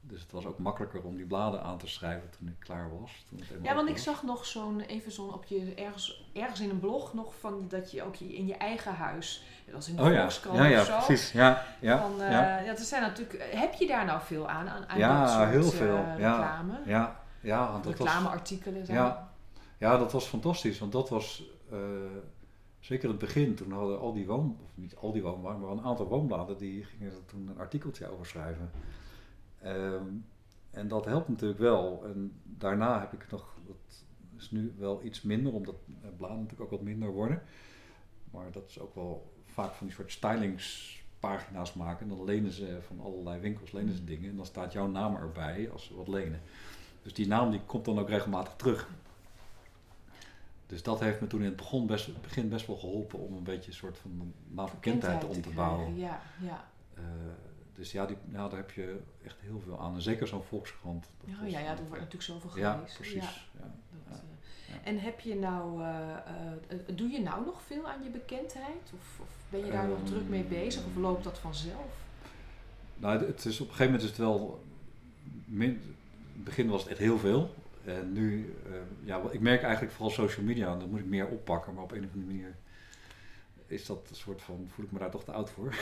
Dus 0.00 0.20
het 0.22 0.32
was 0.32 0.46
ook 0.46 0.58
makkelijker 0.58 1.02
om 1.02 1.16
die 1.16 1.26
bladen 1.26 1.62
aan 1.62 1.78
te 1.78 1.86
schrijven 1.86 2.30
toen 2.38 2.48
ik 2.48 2.54
klaar 2.58 3.00
was. 3.00 3.24
Toen 3.28 3.38
het 3.38 3.50
eenmaal 3.50 3.66
Ja, 3.66 3.74
want 3.74 3.88
ik 3.88 3.94
was. 3.94 4.02
zag 4.04 4.22
nog 4.22 4.46
zo'n, 4.46 4.80
even 4.80 5.12
zo'n 5.12 5.32
op 5.34 5.44
je, 5.44 5.74
ergens, 5.74 6.24
ergens 6.32 6.60
in 6.60 6.70
een 6.70 6.80
blog 6.80 7.14
nog 7.14 7.34
van 7.40 7.64
dat 7.68 7.90
je 7.90 8.02
ook 8.02 8.16
in 8.16 8.46
je 8.46 8.54
eigen 8.54 8.94
huis, 8.94 9.44
dat 9.64 9.74
was 9.74 9.88
in 9.88 9.96
de 9.96 10.02
Oh 10.02 10.08
ja, 10.08 10.12
ja, 10.54 10.64
ja 10.64 10.80
of 10.80 10.86
zo. 10.86 10.96
precies. 11.06 11.32
Ja, 11.32 11.64
ja, 11.80 11.98
Van, 11.98 12.22
eh, 12.22 12.30
ja. 12.30 12.58
ja. 12.58 12.76
zijn 12.76 13.02
natuurlijk, 13.02 13.48
heb 13.54 13.74
je 13.74 13.86
daar 13.86 14.04
nou 14.04 14.20
veel 14.22 14.48
aan, 14.48 14.68
aan, 14.68 14.88
aan 14.88 14.98
Ja, 14.98 15.20
dat 15.20 15.30
soort 15.30 15.48
heel 15.48 15.62
eh, 15.62 15.68
veel, 15.68 15.96
ja. 15.96 16.14
reclame? 16.14 16.80
ja, 16.86 17.20
ja, 17.40 17.70
want 17.72 17.84
dat 17.84 17.98
was, 17.98 18.08
Reclameartikelen 18.08 18.86
zijn. 18.86 18.98
Ja. 18.98 19.28
ja, 19.78 19.96
dat 19.98 20.12
was 20.12 20.24
fantastisch. 20.26 20.78
Want 20.78 20.92
dat 20.92 21.08
was 21.08 21.42
eh, 21.70 21.78
zeker 22.80 23.08
het 23.08 23.18
begin. 23.18 23.54
Toen 23.54 23.72
hadden 23.72 24.00
al 24.00 24.12
die 24.12 24.26
woon, 24.26 24.56
of 24.64 24.70
niet 24.74 24.96
al 24.96 25.12
die 25.12 25.22
woonbladen, 25.22 25.60
maar 25.60 25.70
een 25.70 25.82
aantal 25.82 26.08
woonbladen 26.08 26.58
die 26.58 26.84
gingen 26.84 27.12
er 27.12 27.24
toen 27.24 27.48
een 27.48 27.58
artikeltje 27.58 28.08
over 28.08 28.26
schrijven. 28.26 28.70
Ehm, 29.62 30.06
en 30.70 30.88
dat 30.88 31.04
helpt 31.04 31.28
natuurlijk 31.28 31.60
wel. 31.60 32.04
En 32.04 32.40
daarna 32.44 33.00
heb 33.00 33.12
ik 33.12 33.30
nog, 33.30 33.56
dat 33.66 34.04
is 34.36 34.50
nu 34.50 34.74
wel 34.78 35.04
iets 35.04 35.22
minder, 35.22 35.52
omdat 35.52 35.76
bladen 36.16 36.36
natuurlijk 36.36 36.60
ook 36.60 36.78
wat 36.78 36.82
minder 36.82 37.12
worden. 37.12 37.42
Maar 38.30 38.52
dat 38.52 38.68
is 38.68 38.80
ook 38.80 38.94
wel 38.94 39.32
vaak 39.44 39.72
van 39.72 39.86
die 39.86 39.96
soort 39.96 40.12
stylingspagina's 40.12 41.72
maken. 41.72 42.10
En 42.10 42.16
dan 42.16 42.24
lenen 42.24 42.52
ze 42.52 42.78
van 42.80 43.00
allerlei 43.00 43.40
winkels 43.40 43.72
lenen 43.72 43.94
ze 43.94 44.04
dingen. 44.04 44.30
En 44.30 44.36
dan 44.36 44.46
staat 44.46 44.72
jouw 44.72 44.86
naam 44.86 45.16
erbij 45.16 45.70
als 45.70 45.84
ze 45.84 45.96
wat 45.96 46.08
lenen. 46.08 46.40
Dus 47.02 47.14
die 47.14 47.26
naam 47.26 47.50
die 47.50 47.60
komt 47.66 47.84
dan 47.84 47.98
ook 47.98 48.08
regelmatig 48.08 48.54
terug. 48.56 48.88
Dus 50.68 50.82
dat 50.82 51.00
heeft 51.00 51.20
me 51.20 51.26
toen 51.26 51.40
in 51.40 51.46
het 51.46 51.56
begin 51.56 51.86
best, 51.86 52.20
begin 52.22 52.48
best 52.48 52.66
wel 52.66 52.76
geholpen 52.76 53.18
om 53.18 53.36
een 53.36 53.42
beetje 53.42 53.70
een 53.70 53.76
soort 53.76 53.98
van 53.98 54.32
naambekendheid 54.48 55.24
om 55.24 55.42
te 55.42 55.48
bouwen. 55.50 55.96
Ja, 55.96 56.20
ja. 56.40 56.64
Eh, 56.94 57.02
dus 57.74 57.92
ja, 57.92 58.06
die, 58.06 58.16
ja, 58.32 58.48
daar 58.48 58.58
heb 58.58 58.70
je 58.70 59.00
echt 59.24 59.36
heel 59.40 59.60
veel 59.64 59.80
aan. 59.80 59.94
En 59.94 60.02
zeker 60.02 60.26
zo'n 60.26 60.42
volkskrant. 60.42 61.06
dat 61.20 61.30
Ja, 61.36 61.42
was 61.42 61.50
ja, 61.52 61.58
er 61.60 61.76
wordt 61.76 61.90
natuurlijk 61.90 62.22
zoveel 62.22 62.58
Ja, 62.58 62.72
gelezen. 62.74 62.96
precies. 62.96 63.14
Ja, 63.14 63.60
Ja. 63.60 63.60
dat, 63.90 64.02
Ja. 64.08 64.12
eh. 64.14 64.74
Ja. 64.74 64.84
En 64.84 65.00
heb 65.00 65.20
je 65.20 65.34
nou, 65.34 65.82
eh, 65.82 66.10
eh, 66.10 66.16
eh, 66.68 66.96
doe 66.96 67.08
je 67.08 67.20
nou 67.20 67.44
nog 67.44 67.62
veel 67.62 67.88
aan 67.88 68.02
je 68.02 68.10
bekendheid? 68.10 68.92
Of, 68.94 69.20
of 69.20 69.28
ben 69.48 69.64
je 69.64 69.70
daar 69.72 69.88
nog 69.88 69.98
Ehm. 69.98 70.06
druk 70.06 70.28
mee 70.28 70.42
bezig? 70.44 70.84
Of 70.84 70.96
loopt 70.96 71.24
dat 71.24 71.38
vanzelf? 71.38 72.06
Nou, 72.96 73.24
het 73.26 73.44
is, 73.44 73.60
op 73.60 73.66
een 73.68 73.74
gegeven 73.74 73.84
moment 73.84 74.02
is 74.02 74.08
het 74.08 74.18
wel. 74.18 74.64
Min, 75.44 75.70
in 75.70 75.94
het 76.34 76.44
begin 76.44 76.68
was 76.68 76.80
het 76.82 76.90
echt 76.90 76.98
heel 77.00 77.18
veel. 77.18 77.54
En 77.88 78.12
nu, 78.12 78.54
eh, 78.66 78.72
ja, 79.04 79.20
ik 79.30 79.40
merk 79.40 79.62
eigenlijk 79.62 79.92
vooral 79.92 80.10
social 80.14 80.46
media, 80.46 80.72
en 80.72 80.78
dat 80.78 80.88
moet 80.88 80.98
ik 80.98 81.06
meer 81.06 81.26
oppakken, 81.26 81.74
maar 81.74 81.82
op 81.84 81.92
een 81.92 82.04
of 82.04 82.10
andere 82.14 82.26
manier 82.32 82.54
is 83.66 83.86
dat 83.86 84.06
een 84.10 84.16
soort 84.16 84.42
van, 84.42 84.68
voel 84.74 84.84
ik 84.84 84.92
me 84.92 84.98
daar 84.98 85.10
toch 85.10 85.24
te 85.24 85.32
oud 85.32 85.50
voor. 85.50 85.74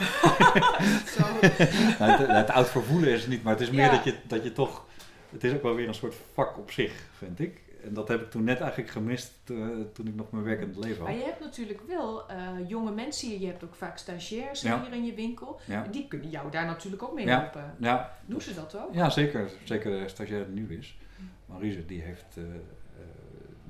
Zo. 1.07 1.23
nou, 1.99 2.11
het, 2.11 2.27
het 2.27 2.51
oud 2.51 2.69
voor 2.69 2.83
voelen 2.85 3.09
is 3.11 3.21
het 3.21 3.31
niet, 3.31 3.42
maar 3.42 3.53
het 3.53 3.62
is 3.62 3.71
meer 3.71 3.85
Ja. 3.85 3.90
dat, 3.90 4.05
je, 4.05 4.14
dat 4.27 4.42
je 4.45 4.53
toch, 4.53 4.85
het 5.31 5.45
is 5.45 5.53
ook 5.53 5.62
wel 5.62 5.75
weer 5.75 5.88
een 5.88 5.95
soort 5.95 6.14
vak 6.33 6.59
op 6.59 6.71
zich, 6.71 6.92
vind 7.16 7.40
ik. 7.40 7.64
En 7.85 7.95
dat 7.95 8.09
heb 8.09 8.21
ik 8.23 8.31
toen 8.31 8.45
net 8.45 8.61
eigenlijk 8.61 8.90
gemist 8.90 9.33
eh, 9.45 9.57
toen 9.92 10.07
ik 10.07 10.14
nog 10.14 10.31
mijn 10.31 10.45
werkend 10.45 10.77
leven 10.77 11.03
Maar 11.03 11.12
had. 11.12 11.21
je 11.21 11.27
hebt 11.27 11.40
natuurlijk 11.40 11.81
wel 11.88 12.29
eh, 12.29 12.37
jonge 12.69 12.92
mensen 12.92 13.29
hier. 13.29 13.40
Je 13.40 13.47
hebt 13.47 13.64
ook 13.64 13.75
vaak 13.75 13.99
stagiairs 13.99 14.61
Ja. 14.62 14.83
hier 14.83 14.92
in 14.92 15.05
je 15.05 15.14
winkel. 15.14 15.61
Ja, 15.64 15.87
Die 15.90 16.09
kunnen 16.09 16.31
jou 16.31 16.51
daar 16.51 16.66
natuurlijk 16.66 17.03
ook 17.03 17.14
mee 17.14 17.29
helpen. 17.29 17.75
ja, 17.79 18.16
Doen 18.27 18.40
ze 18.40 18.55
dat 18.55 18.77
ook? 18.77 18.95
Ja, 18.95 19.11
zeker. 19.11 19.51
Zeker 19.64 19.90
de 20.03 20.09
stagiair 20.09 20.47
die 20.47 20.55
nu 20.66 20.77
is. 20.79 20.99
Marise, 21.46 21.87
die 21.87 22.00
heeft, 22.02 22.37
eh, 22.37 22.44
eh, 22.54 22.61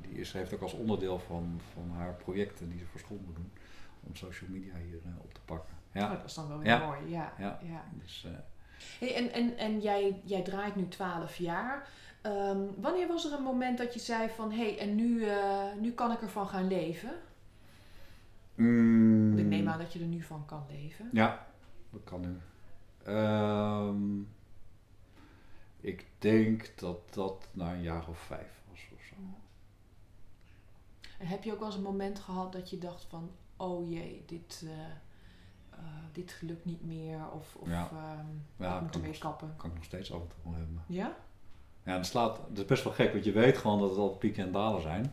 die 0.00 0.18
is, 0.20 0.32
heeft 0.32 0.54
ook 0.54 0.60
als 0.60 0.72
onderdeel 0.72 1.18
van, 1.18 1.60
van 1.72 1.90
haar 1.90 2.14
projecten 2.14 2.68
die 2.68 2.78
ze 2.78 2.84
voor 2.86 3.00
school 3.00 3.20
moet 3.26 3.34
doen, 3.36 3.52
om 4.00 4.14
social 4.14 4.50
media 4.50 4.74
hier 4.74 4.98
eh, 5.04 5.10
op 5.20 5.34
te 5.34 5.40
pakken. 5.44 5.74
Oh, 5.74 6.02
Ja, 6.02 6.08
dat 6.14 6.24
is 6.24 6.34
dan 6.34 6.48
wel 6.48 6.58
weer 6.58 6.66
Ja. 6.66 6.86
mooi. 6.86 6.98
Ja. 7.10 7.32
Ja. 7.38 7.58
ja. 7.62 7.84
dus, 8.02 8.26
Hey, 8.98 9.14
en 9.14 9.32
en, 9.32 9.56
en 9.58 9.80
jij, 9.80 10.20
jij 10.24 10.42
draait 10.42 10.76
nu 10.76 10.88
12 10.88 11.36
jaar. 11.36 11.88
Ehm, 12.22 12.58
wanneer 12.76 13.06
was 13.06 13.24
er 13.24 13.32
een 13.38 13.42
moment 13.42 13.78
dat 13.78 13.94
je 13.94 14.00
zei 14.00 14.28
van... 14.28 14.50
hé, 14.52 14.56
hey, 14.56 14.78
en 14.78 14.94
nu, 14.94 15.24
nu 15.80 15.92
kan 15.92 16.12
ik 16.12 16.22
ervan 16.22 16.46
gaan 16.46 16.66
leven? 16.68 17.10
mm, 18.54 19.38
Ik 19.38 19.44
neem 19.44 19.68
aan 19.68 19.78
dat 19.78 19.92
je 19.92 19.98
er 20.00 20.06
nu 20.06 20.22
van 20.22 20.44
kan 20.46 20.64
leven. 20.70 21.08
Ja, 21.12 21.46
dat 21.90 22.00
kan 22.04 22.20
nu. 22.20 22.36
Ehm, 23.04 24.20
ik 25.86 26.06
denk 26.18 26.72
dat 26.78 27.14
dat 27.14 27.48
na 27.52 27.72
een 27.72 27.82
jaar 27.82 28.08
of 28.08 28.18
vijf 28.18 28.62
was 28.70 28.80
of 28.94 29.00
zo. 29.02 29.14
En 31.18 31.26
heb 31.26 31.44
je 31.44 31.52
ook 31.52 31.58
wel 31.58 31.66
eens 31.66 31.76
een 31.76 31.82
moment 31.82 32.18
gehad 32.18 32.52
dat 32.52 32.70
je 32.70 32.78
dacht 32.78 33.04
van... 33.04 33.30
oh 33.56 33.90
jee, 33.90 34.22
dit, 34.26 34.64
eh, 34.64 34.84
eh, 35.70 35.84
dit 36.12 36.38
lukt 36.40 36.64
niet 36.64 36.84
meer. 36.84 37.30
Of, 37.30 37.54
of 37.56 37.68
Ja. 37.68 37.88
ehm, 37.92 38.26
Ja, 38.56 38.76
ik 38.76 38.82
moet 38.82 38.94
ermee 38.94 39.18
kappen. 39.18 39.54
Kan 39.56 39.70
ik 39.70 39.76
nog 39.76 39.84
steeds 39.84 40.12
af 40.12 40.20
en 40.20 40.28
toe 40.28 40.38
wel 40.42 40.54
hebben. 40.54 40.82
Ja? 40.86 41.16
Ja, 41.82 41.96
dat, 41.96 42.06
slaat, 42.06 42.36
dat 42.48 42.58
is 42.58 42.64
best 42.64 42.84
wel 42.84 42.92
gek, 42.92 43.12
want 43.12 43.24
je 43.24 43.32
weet 43.32 43.56
gewoon 43.58 43.80
dat 43.80 43.90
het 43.90 43.98
altijd 43.98 44.18
pieken 44.18 44.44
en 44.44 44.52
dalen 44.52 44.82
zijn. 44.82 45.12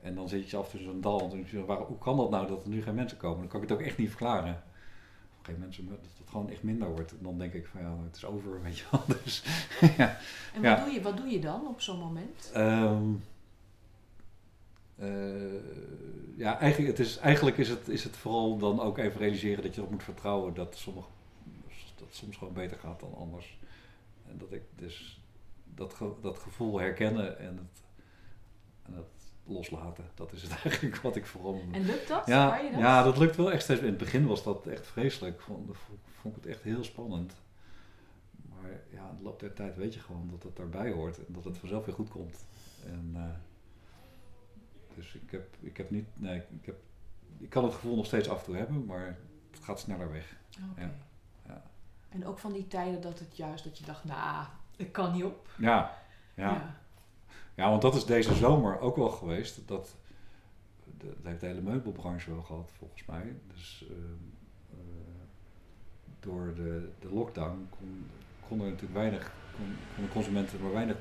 En 0.00 0.14
dan 0.14 0.28
zit 0.28 0.50
je 0.50 0.56
af 0.56 0.64
en 0.64 0.70
toe 0.70 0.80
in 0.80 0.86
zo'n 0.86 1.00
dal 1.00 1.20
en 1.20 1.28
dan 1.28 1.36
denk 1.36 1.48
je, 1.48 1.64
waar, 1.64 1.78
hoe 1.78 1.98
kan 1.98 2.16
dat 2.16 2.30
nou 2.30 2.46
dat 2.46 2.62
er 2.62 2.68
nu 2.68 2.82
geen 2.82 2.94
mensen 2.94 3.18
komen? 3.18 3.38
Dan 3.38 3.48
kan 3.48 3.62
ik 3.62 3.68
het 3.68 3.78
ook 3.78 3.84
echt 3.84 3.98
niet 3.98 4.08
verklaren. 4.08 4.62
Geen 5.44 5.58
mensen, 5.58 5.88
dat 5.88 5.98
het 6.18 6.28
gewoon 6.28 6.50
echt 6.50 6.62
minder 6.62 6.88
wordt. 6.88 7.10
En 7.10 7.18
dan 7.22 7.38
denk 7.38 7.52
ik 7.52 7.66
van 7.66 7.80
ja, 7.80 7.96
het 8.04 8.16
is 8.16 8.24
over, 8.24 8.62
weet 8.62 8.78
je 8.78 8.84
wel. 8.90 9.02
Dus, 9.24 9.42
ja. 9.96 10.18
En 10.54 10.62
Ja. 10.62 10.76
wat, 10.76 10.84
doe 10.84 10.94
je, 10.94 11.02
wat 11.02 11.16
doe 11.16 11.26
je 11.28 11.40
dan 11.40 11.66
op 11.66 11.80
zo'n 11.80 11.98
moment? 11.98 12.50
Ehm, 12.54 13.12
eh, 14.96 16.36
ja, 16.36 16.58
eigenlijk, 16.58 16.96
het 16.98 17.06
is, 17.06 17.16
eigenlijk 17.16 17.58
is, 17.58 17.68
het, 17.68 17.88
is 17.88 18.04
het 18.04 18.16
vooral 18.16 18.58
dan 18.58 18.80
ook 18.80 18.98
even 18.98 19.20
realiseren 19.20 19.62
dat 19.62 19.74
je 19.74 19.78
erop 19.80 19.92
moet 19.92 20.02
vertrouwen 20.02 20.54
dat, 20.54 20.76
sommige, 20.76 21.06
dat 21.98 22.06
het 22.06 22.16
soms 22.16 22.36
gewoon 22.36 22.54
beter 22.54 22.76
gaat 22.78 23.00
dan 23.00 23.14
anders. 23.14 23.58
En 24.28 24.38
dat 24.38 24.52
ik 24.52 24.62
dus 24.76 25.20
dat, 25.74 25.94
ge- 25.94 26.14
dat 26.20 26.38
gevoel 26.38 26.78
herkennen 26.80 27.38
en 27.38 27.56
het, 27.56 27.82
en 28.82 28.92
het 28.94 29.23
loslaten, 29.46 30.04
dat 30.14 30.32
is 30.32 30.42
het 30.42 30.50
eigenlijk 30.64 30.96
wat 30.96 31.16
ik 31.16 31.26
vooral 31.26 31.52
moet. 31.52 31.74
En 31.74 31.84
lukt 31.84 32.08
dat? 32.08 32.26
Ja, 32.26 32.56
je 32.56 32.70
dat? 32.70 32.80
ja, 32.80 33.02
dat 33.02 33.18
lukt 33.18 33.36
wel 33.36 33.52
echt 33.52 33.62
steeds. 33.62 33.80
In 33.80 33.86
het 33.86 33.96
begin 33.96 34.26
was 34.26 34.42
dat 34.44 34.66
echt 34.66 34.86
vreselijk. 34.86 35.40
Vond, 35.40 35.76
vond 36.20 36.36
ik 36.36 36.42
het 36.42 36.52
echt 36.52 36.62
heel 36.62 36.84
spannend. 36.84 37.34
Maar 38.30 38.70
ja, 38.90 39.08
in 39.10 39.16
de 39.16 39.22
loop 39.22 39.40
der 39.40 39.52
tijd 39.52 39.76
weet 39.76 39.94
je 39.94 40.00
gewoon 40.00 40.28
dat 40.30 40.42
het 40.42 40.56
daarbij 40.56 40.90
hoort 40.90 41.18
en 41.18 41.32
dat 41.32 41.44
het 41.44 41.58
vanzelf 41.58 41.84
weer 41.84 41.94
goed 41.94 42.08
komt. 42.08 42.46
En, 42.86 43.10
eh, 43.14 43.24
dus 44.94 45.14
ik 45.14 45.30
heb, 45.30 45.56
ik 45.60 45.76
heb 45.76 45.90
niet, 45.90 46.06
nee, 46.14 46.36
ik, 46.36 46.66
heb, 46.66 46.76
ik 47.38 47.50
kan 47.50 47.64
het 47.64 47.74
gevoel 47.74 47.96
nog 47.96 48.06
steeds 48.06 48.28
af 48.28 48.38
en 48.38 48.44
toe 48.44 48.56
hebben, 48.56 48.84
maar 48.84 49.18
het 49.50 49.64
gaat 49.64 49.80
sneller 49.80 50.12
weg. 50.12 50.36
Ja, 50.76 50.90
ja. 51.46 51.62
En 52.08 52.26
ook 52.26 52.38
van 52.38 52.52
die 52.52 52.66
tijden 52.66 53.00
dat 53.00 53.18
het 53.18 53.36
juist 53.36 53.64
dat 53.64 53.78
je 53.78 53.84
dacht, 53.84 54.04
nou, 54.04 54.46
ik 54.76 54.92
kan 54.92 55.12
niet 55.12 55.24
op. 55.24 55.48
Ja, 55.56 55.98
ja. 56.34 56.52
Ja, 56.52 56.76
want 57.54 57.82
dat 57.82 57.94
is 57.94 58.04
deze 58.04 58.34
zomer 58.34 58.80
ook 58.80 58.96
wel 58.96 59.10
geweest. 59.10 59.68
Dat, 59.68 59.96
de- 60.98 61.06
dat 61.06 61.16
heeft 61.22 61.40
de 61.40 61.46
hele 61.46 61.60
meubelbranche 61.60 62.30
wel 62.30 62.42
gehad, 62.42 62.72
volgens 62.78 63.04
mij. 63.06 63.36
Dus 63.54 63.84
ehm, 63.90 64.00
eh, 64.70 64.76
door 66.20 66.54
de, 66.54 66.88
de 67.00 67.08
lockdown 67.14 67.66
kon, 67.70 68.06
kon 68.48 68.60
er 68.60 68.66
natuurlijk 68.66 68.94
weinig, 68.94 69.32
kon, 69.56 69.66
konden 69.94 70.12
consumenten 70.12 70.60
maar 70.62 70.72
weinig, 70.72 70.96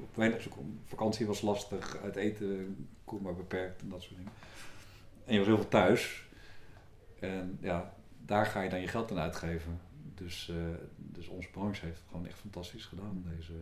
op 0.00 0.16
weinig 0.16 0.48
vakantie 0.84 1.26
was 1.26 1.40
lastig, 1.40 1.96
uit 2.02 2.16
eten 2.16 2.88
kon 3.04 3.22
maar 3.22 3.34
beperkt 3.34 3.82
en 3.82 3.88
dat 3.88 4.02
soort 4.02 4.16
dingen. 4.16 4.32
En 5.24 5.32
je 5.32 5.38
was 5.38 5.46
heel 5.48 5.56
veel 5.56 5.68
thuis. 5.68 6.26
En 7.20 7.58
ja, 7.60 7.94
daar 8.24 8.46
ga 8.46 8.60
je 8.60 8.70
dan 8.70 8.80
je 8.80 8.88
geld 8.88 9.10
aan 9.10 9.18
uitgeven. 9.18 9.80
Dus, 10.14 10.48
eh, 10.48 10.56
dus 10.96 11.28
onze 11.28 11.50
branche 11.50 11.84
heeft 11.84 11.98
het 11.98 12.08
gewoon 12.10 12.26
echt 12.26 12.38
fantastisch 12.38 12.84
gedaan 12.84 13.24
deze, 13.36 13.52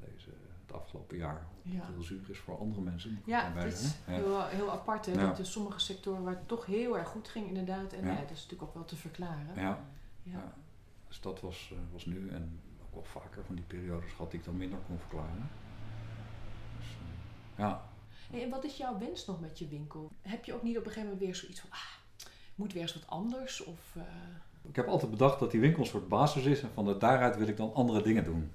deze, 0.00 0.28
het 0.72 0.80
afgelopen 0.82 1.16
jaar. 1.16 1.46
Ja. 1.62 1.86
Heel 1.92 2.02
zuur 2.02 2.30
is 2.30 2.38
voor 2.38 2.58
andere 2.58 2.80
mensen. 2.82 3.22
Ja, 3.24 3.52
het 3.52 3.72
is 3.72 3.94
heel, 4.04 4.46
heel 4.46 4.70
apart 4.70 5.06
hè, 5.06 5.16
dat 5.16 5.38
er 5.38 5.46
sommige 5.46 5.78
sectoren 5.78 6.22
waar 6.22 6.34
het 6.34 6.48
toch 6.48 6.66
heel 6.66 6.98
erg 6.98 7.08
goed 7.08 7.28
ging 7.28 7.46
inderdaad. 7.46 7.92
En 7.92 8.04
Ja. 8.04 8.12
ja. 8.12 8.20
dat 8.20 8.30
is 8.30 8.42
natuurlijk 8.42 8.62
ook 8.62 8.74
wel 8.74 8.84
te 8.84 8.96
verklaren. 8.96 9.54
Ja, 9.54 9.78
Ja. 10.22 10.52
dus 11.08 11.20
dat 11.20 11.40
was, 11.40 11.70
eh, 11.72 11.78
was 11.92 12.06
nu 12.06 12.28
en 12.28 12.60
ook 12.82 12.94
wel 12.94 13.04
vaker 13.04 13.44
van 13.44 13.54
die 13.54 13.64
periodes 13.64 14.10
gehad 14.12 14.30
die 14.30 14.40
ik 14.40 14.46
dan 14.46 14.56
minder 14.56 14.78
kon 14.86 14.98
verklaren. 14.98 15.50
Dus, 16.78 16.86
eh, 16.86 17.58
ja. 17.64 17.90
Hey, 18.30 18.42
en 18.42 18.50
wat 18.50 18.64
is 18.64 18.76
jouw 18.76 18.98
wens 18.98 19.26
nog 19.26 19.40
met 19.40 19.58
je 19.58 19.68
winkel? 19.68 20.10
Heb 20.22 20.44
je 20.44 20.54
ook 20.54 20.62
niet 20.62 20.78
op 20.78 20.84
een 20.84 20.90
gegeven 20.90 21.08
moment 21.08 21.26
weer 21.26 21.34
zoiets 21.34 21.60
van, 21.60 21.70
ah, 21.70 21.78
moet 22.54 22.72
weer 22.72 22.82
eens 22.82 22.94
wat 22.94 23.06
anders? 23.06 23.64
Of, 23.64 23.96
eh, 23.96 24.02
Ik 24.62 24.76
heb 24.76 24.86
altijd 24.86 25.10
bedacht 25.10 25.38
dat 25.38 25.50
die 25.50 25.60
winkel 25.60 25.80
een 25.82 25.88
soort 25.88 26.08
basis 26.08 26.44
is 26.44 26.62
en 26.62 26.70
van 26.74 26.98
daaruit 26.98 27.36
wil 27.36 27.46
ik 27.48 27.56
dan 27.56 27.74
andere 27.74 28.02
dingen 28.02 28.24
doen. 28.24 28.52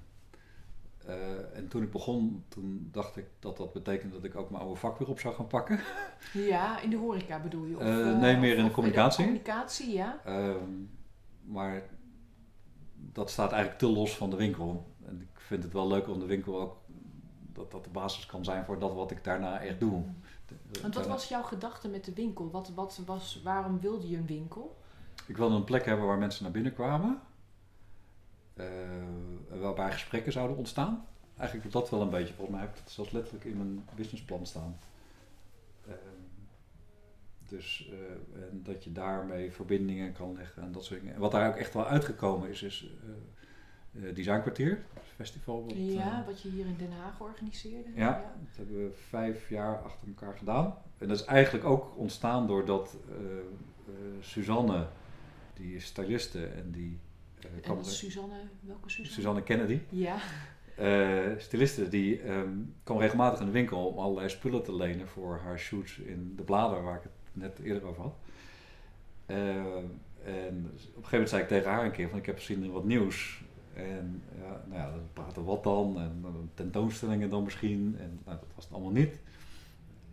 Eh, 1.08 1.56
en 1.56 1.68
toen 1.68 1.82
ik 1.82 1.90
begon, 1.90 2.44
toen 2.48 2.88
dacht 2.92 3.16
ik 3.16 3.24
dat 3.38 3.56
dat 3.56 3.72
betekende 3.72 4.14
dat 4.14 4.24
ik 4.24 4.36
ook 4.36 4.50
mijn 4.50 4.62
oude 4.62 4.78
vak 4.78 4.98
weer 4.98 5.08
op 5.08 5.20
zou 5.20 5.34
gaan 5.34 5.46
pakken. 5.46 5.80
ja, 6.32 6.80
in 6.80 6.90
de 6.90 6.96
horeca 6.96 7.40
bedoel 7.40 7.64
je? 7.64 7.76
Of, 7.76 7.82
Eh, 7.82 8.10
eh, 8.10 8.18
nee, 8.20 8.36
meer 8.36 8.52
of- 8.52 8.58
in 8.58 8.64
de 8.64 8.70
communicatie. 8.70 9.24
communicatie, 9.24 9.92
ja. 9.92 10.20
Ehm, 10.24 10.70
maar 11.44 11.82
dat 13.12 13.30
staat 13.30 13.50
eigenlijk 13.52 13.80
te 13.80 13.86
los 13.88 14.16
van 14.16 14.30
de 14.30 14.36
winkel. 14.36 14.86
En 15.06 15.20
ik 15.20 15.40
vind 15.40 15.62
het 15.62 15.72
wel 15.72 15.88
leuk 15.88 16.08
om 16.08 16.18
de 16.18 16.26
winkel 16.26 16.60
ook, 16.60 16.76
dat 17.52 17.70
dat 17.70 17.84
de 17.84 17.90
basis 17.90 18.26
kan 18.26 18.44
zijn 18.44 18.64
voor 18.64 18.78
dat 18.78 18.94
wat 18.94 19.10
ik 19.10 19.24
daarna 19.24 19.60
echt 19.60 19.80
doe. 19.80 20.02
De- 20.46 20.54
de- 20.70 20.80
Want 20.80 20.94
wat 20.94 21.06
was 21.06 21.28
jouw 21.28 21.42
gedachte 21.42 21.88
met 21.88 22.04
de 22.04 22.12
winkel? 22.12 22.50
Wat, 22.50 22.70
wat 22.74 23.00
was, 23.06 23.40
waarom 23.44 23.80
wilde 23.80 24.08
je 24.08 24.16
een 24.16 24.26
winkel? 24.26 24.76
Ik 25.26 25.36
wilde 25.36 25.54
een 25.54 25.64
plek 25.64 25.84
hebben 25.84 26.06
waar 26.06 26.18
mensen 26.18 26.42
naar 26.42 26.52
binnen 26.52 26.74
kwamen. 26.74 27.20
Eh, 28.58 29.60
waarbij 29.60 29.92
gesprekken 29.92 30.32
zouden 30.32 30.56
ontstaan. 30.56 31.06
Eigenlijk 31.36 31.72
dat 31.72 31.90
wel 31.90 32.00
een 32.00 32.10
beetje. 32.10 32.34
Volgens 32.34 32.56
mij 32.56 32.66
heb 32.66 32.76
ik 32.76 32.80
het 32.82 32.90
zelfs 32.90 33.10
letterlijk 33.10 33.44
in 33.44 33.56
mijn 33.56 33.84
businessplan 33.94 34.46
staan. 34.46 34.78
Ehm, 35.86 35.96
dus 37.48 37.90
eh, 37.92 38.42
en 38.42 38.62
dat 38.64 38.84
je 38.84 38.92
daarmee 38.92 39.52
verbindingen 39.52 40.12
kan 40.12 40.34
leggen 40.34 40.62
en 40.62 40.72
dat 40.72 40.84
soort 40.84 41.00
dingen. 41.00 41.14
En 41.14 41.20
wat 41.20 41.30
daar 41.30 41.48
ook 41.48 41.56
echt 41.56 41.74
wel 41.74 41.86
uitgekomen 41.86 42.48
is, 42.48 42.62
is 42.62 42.90
eh, 43.92 44.14
Designkwartier, 44.14 44.84
het 44.94 45.02
festival. 45.16 45.64
Wat, 45.64 45.72
ja, 45.76 46.24
wat 46.26 46.42
je 46.42 46.48
hier 46.48 46.66
in 46.66 46.76
Den 46.78 46.92
Haag 46.92 47.20
organiseerde. 47.20 47.88
ja, 47.94 48.32
dat 48.48 48.56
hebben 48.56 48.84
we 48.84 48.92
vijf 48.92 49.48
jaar 49.48 49.82
achter 49.82 50.08
elkaar 50.08 50.38
gedaan. 50.38 50.74
En 50.98 51.08
dat 51.08 51.18
is 51.18 51.24
eigenlijk 51.24 51.64
ook 51.64 51.96
ontstaan 51.96 52.46
doordat 52.46 52.96
Suzanne, 54.20 54.86
die 55.54 55.74
is 55.74 55.84
styliste 55.84 56.46
en 56.46 56.70
die 56.70 56.98
En 57.44 57.72
er- 57.74 57.80
is 57.80 57.98
Suzanne, 57.98 58.34
welke 58.60 58.88
Suzanne? 58.90 59.12
Suzanne 59.12 59.42
Kennedy, 59.42 59.80
Ja, 59.88 60.16
eh 60.76 61.38
styliste, 61.38 61.88
die 61.88 62.20
ehm, 62.20 62.48
kwam 62.84 62.98
regelmatig 62.98 63.40
in 63.40 63.46
de 63.46 63.52
winkel 63.52 63.86
om 63.86 63.98
allerlei 63.98 64.28
spullen 64.28 64.62
te 64.62 64.74
lenen 64.74 65.08
voor 65.08 65.38
haar 65.44 65.58
shoots 65.58 65.98
in 65.98 66.32
de 66.36 66.42
bladen 66.42 66.82
waar 66.82 66.96
ik 66.96 67.02
het 67.02 67.12
net 67.32 67.58
eerder 67.58 67.84
over 67.84 68.02
had. 68.02 68.14
Eh, 69.26 69.36
en 70.24 70.64
op 70.64 70.74
een 70.74 70.78
gegeven 70.78 71.10
moment 71.10 71.28
zei 71.28 71.42
ik 71.42 71.48
tegen 71.48 71.70
haar 71.70 71.84
een 71.84 71.90
keer 71.92 72.08
van 72.08 72.18
ik 72.18 72.26
heb 72.26 72.40
zin 72.40 72.62
in 72.64 72.70
wat 72.72 72.84
nieuws. 72.84 73.42
En 73.74 74.22
ja, 74.40 74.62
nou 74.68 74.80
ja, 74.80 74.90
dan 74.90 75.08
praten 75.12 75.42
we 75.42 75.48
wat 75.48 75.62
dan 75.62 75.98
en 76.00 76.24
tentoonstellingen 76.54 77.30
dan 77.30 77.42
misschien. 77.42 77.96
En 78.00 78.20
nou, 78.24 78.38
dat 78.38 78.48
was 78.54 78.64
het 78.64 78.72
allemaal 78.74 78.92
niet. 78.92 79.20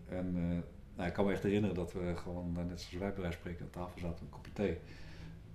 En 0.10 0.34
eh, 0.36 0.58
nou, 0.96 1.08
ik 1.08 1.14
kan 1.14 1.26
me 1.26 1.32
echt 1.32 1.44
herinneren 1.44 1.76
dat 1.76 1.94
we 1.94 2.14
gewoon, 2.16 2.56
eh, 2.58 2.64
net 2.66 2.82
zoals 2.82 2.96
wij 3.04 3.14
bij 3.14 3.22
wijze 3.22 3.38
spreken, 3.38 3.66
aan 3.66 3.70
tafel 3.86 4.00
zaten, 4.00 4.26
een 4.26 4.30
kopje 4.30 4.54
thee. 4.54 4.78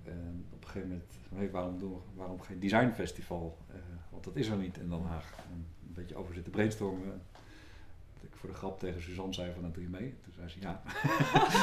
En 0.05 0.47
op 0.51 0.63
een 0.63 0.69
gegeven 0.69 0.89
moment, 0.89 1.13
hey, 1.35 1.51
waarom, 1.51 1.79
doen 1.79 1.93
we, 1.93 1.99
waarom 2.15 2.41
geen 2.41 2.61
designfestival? 2.61 3.59
Eh, 3.69 3.75
want 4.11 4.25
dat 4.25 4.37
is 4.37 4.49
er 4.49 4.57
niet 4.57 4.77
in 4.79 4.89
Den 4.89 5.03
Haag. 5.03 5.33
En 5.37 5.67
een 5.87 5.93
beetje 5.95 6.15
over 6.15 6.35
zitten 6.35 6.53
brainstormen. 6.53 7.23
Dat 8.15 8.31
ik 8.31 8.37
voor 8.37 8.49
de 8.49 8.55
grap 8.55 8.79
tegen 8.79 9.03
Suzanne 9.03 9.33
zei 9.33 9.53
van, 9.53 9.63
dat 9.63 9.75
doe 9.75 9.83
je 9.83 9.89
mee? 9.89 10.15
Toen 10.23 10.33
zei 10.33 10.49
ze 10.49 10.61
ja. 10.61 10.83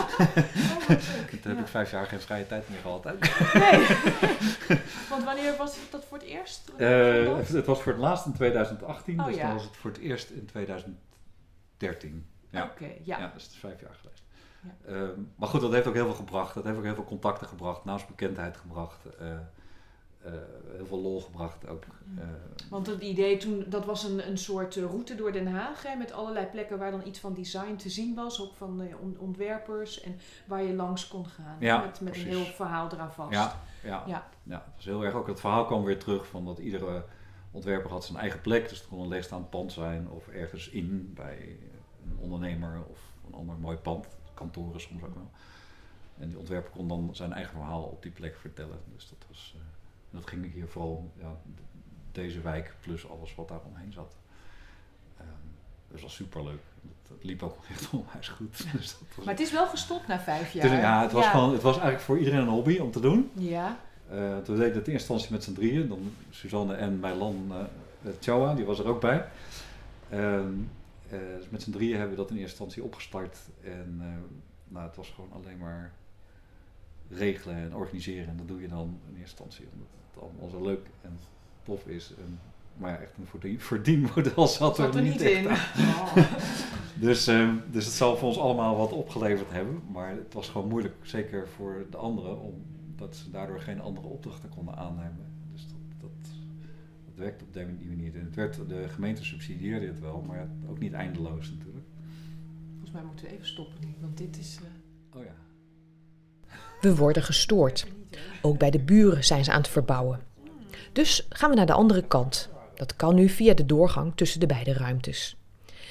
Toen 1.42 1.52
heb 1.52 1.60
ik 1.60 1.68
vijf 1.68 1.92
jaar 1.92 2.06
geen 2.06 2.20
vrije 2.20 2.48
tijd 2.48 2.70
meer 2.70 2.80
gehad. 2.80 3.04
Nee. 3.04 3.18
Want 5.10 5.24
wanneer 5.24 5.58
was 5.58 5.78
dat 5.92 6.06
voor 6.06 6.18
het 6.18 6.28
eerst? 6.28 6.70
Eh, 6.70 7.26
Dat? 7.26 7.48
het, 7.48 7.66
was 7.66 7.82
voor 7.82 7.92
het 7.92 8.02
laatst 8.02 8.26
in 8.26 8.34
2018, 8.34 9.20
Oh, 9.20 9.26
dus 9.26 9.36
ja. 9.36 9.44
dan 9.46 9.54
was 9.54 9.64
het 9.64 9.78
voor 9.78 9.92
het 9.92 10.00
eerst 10.00 10.30
in 10.30 10.46
2013. 10.46 12.26
Ja. 12.50 12.64
Oké, 12.64 12.86
ja. 13.04 13.20
Ja, 13.20 13.32
dus 13.34 13.44
het 13.44 13.52
is 13.52 13.58
vijf 13.58 13.82
jaar 13.82 13.96
geweest. 14.02 14.24
Ja. 14.64 14.94
Ehm, 14.94 15.20
maar 15.36 15.48
goed, 15.50 15.62
dat 15.62 15.72
heeft 15.72 15.88
ook 15.88 15.94
heel 15.94 16.06
veel 16.06 16.14
gebracht. 16.14 16.54
Dat 16.56 16.64
heeft 16.64 16.78
ook 16.78 16.84
heel 16.84 16.96
veel 16.96 17.04
contacten 17.06 17.48
gebracht, 17.48 17.86
naamsbekendheid 17.86 18.58
gebracht. 18.58 19.06
eh, 19.20 19.32
eh, 20.24 20.34
heel 20.76 20.86
veel 20.86 21.02
lol 21.02 21.22
gebracht 21.22 21.68
ook. 21.68 21.84
Mm. 22.04 22.18
Eh, 22.20 22.26
Want 22.70 22.88
het 22.88 23.02
idee 23.02 23.38
toen, 23.38 23.66
dat 23.68 23.86
was 23.86 24.04
een, 24.04 24.28
een 24.28 24.38
soort 24.38 24.76
eh, 24.78 24.84
route 24.84 25.16
door 25.16 25.32
Den 25.32 25.48
Haag, 25.48 25.84
hè, 25.84 25.96
met 25.96 26.12
allerlei 26.12 26.46
plekken 26.46 26.78
waar 26.78 26.92
dan 26.92 27.02
iets 27.08 27.20
van 27.20 27.34
design 27.34 27.76
te 27.76 27.90
zien 27.90 28.16
was, 28.16 28.42
ook 28.42 28.56
van 28.56 28.82
on- 29.02 29.18
ontwerpers 29.20 30.02
en 30.02 30.20
waar 30.48 30.64
je 30.64 30.74
langs 30.74 31.08
kon 31.08 31.26
gaan. 31.26 31.56
Ja, 31.60 31.82
met 31.82 32.02
met 32.02 32.16
een 32.16 32.26
heel 32.26 32.44
verhaal 32.44 32.90
eraan 32.92 33.12
vast. 33.12 33.34
ja, 33.34 33.60
ja, 33.84 34.04
Ja. 34.08 34.28
ja. 34.44 34.56
het 34.66 34.76
was 34.76 34.86
heel 34.86 35.04
erg 35.06 35.14
ook. 35.14 35.28
Het 35.28 35.40
verhaal 35.40 35.66
kwam 35.66 35.84
weer 35.84 36.00
terug 36.00 36.28
van 36.28 36.46
dat 36.46 36.60
iedere 36.60 37.04
ontwerper 37.52 37.92
had 37.92 38.06
zijn 38.06 38.18
eigen 38.18 38.42
plek. 38.42 38.70
Dus 38.70 38.78
het 38.80 38.88
kon 38.88 39.00
een 39.00 39.08
leegstaand 39.08 39.50
pand 39.50 39.72
zijn 39.72 40.10
of 40.10 40.28
ergens 40.28 40.70
in 40.70 41.12
bij 41.16 41.58
een 42.06 42.18
ondernemer 42.20 42.84
of 42.90 43.00
een 43.28 43.34
ander 43.34 43.56
mooi 43.56 43.78
pand. 43.78 44.08
Kantoren 44.38 44.82
soms 44.82 45.04
ook 45.04 45.16
wel. 45.16 45.32
En 46.20 46.28
die 46.30 46.38
ontwerper 46.38 46.72
kon 46.72 46.88
dan 46.88 47.10
zijn 47.12 47.34
eigen 47.34 47.54
verhaal 47.54 47.84
op 47.84 48.02
die 48.02 48.12
plek 48.12 48.38
vertellen. 48.38 48.80
Dus 48.96 49.10
dat 49.10 49.28
was, 49.30 49.56
eh, 49.58 49.62
dat 50.20 50.28
ging 50.30 50.54
hier 50.54 50.68
vooral 50.68 51.12
ja, 51.20 51.36
deze 52.12 52.42
wijk 52.42 52.74
plus 52.80 53.10
alles 53.10 53.36
wat 53.36 53.48
daar 53.48 53.62
omheen 53.66 53.94
zat. 53.94 54.16
Ehm, 55.18 55.28
dus 55.88 55.92
dat 55.92 56.02
was 56.02 56.16
super 56.16 56.44
leuk. 56.44 56.62
Het, 56.82 57.10
het 57.10 57.24
liep 57.24 57.44
ook 57.44 57.58
echt 57.70 57.90
onwijs 57.92 58.28
goed. 58.28 58.58
Dus 58.78 58.92
dat 58.92 59.08
was, 59.16 59.26
Maar 59.26 59.34
het 59.34 59.44
is 59.44 59.52
wel 59.52 59.68
gestopt 59.68 60.08
na 60.08 60.20
vijf 60.20 60.54
jaar. 60.54 60.80
ja, 60.80 61.02
het, 61.02 61.12
was 61.12 61.28
Gewoon, 61.28 61.54
het 61.54 61.62
was 61.62 61.74
eigenlijk 61.76 62.04
voor 62.04 62.18
iedereen 62.18 62.40
een 62.40 62.48
hobby 62.48 62.78
om 62.78 62.92
te 62.92 63.00
doen. 63.00 63.32
Ja, 63.34 63.78
Eh, 64.10 64.38
toen 64.38 64.56
deden 64.56 64.72
we 64.72 64.78
het 64.78 64.88
in 64.88 64.94
eerste 64.94 64.94
instantie 64.94 65.32
met 65.32 65.44
z'n 65.44 65.54
drieën. 65.54 65.88
Dan 65.88 66.14
Suzanne 66.30 66.74
en 66.74 67.00
Mijlan 67.00 67.46
uh, 68.02 68.12
Chowa, 68.20 68.54
die 68.56 68.66
was 68.66 68.80
er 68.80 68.88
ook 68.88 69.02
bij. 69.02 69.26
Ehm, 70.10 70.22
eh, 70.22 70.44
dus 71.10 71.50
met 71.50 71.62
z'n 71.62 71.72
drieën 71.72 71.98
hebben 71.98 72.16
we 72.16 72.22
dat 72.22 72.30
in 72.32 72.38
eerste 72.38 72.50
instantie 72.50 72.84
opgestart. 72.84 73.38
En 73.64 73.98
eh, 74.00 74.08
nou, 74.68 74.88
het 74.88 74.96
was 74.96 75.10
gewoon 75.10 75.32
alleen 75.32 75.58
maar 75.58 75.92
regelen 77.10 77.56
en 77.56 77.76
organiseren. 77.76 78.28
En 78.28 78.38
dat 78.38 78.48
doe 78.48 78.62
je 78.62 78.68
dan 78.68 79.00
in 79.10 79.20
eerste 79.20 79.44
instantie 79.44 79.66
omdat 79.74 79.88
het 80.14 80.24
allemaal 80.24 80.50
zo 80.50 80.64
leuk 80.64 80.86
en 81.02 81.20
tof 81.64 81.88
is. 81.88 82.14
En, 82.18 82.40
maar 82.78 82.92
ja, 82.92 82.98
echt 82.98 83.18
een 83.18 83.28
verdien- 83.28 83.60
verdienmodel 83.72 84.48
zat, 84.48 84.76
zat 84.76 84.96
er 84.96 85.02
niet 85.02 85.22
echt 85.22 85.32
in. 85.32 85.48
Oh. 85.48 86.18
Dus, 87.00 87.28
ehm, 87.28 87.56
dus 87.72 87.86
het 87.86 87.94
zal 87.94 88.18
voor 88.18 88.28
ons 88.28 88.38
allemaal 88.38 88.78
wat 88.78 88.92
opgeleverd 88.92 89.52
hebben. 89.52 89.82
Maar 89.92 90.10
het 90.10 90.34
was 90.34 90.50
gewoon 90.50 90.68
moeilijk, 90.68 90.96
zeker 91.02 91.48
voor 91.48 91.86
de 91.92 91.98
anderen, 91.98 92.40
omdat 92.40 93.16
ze 93.16 93.32
daardoor 93.32 93.60
geen 93.62 93.82
andere 93.82 94.08
opdrachten 94.08 94.50
konden 94.50 94.76
aannemen. 94.76 95.37
Dat, 97.18 97.26
dat 97.26 97.26
werkt 97.26 97.42
op 97.42 97.54
die 97.54 97.66
manier 97.66 97.96
niet. 97.96 98.16
En 98.16 98.26
het 98.26 98.36
werd, 98.36 98.70
de 98.70 98.88
gemeente 98.90 99.24
subsidieerde 99.24 99.88
het 99.88 100.00
wel, 100.00 100.22
maar 100.28 100.50
ook 100.70 100.80
niet 100.80 100.94
eindeloos 100.94 101.50
natuurlijk. 101.50 101.86
Volgens 102.72 102.92
mij 102.92 103.04
moeten 103.04 103.26
we 103.26 103.32
even 103.32 103.48
stoppen 103.48 103.80
nu, 103.80 103.96
want 104.02 104.18
dit 104.18 104.38
is... 104.38 104.60
Oh 105.14 105.24
ja. 105.24 105.36
We 106.82 106.96
worden 106.96 107.24
gestoord. 107.24 107.88
Ook 108.42 108.58
bij 108.58 108.72
de 108.72 108.80
buren 108.80 109.24
zijn 109.24 109.44
ze 109.44 109.52
aan 109.52 109.62
het 109.62 109.68
verbouwen. 109.68 110.20
Dus 110.92 111.26
gaan 111.30 111.50
we 111.50 111.56
naar 111.56 111.66
de 111.66 111.74
andere 111.74 112.08
kant. 112.08 112.50
Dat 112.76 112.96
kan 112.96 113.16
nu 113.16 113.30
via 113.30 113.54
de 113.54 113.66
doorgang 113.66 114.12
tussen 114.16 114.40
de 114.40 114.46
beide 114.46 114.74
ruimtes. 114.74 115.38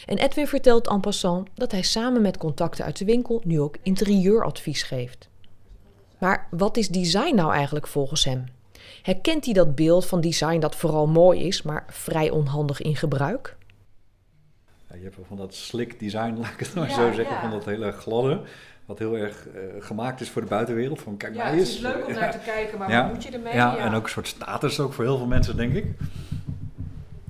En 0.07 0.19
Edwin 0.19 0.47
vertelt 0.47 0.89
en 0.89 1.01
passant 1.01 1.49
dat 1.55 1.73
hij 1.73 1.83
samen 1.83 2.23
met 2.23 2.37
contacten 2.37 2.85
uit 2.85 2.99
de 2.99 3.05
winkel 3.05 3.43
nu 3.45 3.61
ook 3.61 3.77
interieuradvies 3.83 4.83
geeft. 4.83 5.29
Maar 6.19 6.49
wat 6.51 6.77
is 6.77 6.89
design 6.89 7.35
nou 7.35 7.53
eigenlijk 7.53 7.87
volgens 7.87 8.25
hem? 8.25 8.45
Herkent 9.03 9.45
hij 9.45 9.55
dat 9.55 9.75
beeld 9.75 10.07
van 10.07 10.21
design 10.21 10.59
dat 10.59 10.77
vooral 10.77 11.07
mooi 11.07 11.41
is, 11.47 11.63
maar 11.63 11.85
vrij 11.89 12.31
onhandig 12.31 12.81
in 12.83 12.97
gebruik? 12.97 13.57
Ja, 14.91 14.97
je 14.97 15.03
hebt 15.03 15.17
wel 15.17 15.25
van 15.29 15.37
dat 15.37 15.55
slick 15.55 16.01
design, 16.01 16.37
laat 16.39 16.53
ik 16.53 16.59
het 16.59 16.75
maar 16.75 16.89
Ja, 16.89 16.95
zo 16.95 17.13
zeggen, 17.13 17.35
ja. 17.35 17.41
van 17.41 17.51
dat 17.51 17.65
hele 17.65 17.93
gladde, 17.93 18.41
wat 18.87 18.99
heel 18.99 19.17
erg 19.19 19.47
eh, 19.49 19.61
gemaakt 19.79 20.21
is 20.21 20.31
voor 20.31 20.43
de 20.43 20.49
buitenwereld. 20.49 21.01
Van 21.03 21.17
kijk 21.17 21.35
Ja, 21.35 21.39
maar 21.43 21.51
het 21.51 21.59
eens. 21.61 21.75
is 21.75 21.79
leuk 21.81 22.07
om 22.07 22.13
Ja. 22.15 22.21
naar 22.21 22.31
te 22.33 22.39
kijken, 22.45 22.79
maar 22.79 22.91
Ja. 22.91 23.03
wat 23.05 23.13
moet 23.15 23.23
je 23.25 23.31
ermee? 23.31 23.55
Ja, 23.55 23.77
en 23.77 23.95
ook 23.95 24.05
een 24.05 24.11
soort 24.11 24.27
status 24.27 24.81
ook 24.81 24.93
voor 24.93 25.05
heel 25.05 25.17
veel 25.17 25.27
mensen, 25.27 25.57
denk 25.57 25.75
ik. 25.75 25.85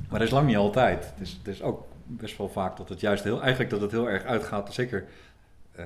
Maar 0.09 0.19
dat 0.19 0.29
is 0.29 0.31
lang 0.31 0.47
niet 0.47 0.57
altijd. 0.57 1.05
Het 1.05 1.21
is, 1.27 1.33
het 1.45 1.55
is 1.55 1.63
ook 1.63 1.87
best 2.07 2.37
wel 2.39 2.49
vaak 2.49 2.77
dat 2.77 2.89
het 2.89 3.01
juist 3.01 3.25
heel, 3.25 3.41
eigenlijk 3.41 3.71
dat 3.71 3.81
het 3.81 3.91
heel 3.91 4.09
erg 4.11 4.23
uitgaat. 4.25 4.75
Zeker, 4.75 5.05
eh 5.73 5.85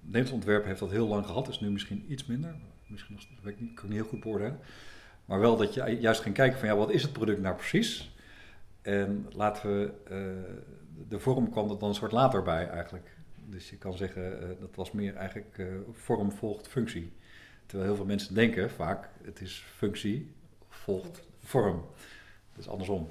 Nederlands 0.00 0.32
ontwerp 0.32 0.64
heeft 0.64 0.80
dat 0.80 0.90
heel 0.90 1.06
lang 1.08 1.26
gehad, 1.26 1.48
is 1.48 1.60
nu 1.60 1.70
misschien 1.70 2.04
iets 2.08 2.26
minder. 2.26 2.54
Misschien 2.86 3.14
nog, 3.14 3.24
dat 3.34 3.44
weet 3.44 3.54
ik 3.54 3.60
niet, 3.60 3.74
kan 3.74 3.84
ik 3.84 3.90
niet 3.90 3.98
heel 4.00 4.08
goed 4.08 4.20
beoordelen. 4.20 4.58
Maar 5.28 5.40
wel 5.40 5.56
dat 5.56 5.74
je 5.74 5.98
juist 6.00 6.20
ging 6.20 6.34
kijken 6.34 6.58
van 6.58 6.68
ja, 6.68 6.76
wat 6.76 6.90
is 6.90 7.02
het 7.02 7.12
product 7.12 7.40
nou 7.40 7.56
precies? 7.56 8.16
En 8.82 9.26
laten 9.32 9.78
we, 9.78 9.92
eh, 10.04 10.54
de 11.08 11.18
vorm 11.18 11.50
kwam 11.50 11.70
er 11.70 11.78
dan 11.78 11.88
een 11.88 11.94
soort 11.94 12.12
later 12.12 12.42
bij 12.42 12.68
eigenlijk. 12.68 13.16
Dus 13.44 13.70
je 13.70 13.76
kan 13.76 13.96
zeggen, 13.96 14.42
eh, 14.42 14.48
dat 14.60 14.74
was 14.74 14.92
meer 14.92 15.14
eigenlijk 15.14 15.58
eh, 15.58 15.66
vorm 15.92 16.32
volgt 16.32 16.68
functie. 16.68 17.12
Terwijl 17.66 17.88
heel 17.88 17.98
veel 17.98 18.06
mensen 18.06 18.34
denken 18.34 18.70
vaak, 18.70 19.08
het 19.22 19.40
is 19.40 19.64
functie 19.76 20.32
volgt 20.68 21.22
vorm. 21.38 21.84
Dat 22.52 22.64
is 22.64 22.68
andersom. 22.68 23.08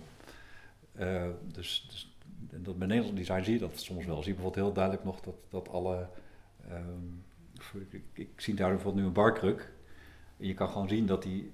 Dus, 1.52 1.88
dus 1.90 2.16
en 2.52 2.64
dat 2.64 2.78
bij 2.78 2.88
Nederlands 2.88 3.20
design 3.20 3.44
zie 3.44 3.54
je 3.54 3.60
dat 3.60 3.80
soms 3.80 4.06
wel. 4.06 4.24
Zie 4.24 4.28
je 4.28 4.34
bijvoorbeeld 4.34 4.66
heel 4.66 4.74
duidelijk 4.74 5.04
nog 5.04 5.20
dat, 5.22 5.36
dat 5.50 5.70
alle... 5.70 6.10
ehm, 6.70 7.96
ik, 8.14 8.30
zie 8.36 8.54
daar 8.54 8.70
bijvoorbeeld 8.70 9.02
nu 9.02 9.08
een 9.08 9.14
barkruk. 9.14 9.72
En 10.38 10.48
je 10.48 10.54
kan 10.54 10.70
gewoon 10.70 10.90
zien 10.90 11.06
dat 11.06 11.24
die 11.24 11.52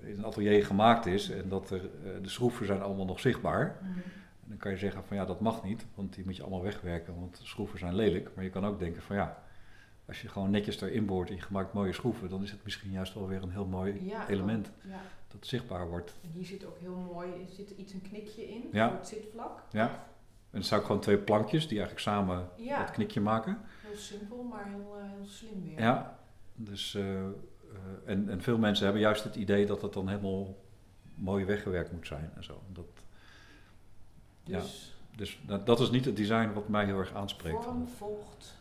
in 0.00 0.18
een 0.18 0.24
atelier 0.24 0.64
gemaakt 0.66 1.06
is 1.06 1.30
en 1.30 1.48
dat 1.48 1.70
er, 1.70 1.80
eh, 2.04 2.22
de 2.22 2.28
schroeven 2.28 2.66
zijn 2.66 2.82
allemaal 2.82 3.04
nog 3.06 3.20
zichtbaar. 3.20 3.78
En 3.82 4.50
dan 4.50 4.58
kan 4.58 4.70
je 4.70 4.76
zeggen 4.78 5.04
van 5.04 5.16
ja, 5.16 5.24
dat 5.24 5.40
mag 5.40 5.64
niet, 5.64 5.86
want 5.94 6.14
die 6.14 6.24
moet 6.24 6.36
je 6.36 6.42
allemaal 6.42 6.62
wegwerken, 6.62 7.14
want 7.20 7.38
de 7.38 7.46
schroeven 7.46 7.78
zijn 7.78 7.94
lelijk. 7.94 8.30
Maar 8.34 8.44
je 8.44 8.50
kan 8.50 8.66
ook 8.66 8.78
denken 8.78 9.02
van 9.02 9.16
ja, 9.16 9.42
als 10.06 10.22
je 10.22 10.28
gewoon 10.28 10.50
netjes 10.50 10.80
erin 10.80 11.06
boort 11.06 11.28
en 11.30 11.36
je 11.36 11.42
maakt 11.50 11.72
mooie 11.72 11.92
schroeven, 11.92 12.28
dan 12.28 12.42
is 12.42 12.50
het 12.50 12.64
misschien 12.64 12.90
juist 12.90 13.14
wel 13.14 13.28
weer 13.28 13.42
een 13.42 13.50
heel 13.50 13.66
mooi 13.66 14.04
Ja, 14.04 14.28
element 14.28 14.70
Ja. 14.88 15.00
dat 15.28 15.46
zichtbaar 15.46 15.88
wordt. 15.88 16.14
En 16.22 16.30
hier 16.30 16.44
zit 16.46 16.64
ook 16.66 16.78
heel 16.78 16.96
mooi, 17.12 17.28
er 17.28 17.54
zit 17.54 17.70
iets 17.70 17.92
een 17.92 18.02
knikje 18.02 18.48
in 18.48 18.62
Ja. 18.72 18.88
voor 18.88 18.98
het 18.98 19.08
zitvlak. 19.08 19.62
Ja. 19.70 19.88
En 20.50 20.60
het 20.60 20.66
zijn 20.68 20.80
ook 20.80 20.86
gewoon 20.86 21.00
twee 21.00 21.18
plankjes 21.18 21.68
die 21.68 21.78
eigenlijk 21.78 22.00
samen 22.08 22.48
dat 22.78 22.90
knikje 22.90 23.20
maken. 23.20 23.58
heel 23.86 23.96
simpel, 23.96 24.42
maar 24.42 24.66
heel, 24.66 24.96
eh, 24.98 25.10
heel 25.10 25.26
slim 25.26 25.62
weer. 25.64 25.80
Ja, 25.80 26.18
dus 26.54 26.94
eh, 26.94 27.18
eh, 27.20 27.26
en, 28.04 28.28
en 28.28 28.42
veel 28.42 28.58
mensen 28.58 28.84
hebben 28.84 29.02
juist 29.02 29.24
het 29.24 29.34
idee 29.36 29.66
dat 29.66 29.82
het 29.82 29.92
dan 29.92 30.08
helemaal 30.08 30.56
mooi 31.14 31.44
weggewerkt 31.44 31.92
moet 31.92 32.06
zijn 32.06 32.30
en 32.36 32.44
zo. 32.44 32.62
Dat, 32.72 32.84
ja. 34.44 34.58
Dus 34.60 34.88
dus 35.16 35.38
dat, 35.46 35.66
dat 35.66 35.80
is 35.80 35.90
niet 35.90 36.04
het 36.04 36.16
design 36.16 36.52
wat 36.52 36.68
mij 36.68 36.84
heel 36.84 36.98
erg 36.98 37.14
aanspreekt. 37.14 37.64
vorm 37.64 37.88
volgt 37.96 38.54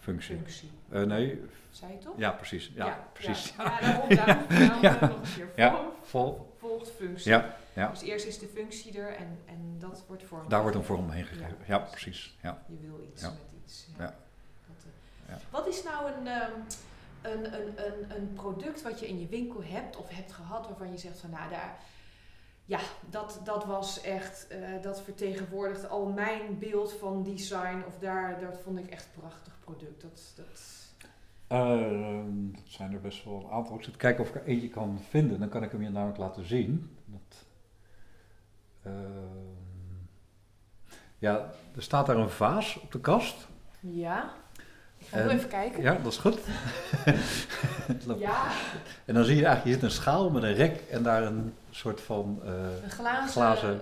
Functie. 0.00 0.36
functie. 0.36 0.70
Eh, 0.88 1.02
nee, 1.02 1.42
Zei 1.70 1.92
je 1.92 1.98
toch? 1.98 2.14
ja, 2.18 2.30
precies. 2.30 2.72
Ja, 2.74 3.08
precies. 3.12 3.54
Ja, 3.56 3.64
ja 3.64 3.80
daarom, 3.80 4.08
daarom, 4.16 4.44
daarom 4.48 4.82
Ja. 4.86 4.98
nog 5.00 5.16
een 5.16 5.34
keer. 5.34 5.48
Ja. 5.56 5.70
Vorm 5.70 5.86
Vol, 6.02 6.54
volgt 6.58 6.90
functie. 6.90 7.30
ja, 7.30 7.56
ja, 7.72 7.88
Dus 7.90 8.00
eerst 8.02 8.26
is 8.26 8.38
de 8.38 8.46
functie 8.46 8.98
er 8.98 9.14
en, 9.16 9.38
en 9.46 9.76
dat 9.78 10.04
wordt 10.06 10.22
vorm. 10.24 10.48
daar 10.48 10.62
wordt 10.62 10.76
een 10.76 10.84
vorm 10.84 11.10
heen 11.10 11.24
gegeven. 11.24 11.56
Ja. 11.66 11.78
Precies. 11.78 12.36
Ja. 12.42 12.62
Je 12.66 12.76
wil 12.80 13.06
iets 13.12 13.22
met 13.22 13.32
iets. 13.64 13.86
Ja. 13.98 14.04
Dat, 14.66 14.84
eh, 15.26 15.34
Ja. 15.34 15.40
Wat 15.50 15.66
is 15.66 15.82
nou 15.82 16.12
een, 16.12 16.26
ehm, 16.26 16.50
een, 17.32 17.54
een, 17.54 17.86
een, 17.86 18.16
een 18.16 18.32
product 18.32 18.82
wat 18.82 19.00
je 19.00 19.08
in 19.08 19.20
je 19.20 19.26
winkel 19.26 19.62
hebt 19.62 19.96
of 19.96 20.08
hebt 20.08 20.32
gehad 20.32 20.66
waarvan 20.66 20.90
je 20.90 20.98
zegt 20.98 21.18
van 21.18 21.30
nou 21.30 21.50
daar, 21.50 21.78
ja, 22.64 22.80
dat, 23.10 23.40
dat 23.44 23.64
was 23.64 24.00
echt, 24.00 24.46
eh, 24.48 24.82
dat 24.82 25.02
vertegenwoordigt 25.02 25.88
al 25.88 26.06
mijn 26.06 26.58
beeld 26.58 26.92
van 26.92 27.22
design 27.22 27.82
of 27.86 27.98
daar, 27.98 28.40
dat 28.40 28.60
vond 28.64 28.78
ik 28.78 28.86
echt 28.86 29.04
een 29.04 29.20
prachtig 29.20 29.58
product. 29.64 30.00
Dat, 30.00 30.32
dat, 30.36 30.46
dat 32.54 32.70
zijn 32.70 32.92
er 32.92 33.00
best 33.00 33.24
wel 33.24 33.44
een 33.44 33.50
aantal. 33.50 33.76
Ik 33.76 33.82
zit 33.82 33.92
te 33.92 33.98
kijken 33.98 34.22
of 34.22 34.28
ik 34.28 34.34
er 34.34 34.44
eentje 34.44 34.68
kan 34.68 35.00
vinden. 35.08 35.40
Dan 35.40 35.48
kan 35.48 35.62
ik 35.62 35.70
hem 35.70 35.82
je 35.82 35.90
namelijk 35.90 36.18
laten 36.18 36.46
zien. 36.46 36.96
Dat, 37.04 37.44
ehm, 38.82 39.58
ja, 41.18 41.50
er 41.74 41.82
staat 41.82 42.06
daar 42.06 42.16
een 42.16 42.30
vaas 42.30 42.80
op 42.80 42.92
de 42.92 43.00
kast. 43.00 43.48
ja, 43.80 44.34
even 45.12 45.48
kijken. 45.48 45.82
Ja, 45.82 45.94
dat 46.02 46.12
is 46.12 46.18
goed. 46.18 46.38
Ja, 48.18 48.42
En 49.04 49.14
dan 49.14 49.24
zie 49.24 49.36
je 49.36 49.44
eigenlijk, 49.46 49.64
je 49.64 49.72
zit 49.72 49.82
een 49.82 49.90
schaal 50.02 50.30
met 50.30 50.42
een 50.42 50.54
rek 50.54 50.80
en 50.90 51.02
daar 51.02 51.22
een 51.22 51.54
soort 51.70 52.00
van 52.00 52.40
eh, 52.44 52.50
een 52.84 52.90
glazen, 52.90 53.28
Glazen 53.28 53.80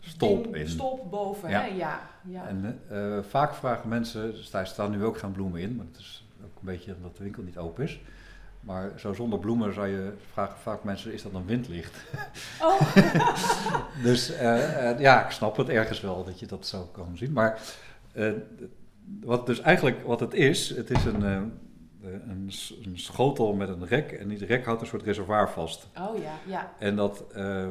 stolp 0.00 0.56
in. 0.56 0.68
Stolp 0.68 1.10
boven, 1.10 1.50
Ja. 1.50 1.60
hè? 1.60 1.66
Ja, 1.66 2.00
ja. 2.22 2.46
En 2.46 2.80
eh, 2.88 3.18
vaak 3.28 3.54
vragen 3.54 3.88
mensen, 3.88 4.32
dus 4.32 4.50
daar 4.50 4.66
staan 4.66 4.90
nu 4.90 5.04
ook 5.04 5.18
geen 5.18 5.32
bloemen 5.32 5.60
in, 5.60 5.76
maar 5.76 5.86
het 5.92 6.00
is 6.00 6.24
ook 6.44 6.50
een 6.60 6.64
beetje 6.66 6.94
omdat 6.96 7.16
de 7.16 7.22
winkel 7.22 7.42
niet 7.42 7.56
open 7.58 7.84
is. 7.84 8.00
Maar 8.60 8.90
zo 8.96 9.12
zonder 9.12 9.38
bloemen 9.38 9.74
zou 9.74 9.86
je 9.86 10.12
vragen 10.32 10.58
vaak 10.58 10.84
mensen, 10.84 11.12
is 11.12 11.22
dat 11.22 11.32
een 11.34 11.46
windlicht? 11.46 11.96
Oh, 12.62 12.80
Dus 14.02 14.32
eh, 14.32 14.98
ja, 15.00 15.24
ik 15.24 15.30
snap 15.30 15.56
het 15.56 15.68
ergens 15.68 16.00
wel 16.00 16.24
dat 16.24 16.38
je 16.38 16.46
dat 16.46 16.66
zo 16.66 16.88
kan 16.92 17.16
zien. 17.16 17.32
Maar 17.32 17.58
wat 19.20 19.46
dus 19.46 19.60
eigenlijk 19.60 20.02
wat 20.06 20.20
het 20.20 20.34
is, 20.34 20.76
het 20.76 20.90
is 20.90 21.04
een, 21.04 21.24
eh, 21.24 21.40
een, 22.02 22.50
een 22.84 22.98
schotel 22.98 23.54
met 23.54 23.68
een 23.68 23.86
rek 23.86 24.12
en 24.12 24.28
die 24.28 24.46
rek 24.46 24.64
houdt 24.64 24.80
een 24.80 24.86
soort 24.86 25.02
reservoir 25.02 25.50
vast. 25.50 25.88
oh 25.98 26.18
ja, 26.18 26.32
ja. 26.46 26.72
En 26.78 26.96
dat 26.96 27.24
eh, 27.34 27.68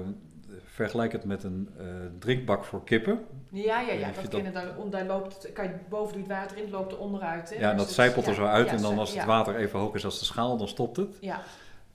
vergelijk 0.65 1.11
het 1.11 1.23
met 1.23 1.43
een 1.43 1.69
eh, 1.77 1.85
drinkbak 2.19 2.65
voor 2.65 2.83
kippen. 2.83 3.19
Ja, 3.49 3.79
ja, 3.79 3.93
Ja, 3.93 4.11
Dat 4.21 4.27
kennen 4.27 4.53
daar, 4.89 5.05
loopt, 5.05 5.53
kan 5.53 5.65
je 5.65 5.71
boven 5.89 6.17
doet 6.17 6.27
water 6.27 6.57
in, 6.57 6.63
het 6.63 6.71
loopt 6.71 6.91
er 6.91 6.99
onderuit. 6.99 7.49
Hè? 7.49 7.55
Ja, 7.55 7.71
en 7.71 7.77
Dus 7.77 7.85
dat 7.85 7.93
zijpelt 7.93 8.25
er 8.25 8.31
ja, 8.31 8.37
zo 8.37 8.45
uit 8.45 8.67
ja, 8.67 8.75
en 8.75 8.81
dan 8.81 8.99
als 8.99 9.15
het 9.15 9.25
water 9.25 9.55
even 9.55 9.79
hoog 9.79 9.93
is 9.93 10.05
als 10.05 10.19
de 10.19 10.25
schaal, 10.25 10.57
dan 10.57 10.67
stopt 10.67 10.97
het. 10.97 11.17
Ja, 11.19 11.41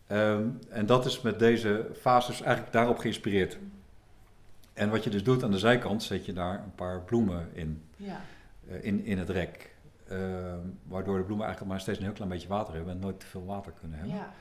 Ehm, 0.06 0.48
en 0.68 0.86
dat 0.86 1.06
is 1.06 1.20
met 1.20 1.38
deze 1.38 1.86
fases 2.00 2.42
eigenlijk 2.42 2.72
daarop 2.72 2.98
geïnspireerd. 2.98 3.58
En 4.72 4.90
wat 4.90 5.04
je 5.04 5.10
dus 5.10 5.24
doet 5.24 5.42
aan 5.42 5.50
de 5.50 5.58
zijkant, 5.58 6.02
zet 6.02 6.26
je 6.26 6.32
daar 6.32 6.62
een 6.64 6.74
paar 6.74 7.00
bloemen 7.00 7.48
in, 7.52 7.82
ja. 7.96 8.20
Eh, 8.68 8.84
in, 8.84 9.04
in 9.04 9.18
het 9.18 9.28
rek. 9.28 9.76
Ehm, 10.08 10.60
waardoor 10.82 11.18
de 11.18 11.24
bloemen 11.24 11.46
eigenlijk 11.46 11.74
maar 11.74 11.80
steeds 11.80 11.98
een 11.98 12.04
heel 12.04 12.14
klein 12.14 12.30
beetje 12.30 12.48
water 12.48 12.74
hebben 12.74 12.92
en 12.92 12.98
nooit 12.98 13.20
te 13.20 13.26
veel 13.26 13.44
water 13.44 13.72
kunnen 13.72 13.98
hebben. 13.98 14.16
ja. 14.16 14.32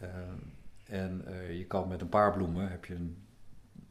Ehm, 0.00 0.38
en 0.86 1.22
eh, 1.26 1.58
je 1.58 1.64
kan 1.64 1.88
met 1.88 2.00
een 2.00 2.08
paar 2.08 2.32
bloemen 2.32 2.70
heb 2.70 2.84
je 2.84 2.94
een 2.94 3.16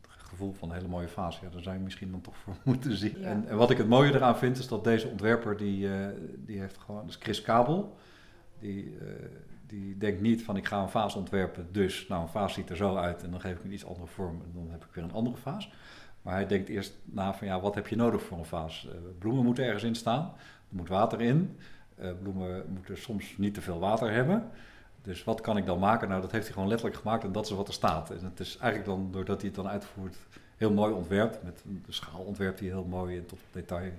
gevoel 0.07 0.53
van 0.53 0.69
een 0.69 0.75
hele 0.75 0.87
mooie 0.87 1.07
fase. 1.07 1.39
Ja, 1.43 1.49
daar 1.49 1.61
zou 1.61 1.75
je 1.75 1.81
misschien 1.81 2.11
dan 2.11 2.21
toch 2.21 2.37
voor 2.37 2.55
moeten 2.63 2.97
zien. 2.97 3.19
Ja. 3.19 3.25
En, 3.25 3.47
en 3.47 3.57
wat 3.57 3.71
ik 3.71 3.77
het 3.77 3.87
mooie 3.87 4.13
eraan 4.13 4.37
vind, 4.37 4.57
is 4.57 4.67
dat 4.67 4.83
deze 4.83 5.07
ontwerper, 5.07 5.57
die, 5.57 5.93
eh, 5.93 6.07
die 6.37 6.59
heeft 6.59 6.77
gewoon, 6.77 7.01
dat 7.01 7.09
is 7.09 7.21
Chris 7.21 7.41
Kabel. 7.41 7.97
Die, 8.59 8.97
die 9.67 9.97
denkt 9.97 10.21
niet 10.21 10.43
van 10.43 10.57
ik 10.57 10.65
ga 10.65 10.81
een 10.81 10.89
vaas 10.89 11.15
ontwerpen, 11.15 11.67
dus 11.71 12.07
nou 12.07 12.21
een 12.21 12.27
vaas 12.27 12.53
ziet 12.53 12.69
er 12.69 12.75
zo 12.75 12.95
uit 12.95 13.23
en 13.23 13.31
dan 13.31 13.41
geef 13.41 13.57
ik 13.57 13.63
een 13.63 13.73
iets 13.73 13.85
andere 13.85 14.07
vorm 14.07 14.41
en 14.41 14.51
dan 14.53 14.67
heb 14.71 14.85
ik 14.85 14.93
weer 14.93 15.03
een 15.03 15.13
andere 15.13 15.37
vaas. 15.37 15.71
Maar 16.25 16.33
hij 16.33 16.47
denkt 16.47 16.69
eerst 16.69 16.93
na 17.03 17.33
van 17.33 17.47
ja, 17.47 17.59
wat 17.59 17.75
heb 17.75 17.87
je 17.87 17.95
nodig 17.95 18.21
voor 18.21 18.37
een 18.37 18.45
vaas? 18.45 18.87
Eh, 18.91 18.97
bloemen 19.19 19.43
moeten 19.43 19.63
ergens 19.65 19.83
in 19.83 19.95
staan, 19.95 20.23
er 20.69 20.75
moet 20.75 20.87
water 20.89 21.21
in. 21.21 21.57
Eh, 21.95 22.09
bloemen 22.21 22.65
moeten 22.69 22.97
soms 22.97 23.37
niet 23.37 23.53
te 23.53 23.61
veel 23.61 23.79
water 23.79 24.11
hebben. 24.11 24.49
Dus 25.01 25.23
wat 25.23 25.41
kan 25.41 25.57
ik 25.57 25.65
dan 25.65 25.79
maken? 25.79 26.09
Nou, 26.09 26.21
dat 26.21 26.31
heeft 26.31 26.43
hij 26.43 26.53
gewoon 26.53 26.69
letterlijk 26.69 26.99
gemaakt 26.99 27.23
en 27.23 27.31
dat 27.31 27.45
is 27.45 27.51
wat 27.51 27.67
er 27.67 27.73
staat. 27.73 28.09
En 28.09 28.23
het 28.23 28.39
is 28.39 28.57
eigenlijk 28.57 28.85
dan, 28.85 29.11
doordat 29.11 29.37
hij 29.37 29.45
het 29.45 29.55
dan 29.55 29.67
uitvoert, 29.67 30.17
heel 30.57 30.71
mooi 30.71 30.93
ontwerpt. 30.93 31.43
Met 31.43 31.63
de 31.85 31.91
schaal 31.91 32.19
ontwerpt 32.21 32.59
hij 32.59 32.67
heel 32.67 32.85
mooi 32.85 33.17
en 33.17 33.25
tot 33.25 33.39
op 33.39 33.53
detail. 33.53 33.91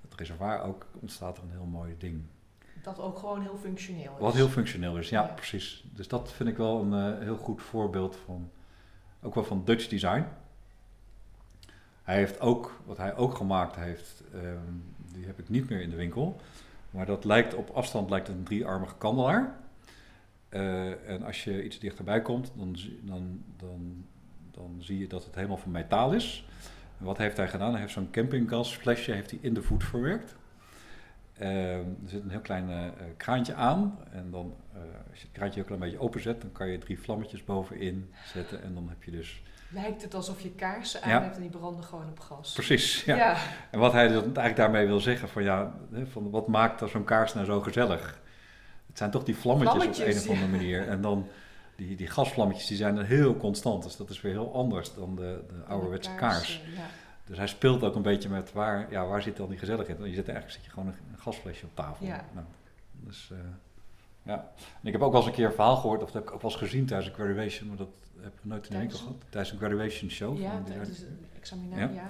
Het 0.00 0.14
reservoir 0.16 0.62
ook 0.62 0.86
ontstaat 1.00 1.36
er 1.36 1.42
een 1.42 1.50
heel 1.50 1.64
mooi 1.70 1.94
ding. 1.98 2.22
Dat 2.82 3.00
ook 3.00 3.18
gewoon 3.18 3.42
heel 3.42 3.56
functioneel 3.56 4.12
is. 4.14 4.20
Wat 4.20 4.34
heel 4.34 4.48
functioneel 4.48 4.96
is, 4.98 5.08
ja, 5.08 5.22
Ja. 5.22 5.26
precies. 5.26 5.84
Dus 5.94 6.08
dat 6.08 6.32
vind 6.32 6.48
ik 6.48 6.56
wel 6.56 6.80
een 6.82 7.12
eh, 7.16 7.22
heel 7.22 7.36
goed 7.36 7.62
voorbeeld 7.62 8.16
van, 8.24 8.50
ook 9.22 9.34
wel 9.34 9.44
van 9.44 9.62
Dutch 9.64 9.88
design. 9.88 10.24
Hij 12.04 12.16
heeft 12.16 12.40
ook, 12.40 12.80
wat 12.86 12.96
hij 12.96 13.16
ook 13.16 13.34
gemaakt 13.34 13.76
heeft, 13.76 14.22
ehm, 14.32 14.72
die 15.12 15.26
heb 15.26 15.38
ik 15.38 15.48
niet 15.48 15.68
meer 15.68 15.80
in 15.80 15.90
de 15.90 15.96
winkel. 15.96 16.40
Maar 16.90 17.06
dat 17.06 17.24
lijkt 17.24 17.54
op 17.54 17.70
afstand 17.70 18.10
lijkt 18.10 18.28
een 18.28 18.42
driearmige 18.42 18.94
kandelaar. 18.98 19.54
Eh, 20.48 21.08
en 21.08 21.22
als 21.22 21.44
je 21.44 21.64
iets 21.64 21.78
dichterbij 21.78 22.22
komt, 22.22 22.52
dan, 22.56 22.76
dan, 23.02 23.42
dan, 23.56 24.04
dan 24.50 24.76
zie 24.78 24.98
je 24.98 25.06
dat 25.06 25.24
het 25.24 25.34
helemaal 25.34 25.56
van 25.56 25.70
metaal 25.70 26.12
is. 26.12 26.46
Wat 26.98 27.18
heeft 27.18 27.36
hij 27.36 27.48
gedaan? 27.48 27.70
Hij 27.70 27.80
heeft 27.80 27.92
zo'n 27.92 28.10
campinggasflesje 28.10 29.12
heeft 29.12 29.30
hij 29.30 29.38
in 29.42 29.54
de 29.54 29.62
voet 29.62 29.84
verwerkt. 29.84 30.36
Ehm, 31.38 31.50
er 31.78 32.08
zit 32.08 32.22
een 32.22 32.30
heel 32.30 32.40
klein 32.40 32.70
eh, 32.70 33.04
kraantje 33.16 33.54
aan. 33.54 33.98
En 34.12 34.30
dan, 34.30 34.54
eh, 34.72 34.80
als 35.10 35.18
je 35.18 35.26
het 35.26 35.32
kraantje 35.32 35.54
heel 35.58 35.64
klein 35.64 35.80
beetje 35.80 35.98
openzet, 36.00 36.40
dan 36.40 36.52
kan 36.52 36.68
je 36.68 36.78
drie 36.78 37.00
vlammetjes 37.00 37.44
bovenin 37.44 38.12
zetten. 38.32 38.62
En 38.62 38.74
dan 38.74 38.88
heb 38.88 39.02
je 39.02 39.10
dus... 39.10 39.42
Lijkt 39.68 40.02
het 40.02 40.14
alsof 40.14 40.40
je 40.40 40.50
kaarsen 40.50 41.02
aan 41.02 41.10
Ja. 41.10 41.22
hebt 41.22 41.34
en 41.36 41.40
die 41.40 41.50
branden 41.50 41.84
gewoon 41.84 42.08
op 42.08 42.20
gas. 42.20 42.52
Precies, 42.52 43.04
ja. 43.04 43.16
ja. 43.16 43.36
En 43.70 43.78
wat 43.78 43.92
hij 43.92 44.08
eigenlijk 44.08 44.56
daarmee 44.56 44.86
wil 44.86 45.00
zeggen, 45.00 45.28
van 45.28 45.42
ja, 45.42 45.74
van 46.10 46.30
wat 46.30 46.48
maakt 46.48 46.78
dan 46.78 46.88
zo'n 46.88 47.04
kaars 47.04 47.34
nou 47.34 47.46
zo 47.46 47.60
gezellig? 47.60 48.20
Het 48.86 48.98
zijn 48.98 49.10
toch 49.10 49.24
die 49.24 49.36
vlammetjes, 49.36 49.98
op 50.00 50.06
een 50.06 50.16
of 50.16 50.28
andere 50.28 50.48
manier. 50.48 50.88
En 50.88 51.00
dan 51.00 51.28
die, 51.76 51.96
die 51.96 52.06
gasvlammetjes, 52.06 52.66
die 52.66 52.76
zijn 52.76 52.94
dan 52.94 53.04
heel 53.04 53.36
constant. 53.36 53.82
Dus 53.82 53.96
dat 53.96 54.10
is 54.10 54.20
weer 54.20 54.32
heel 54.32 54.54
anders 54.54 54.94
dan 54.94 55.16
de, 55.16 55.44
de 55.48 55.64
ouderwetse 55.68 56.14
kaars. 56.14 56.62
Ja. 56.76 56.82
Dus 57.24 57.36
hij 57.36 57.46
speelt 57.46 57.82
ook 57.82 57.94
een 57.94 58.02
beetje 58.02 58.28
met 58.28 58.52
waar, 58.52 58.90
ja, 58.90 59.06
waar 59.06 59.22
zit 59.22 59.36
dan 59.36 59.48
die 59.48 59.58
gezelligheid? 59.58 59.98
Want 59.98 60.10
je 60.10 60.16
zit 60.16 60.28
eigenlijk 60.28 60.56
zit 60.56 60.64
je 60.64 60.70
gewoon 60.70 60.88
een, 60.88 61.18
gasflesje 61.18 61.66
op 61.66 61.74
tafel. 61.74 62.06
Ja. 62.06 62.24
Nou, 62.32 62.46
dus 62.92 63.30
eh, 63.32 63.38
ja. 64.22 64.52
En 64.56 64.86
ik 64.86 64.92
heb 64.92 65.02
ook 65.02 65.12
wel 65.12 65.20
eens 65.20 65.30
een 65.30 65.36
keer 65.36 65.46
een 65.46 65.52
verhaal 65.52 65.76
gehoord, 65.76 66.02
of 66.02 66.10
dat 66.10 66.14
heb 66.14 66.22
ik 66.22 66.34
ook 66.34 66.42
wel 66.42 66.50
eens 66.50 66.60
gezien 66.60 66.86
tijdens 66.86 67.08
een 67.08 67.14
graduation, 67.14 67.68
maar 67.68 67.76
dat 67.76 67.88
heb 68.20 68.32
ik 68.32 68.40
nooit 68.42 68.66
in 68.66 68.72
de 68.72 68.78
winkel 68.78 68.98
gehad. 68.98 69.16
Tijdens 69.28 69.52
een 69.52 69.58
graduation 69.58 70.10
show. 70.10 70.38
Ja, 70.38 70.62
tijdens 70.62 71.00
een 71.00 71.26
examinatie, 71.36 71.94
Ja. 71.94 72.08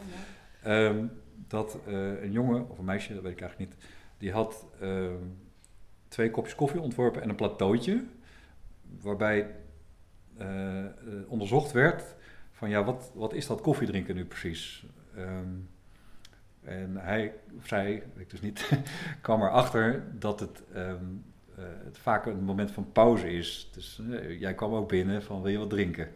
ja. 0.62 0.88
Ehm, 0.88 1.06
dat 1.48 1.78
eh, 1.86 2.22
een 2.22 2.32
jongen, 2.32 2.70
of 2.70 2.78
een 2.78 2.84
meisje, 2.84 3.14
dat 3.14 3.22
weet 3.22 3.32
ik 3.32 3.40
eigenlijk 3.40 3.70
niet, 3.70 3.84
die 4.18 4.32
had 4.32 4.66
ehm, 4.80 5.14
twee 6.08 6.30
kopjes 6.30 6.54
koffie 6.54 6.80
ontworpen 6.80 7.22
en 7.22 7.28
een 7.28 7.34
plateautje, 7.34 8.04
waarbij 9.00 9.54
eh, 10.36 10.84
onderzocht 11.26 11.72
werd 11.72 12.14
van 12.52 12.68
ja, 12.68 12.84
wat, 12.84 13.10
wat 13.14 13.32
is 13.32 13.46
dat 13.46 13.60
koffiedrinken 13.60 14.14
nu 14.14 14.24
precies? 14.24 14.86
Ehm, 15.16 15.48
en 16.62 16.96
hij, 16.96 17.32
weet 17.70 18.02
ik 18.16 18.30
dus 18.30 18.40
niet, 18.40 18.70
kwam 19.20 19.42
erachter 19.42 20.04
dat 20.18 20.40
het, 20.40 20.62
ehm, 20.74 21.04
eh, 21.56 21.64
het 21.84 21.98
vaak 21.98 22.26
een 22.26 22.44
moment 22.44 22.70
van 22.70 22.92
pauze 22.92 23.32
is. 23.32 23.68
Dus 23.72 24.00
eh, 24.10 24.40
jij 24.40 24.54
kwam 24.54 24.74
ook 24.74 24.88
binnen 24.88 25.22
van 25.22 25.42
wil 25.42 25.52
je 25.52 25.58
wat 25.58 25.70
drinken? 25.70 26.08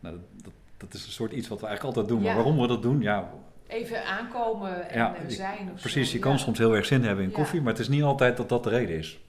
Nou, 0.00 0.16
dat, 0.16 0.42
dat, 0.42 0.52
dat 0.76 0.94
is 0.94 1.06
een 1.06 1.12
soort 1.12 1.32
iets 1.32 1.48
wat 1.48 1.60
we 1.60 1.66
eigenlijk 1.66 1.96
altijd 1.96 2.14
doen. 2.16 2.24
Ja. 2.24 2.34
Maar 2.34 2.42
waarom 2.42 2.60
we 2.60 2.66
dat 2.66 2.82
doen? 2.82 3.00
Ja, 3.00 3.30
Even 3.66 4.04
aankomen 4.04 4.88
en 4.88 4.98
Ja, 4.98 5.14
zijn 5.26 5.70
of 5.72 5.80
Precies, 5.80 6.08
zo. 6.08 6.16
je 6.16 6.22
kan 6.22 6.32
ja. 6.32 6.38
soms 6.38 6.58
heel 6.58 6.76
erg 6.76 6.86
zin 6.86 7.04
hebben 7.04 7.24
in 7.24 7.30
koffie, 7.30 7.60
maar 7.60 7.72
het 7.72 7.80
is 7.80 7.88
niet 7.88 8.02
altijd 8.02 8.36
dat 8.36 8.48
dat 8.48 8.64
de 8.64 8.70
reden 8.70 8.96
is. 8.96 9.20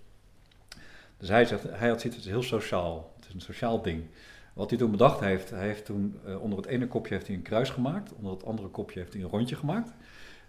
Dus 1.17 1.29
hij 1.29 1.45
zegt, 1.45 1.63
hij 1.63 1.89
had 1.89 2.01
zoiets, 2.01 2.03
het 2.03 2.25
is 2.25 2.25
heel 2.25 2.43
sociaal. 2.43 3.13
Het 3.15 3.27
is 3.27 3.33
een 3.33 3.41
sociaal 3.41 3.81
ding. 3.81 4.03
Wat 4.57 4.69
hij 4.69 4.79
toen 4.79 4.91
bedacht 4.91 5.19
heeft, 5.19 5.49
hij 5.49 5.65
heeft 5.65 5.85
toen 5.85 6.19
eh, 6.25 6.41
onder 6.41 6.57
het 6.57 6.67
ene 6.67 6.87
kopje 6.87 7.13
heeft 7.13 7.27
hij 7.27 7.35
een 7.35 7.41
kruis 7.41 7.69
gemaakt, 7.69 8.13
onder 8.13 8.31
het 8.31 8.45
andere 8.45 8.67
kopje 8.67 8.99
heeft 8.99 9.13
hij 9.13 9.21
een 9.21 9.29
rondje 9.29 9.55
gemaakt. 9.55 9.93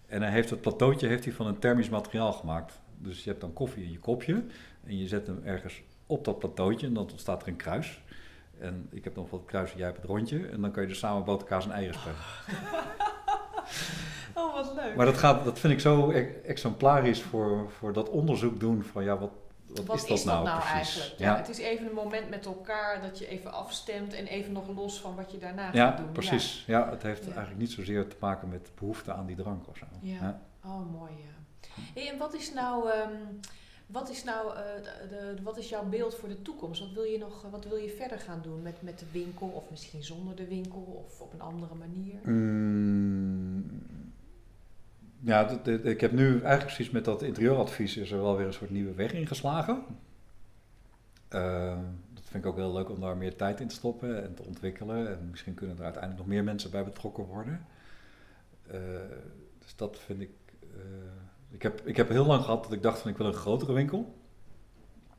En 0.06 0.22
hij 0.22 0.30
heeft 0.30 0.50
het 0.50 0.60
plateautje 0.60 1.06
heeft 1.06 1.24
hij 1.24 1.32
van 1.32 1.46
een 1.46 1.58
thermisch 1.58 1.88
materiaal 1.88 2.32
gemaakt. 2.32 2.80
Dus 2.98 3.24
je 3.24 3.28
hebt 3.28 3.40
dan 3.40 3.52
koffie 3.52 3.84
in 3.84 3.92
je 3.92 3.98
kopje 3.98 4.44
en 4.84 4.98
je 4.98 5.08
zet 5.08 5.26
hem 5.26 5.40
ergens 5.44 5.82
op 6.06 6.24
dat 6.24 6.38
plateautje 6.38 6.86
en 6.86 6.94
dan 6.94 7.10
ontstaat 7.10 7.42
er 7.42 7.48
een 7.48 7.56
kruis. 7.56 8.02
En 8.58 8.86
ik 8.90 9.04
heb 9.04 9.14
dan 9.14 9.28
voor 9.28 9.38
het 9.38 9.46
kruis, 9.46 9.72
jij 9.72 9.86
hebt 9.86 9.96
het 9.96 10.06
rondje. 10.06 10.46
En 10.46 10.60
dan 10.60 10.70
kan 10.70 10.82
je 10.82 10.88
dus 10.88 10.98
samen 10.98 11.24
boterkaas 11.24 11.64
en 11.64 11.70
eieren 11.70 12.00
spelen. 12.00 12.16
Oh, 14.34 14.54
wat 14.54 14.72
leuk. 14.74 14.96
Maar 14.96 15.06
dat, 15.06 15.18
gaat, 15.18 15.44
dat 15.44 15.58
vind 15.58 15.72
ik 15.72 15.80
zo 15.80 16.10
e- 16.10 16.34
exemplarisch 16.44 17.22
voor, 17.22 17.70
voor 17.70 17.92
dat 17.92 18.08
onderzoek 18.08 18.60
doen 18.60 18.82
van 18.82 19.04
ja, 19.04 19.18
wat, 19.18 19.30
wat, 19.74 19.84
Wat 19.84 19.96
is 20.10 20.24
dat 20.24 20.44
nou, 20.44 20.58
precies? 20.58 20.70
eigenlijk? 20.70 21.18
Ja, 21.18 21.36
Het 21.36 21.48
is 21.48 21.58
even 21.58 21.86
een 21.86 21.94
moment 21.94 22.28
met 22.30 22.46
elkaar 22.46 23.02
dat 23.02 23.18
je 23.18 23.26
even 23.28 23.52
afstemt 23.52 24.12
en 24.14 24.26
even 24.26 24.52
nog 24.52 24.68
los 24.74 25.00
van 25.00 25.16
wat 25.16 25.30
je 25.32 25.38
daarna 25.38 25.72
Ja, 25.72 25.88
gaat 25.88 25.96
doen. 25.96 26.12
precies. 26.12 26.64
Ja. 26.66 26.90
het 26.90 27.02
heeft 27.02 27.24
eigenlijk 27.24 27.58
niet 27.58 27.70
zozeer 27.72 28.06
te 28.08 28.16
maken 28.20 28.48
met 28.48 28.70
behoefte 28.78 29.12
aan 29.12 29.26
die 29.26 29.36
drank 29.36 29.68
of 29.68 29.76
zo. 29.76 29.84
Ja. 30.00 30.14
Ja. 30.20 30.40
Oh, 30.64 30.92
mooi 30.98 31.10
ja. 31.12 31.26
Hey, 31.94 32.08
en 32.12 32.18
wat 32.18 32.34
is 32.34 32.52
nou, 32.52 32.90
ehm, 32.90 33.12
wat 33.86 34.10
is 34.10 34.24
nou 34.24 34.56
eh, 34.56 34.62
de, 35.08 35.34
de- 35.36 35.42
wat 35.42 35.58
is 35.58 35.68
jouw 35.68 35.84
beeld 35.84 36.14
voor 36.14 36.28
de 36.28 36.42
toekomst? 36.42 36.80
Wat 36.80 36.92
wil 36.92 37.02
je 37.02 37.18
nog, 37.18 37.44
wat 37.50 37.64
wil 37.64 37.76
je 37.76 37.88
verder 37.90 38.18
gaan 38.18 38.40
doen 38.42 38.62
met, 38.62 38.82
met 38.82 38.98
de 38.98 39.06
winkel 39.12 39.46
of 39.48 39.70
misschien 39.70 40.02
zonder 40.02 40.36
de 40.36 40.46
winkel 40.48 41.04
of 41.06 41.20
op 41.20 41.32
een 41.32 41.40
andere 41.40 41.74
manier? 41.74 42.20
Mm, 42.24 43.64
ja, 45.20 45.50
ik 45.82 46.00
heb 46.00 46.12
nu 46.12 46.28
eigenlijk 46.30 46.64
precies 46.64 46.90
met 46.90 47.04
dat 47.04 47.22
interieuradvies 47.22 47.96
is 47.96 48.10
er 48.10 48.20
wel 48.20 48.36
weer 48.36 48.46
een 48.46 48.52
soort 48.52 48.70
nieuwe 48.70 48.94
weg 48.94 49.12
ingeslagen. 49.12 49.82
Ehm, 51.28 51.82
dat 52.14 52.24
vind 52.24 52.44
ik 52.44 52.50
ook 52.50 52.56
heel 52.56 52.72
leuk 52.72 52.90
om 52.90 53.00
daar 53.00 53.16
meer 53.16 53.36
tijd 53.36 53.60
in 53.60 53.68
te 53.68 53.74
stoppen 53.74 54.24
en 54.24 54.34
te 54.34 54.42
ontwikkelen. 54.42 55.10
En 55.10 55.28
misschien 55.30 55.54
kunnen 55.54 55.76
er 55.76 55.82
uiteindelijk 55.84 56.22
nog 56.22 56.32
meer 56.34 56.44
mensen 56.44 56.70
bij 56.70 56.84
betrokken 56.84 57.24
worden. 57.24 57.66
Eh, 58.66 58.80
dus 59.58 59.76
dat 59.76 59.98
vind 59.98 60.20
ik. 60.20 60.30
eh, 60.60 60.78
ik, 61.50 61.62
heb, 61.62 61.80
ik 61.86 61.96
heb 61.96 62.08
heel 62.08 62.26
lang 62.26 62.44
gehad 62.44 62.62
dat 62.62 62.72
ik 62.72 62.82
dacht 62.82 62.98
van 63.00 63.10
ik 63.10 63.16
wil 63.16 63.26
een 63.26 63.32
grotere 63.32 63.72
winkel. 63.72 64.14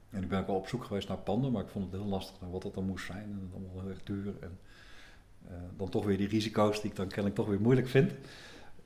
En 0.09 0.23
ik 0.23 0.29
ben 0.29 0.39
ook 0.39 0.47
wel 0.47 0.55
op 0.55 0.67
zoek 0.67 0.83
geweest 0.83 1.07
naar 1.07 1.17
panden, 1.17 1.51
maar 1.51 1.63
ik 1.63 1.69
vond 1.69 1.91
het 1.91 2.01
heel 2.01 2.09
lastig 2.09 2.41
naar 2.41 2.51
wat 2.51 2.61
dat 2.61 2.73
dan 2.73 2.85
moest 2.85 3.05
zijn. 3.05 3.23
En 3.23 3.49
allemaal 3.53 3.81
heel 3.81 3.89
erg 3.89 4.03
duur. 4.03 4.33
En 4.39 4.59
eh, 5.47 5.53
dan 5.77 5.89
toch 5.89 6.05
weer 6.05 6.17
die 6.17 6.27
risico's 6.27 6.81
die 6.81 6.89
ik 6.89 6.95
dan 6.95 7.07
kennelijk 7.07 7.35
toch 7.35 7.47
weer 7.47 7.61
moeilijk 7.61 7.87
vind. 7.87 8.11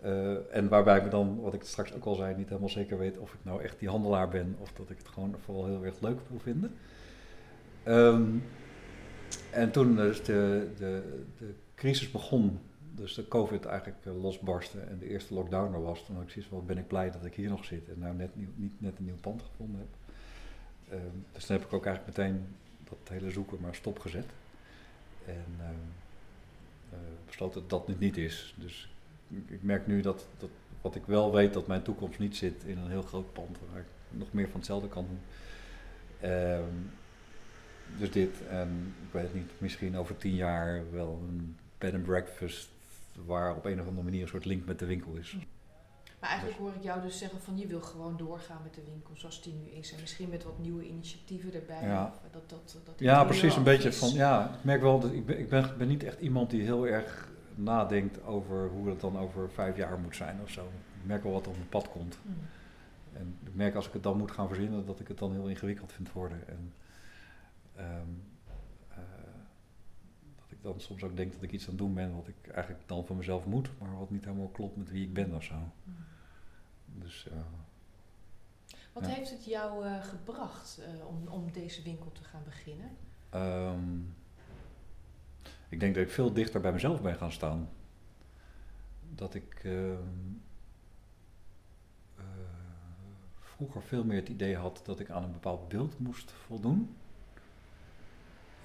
Eh, 0.04 0.56
en 0.56 0.68
waarbij 0.68 0.98
ik 0.98 1.04
me 1.04 1.10
dan, 1.10 1.42
wat 1.42 1.54
ik 1.54 1.64
straks 1.64 1.94
ook 1.94 2.06
al 2.06 2.16
zei, 2.16 2.36
niet 2.36 2.50
helemaal 2.50 2.70
zeker 2.70 2.98
weet 2.98 3.18
of 3.18 3.34
ik 3.34 3.40
nou 3.42 3.62
echt 3.62 3.80
die 3.80 3.90
handelaar 3.90 4.30
ben 4.30 4.56
of 4.60 4.74
dat 4.74 4.90
ik 4.90 4.98
het 4.98 5.08
gewoon 5.08 5.36
vooral 5.40 5.66
heel 5.66 5.86
erg 5.86 6.00
leuk 6.00 6.20
wil 6.30 6.40
vinden. 6.40 6.76
Ehm, 7.84 8.24
en 9.52 9.72
toen 9.72 9.96
de, 9.96 10.20
de, 10.78 11.24
de 11.38 11.54
crisis 11.76 12.12
begon, 12.12 12.60
dus 12.96 13.14
de 13.14 13.28
COVID 13.28 13.66
eigenlijk 13.66 14.06
eh, 14.06 14.22
losbarstte 14.22 14.80
en 14.80 15.00
de 15.00 15.10
eerste 15.10 15.34
lockdown 15.34 15.74
er 15.74 15.82
was, 15.82 16.06
toen 16.06 16.16
had 16.16 16.24
ik 16.24 16.30
zoiets 16.30 16.52
van, 16.52 16.66
ben 16.66 16.78
ik 16.78 16.88
blij 16.88 17.12
dat 17.12 17.26
ik 17.26 17.34
hier 17.34 17.50
nog 17.50 17.66
zit 17.66 17.90
en 17.90 18.00
nou 18.00 18.16
net 18.16 18.30
niet 18.36 18.82
net 18.82 18.98
een 18.98 19.06
nieuw 19.06 19.20
pand 19.22 19.42
gevonden 19.42 19.80
heb. 19.80 19.90
Ehm, 20.90 21.18
dus 21.32 21.46
toen 21.46 21.56
heb 21.56 21.66
ik 21.66 21.74
ook 21.74 21.86
eigenlijk 21.86 22.18
meteen 22.18 22.46
dat 22.90 22.98
hele 23.10 23.32
zoeken 23.32 23.58
maar 23.62 23.76
stopgezet. 23.76 24.28
En 25.26 25.46
ehm, 25.60 25.74
eh, 26.90 26.98
besloten 27.26 27.64
dat 27.68 27.88
het 27.88 28.00
niet 28.00 28.18
is. 28.18 28.56
Dus 28.58 28.94
ik, 29.48 29.64
merk 29.64 29.88
nu 29.88 30.02
dat, 30.02 30.26
dat 30.38 30.50
wat 30.82 30.96
ik 30.96 31.06
wel 31.06 31.32
weet, 31.32 31.54
dat 31.54 31.68
mijn 31.68 31.82
toekomst 31.82 32.20
niet 32.20 32.36
zit 32.36 32.64
in 32.64 32.78
een 32.78 32.90
heel 32.90 33.02
groot 33.02 33.34
pand 33.34 33.58
waar 33.72 33.80
ik 33.80 33.88
nog 34.10 34.28
meer 34.32 34.48
van 34.48 34.56
hetzelfde 34.56 34.88
kan 34.88 35.06
doen. 35.08 35.20
Ehm, 36.30 36.74
dus 37.98 38.12
dit, 38.12 38.48
en 38.50 38.96
ik 39.08 39.14
weet 39.14 39.24
het 39.24 39.34
niet, 39.34 39.52
misschien 39.58 39.98
over 39.98 40.18
tien 40.18 40.36
jaar 40.36 40.84
wel 40.92 41.22
een 41.30 41.58
bed 41.78 41.94
and 41.94 42.04
breakfast 42.04 42.70
waar 43.26 43.56
op 43.56 43.66
een 43.66 43.80
of 43.80 43.88
andere 43.88 44.04
manier 44.04 44.22
een 44.22 44.28
soort 44.28 44.46
link 44.46 44.66
met 44.66 44.80
de 44.80 44.86
winkel 44.86 45.16
is. 45.16 45.38
Maar 46.20 46.32
eigenlijk 46.32 46.62
hoor 46.62 46.74
ik 46.76 46.84
jou 46.84 47.02
dus 47.02 47.18
zeggen 47.18 47.42
van 47.42 47.58
je 47.58 47.68
wil 47.68 47.82
gewoon 47.82 48.18
doorgaan 48.18 48.60
met 48.64 48.74
de 48.74 48.82
winkel 48.86 49.14
zoals 49.16 49.42
die 49.42 49.54
nu 49.54 49.80
is. 49.80 49.94
En 49.94 50.00
misschien 50.00 50.30
met 50.30 50.44
wat 50.44 50.60
nieuwe 50.60 50.88
initiatieven 50.88 51.54
erbij. 51.54 51.88
Ja. 51.88 52.14
Dat, 52.32 52.50
dat, 52.50 52.78
dat 52.86 52.94
Ja, 52.98 53.24
precies. 53.24 53.56
Een 53.56 53.64
beetje 53.64 53.94
van, 53.94 54.10
ja, 54.10 54.54
ik 54.58 54.64
merk 54.64 54.82
wel 54.82 55.00
dat 55.00 55.12
ik 55.12 55.26
ben, 55.26 55.40
ik 55.40 55.50
ben, 55.50 55.78
ben 55.78 55.88
niet 55.88 56.04
echt 56.04 56.20
iemand 56.20 56.50
die 56.50 56.62
heel 56.62 56.88
erg 56.88 57.32
nadenkt 57.56 58.24
over 58.24 58.70
hoe 58.70 58.90
het 58.90 59.00
dan 59.00 59.18
over 59.18 59.50
vijf 59.52 59.78
jaar 59.78 60.00
moet 60.00 60.16
zijn 60.16 60.42
of 60.42 60.50
zo. 60.50 60.66
Ik 60.66 61.06
merk 61.06 61.24
wel 61.24 61.32
wat 61.32 61.44
er 61.44 61.50
op 61.50 61.58
mijn 61.58 61.70
pad 61.70 61.90
komt. 61.90 62.18
Hmm. 62.24 62.36
En 63.14 63.38
ik 63.44 63.56
merk 63.56 63.76
als 63.76 63.88
ik 63.88 63.94
het 63.94 64.04
dan 64.04 64.18
moet 64.18 64.32
gaan 64.32 64.48
verzinnen, 64.48 64.86
dat 64.86 65.00
ik 65.00 65.08
het 65.08 65.18
dan 65.18 65.32
heel 65.32 65.48
ingewikkeld 65.48 65.92
vind 65.92 66.12
worden. 66.12 66.48
En 66.48 66.74
ehm, 67.76 68.08
eh, 68.90 68.98
dat 70.36 70.52
ik 70.52 70.58
dan 70.62 70.80
soms 70.80 71.04
ook 71.04 71.16
denk 71.16 71.34
dat 71.34 71.42
ik 71.42 71.52
iets 71.52 71.64
aan 71.64 71.70
het 71.70 71.78
doen 71.80 71.94
ben 71.94 72.16
wat 72.16 72.28
ik 72.28 72.48
eigenlijk 72.48 72.88
dan 72.88 73.06
van 73.06 73.18
mezelf 73.18 73.46
moet, 73.46 73.70
maar 73.80 73.98
wat 73.98 74.10
niet 74.10 74.26
helemaal 74.26 74.48
klopt 74.48 74.78
met 74.78 74.90
wie 74.90 75.04
ik 75.04 75.14
ben 75.14 75.36
of 75.36 75.44
zo. 75.44 75.56
Hmm. 75.84 75.96
Dus 76.86 77.28
eh, 77.28 77.38
Wat 78.94 79.06
Ja. 79.06 79.12
heeft 79.12 79.30
het 79.32 79.46
jou 79.46 79.86
eh, 79.86 80.04
gebracht 80.04 80.82
om, 81.08 81.28
om 81.28 81.52
deze 81.52 81.82
winkel 81.82 82.12
te 82.12 82.24
gaan 82.24 82.44
beginnen? 82.44 82.90
Ehm, 83.30 84.00
ik 85.74 85.80
denk 85.80 85.96
dat 85.96 86.04
ik 86.04 86.12
veel 86.12 86.34
dichter 86.34 86.62
bij 86.62 86.72
mezelf 86.72 87.02
ben 87.02 87.16
gaan 87.16 87.32
staan. 87.32 87.70
Dat 89.16 89.34
ik 89.34 89.62
ehm, 89.64 89.98
eh, 92.18 92.24
vroeger 93.40 93.82
veel 93.82 94.04
meer 94.04 94.20
het 94.20 94.30
idee 94.30 94.56
had 94.56 94.82
dat 94.86 95.00
ik 95.00 95.10
aan 95.10 95.24
een 95.24 95.32
bepaald 95.32 95.68
beeld 95.68 96.00
moest 96.00 96.32
voldoen. 96.32 96.96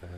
Eh, 0.01 0.09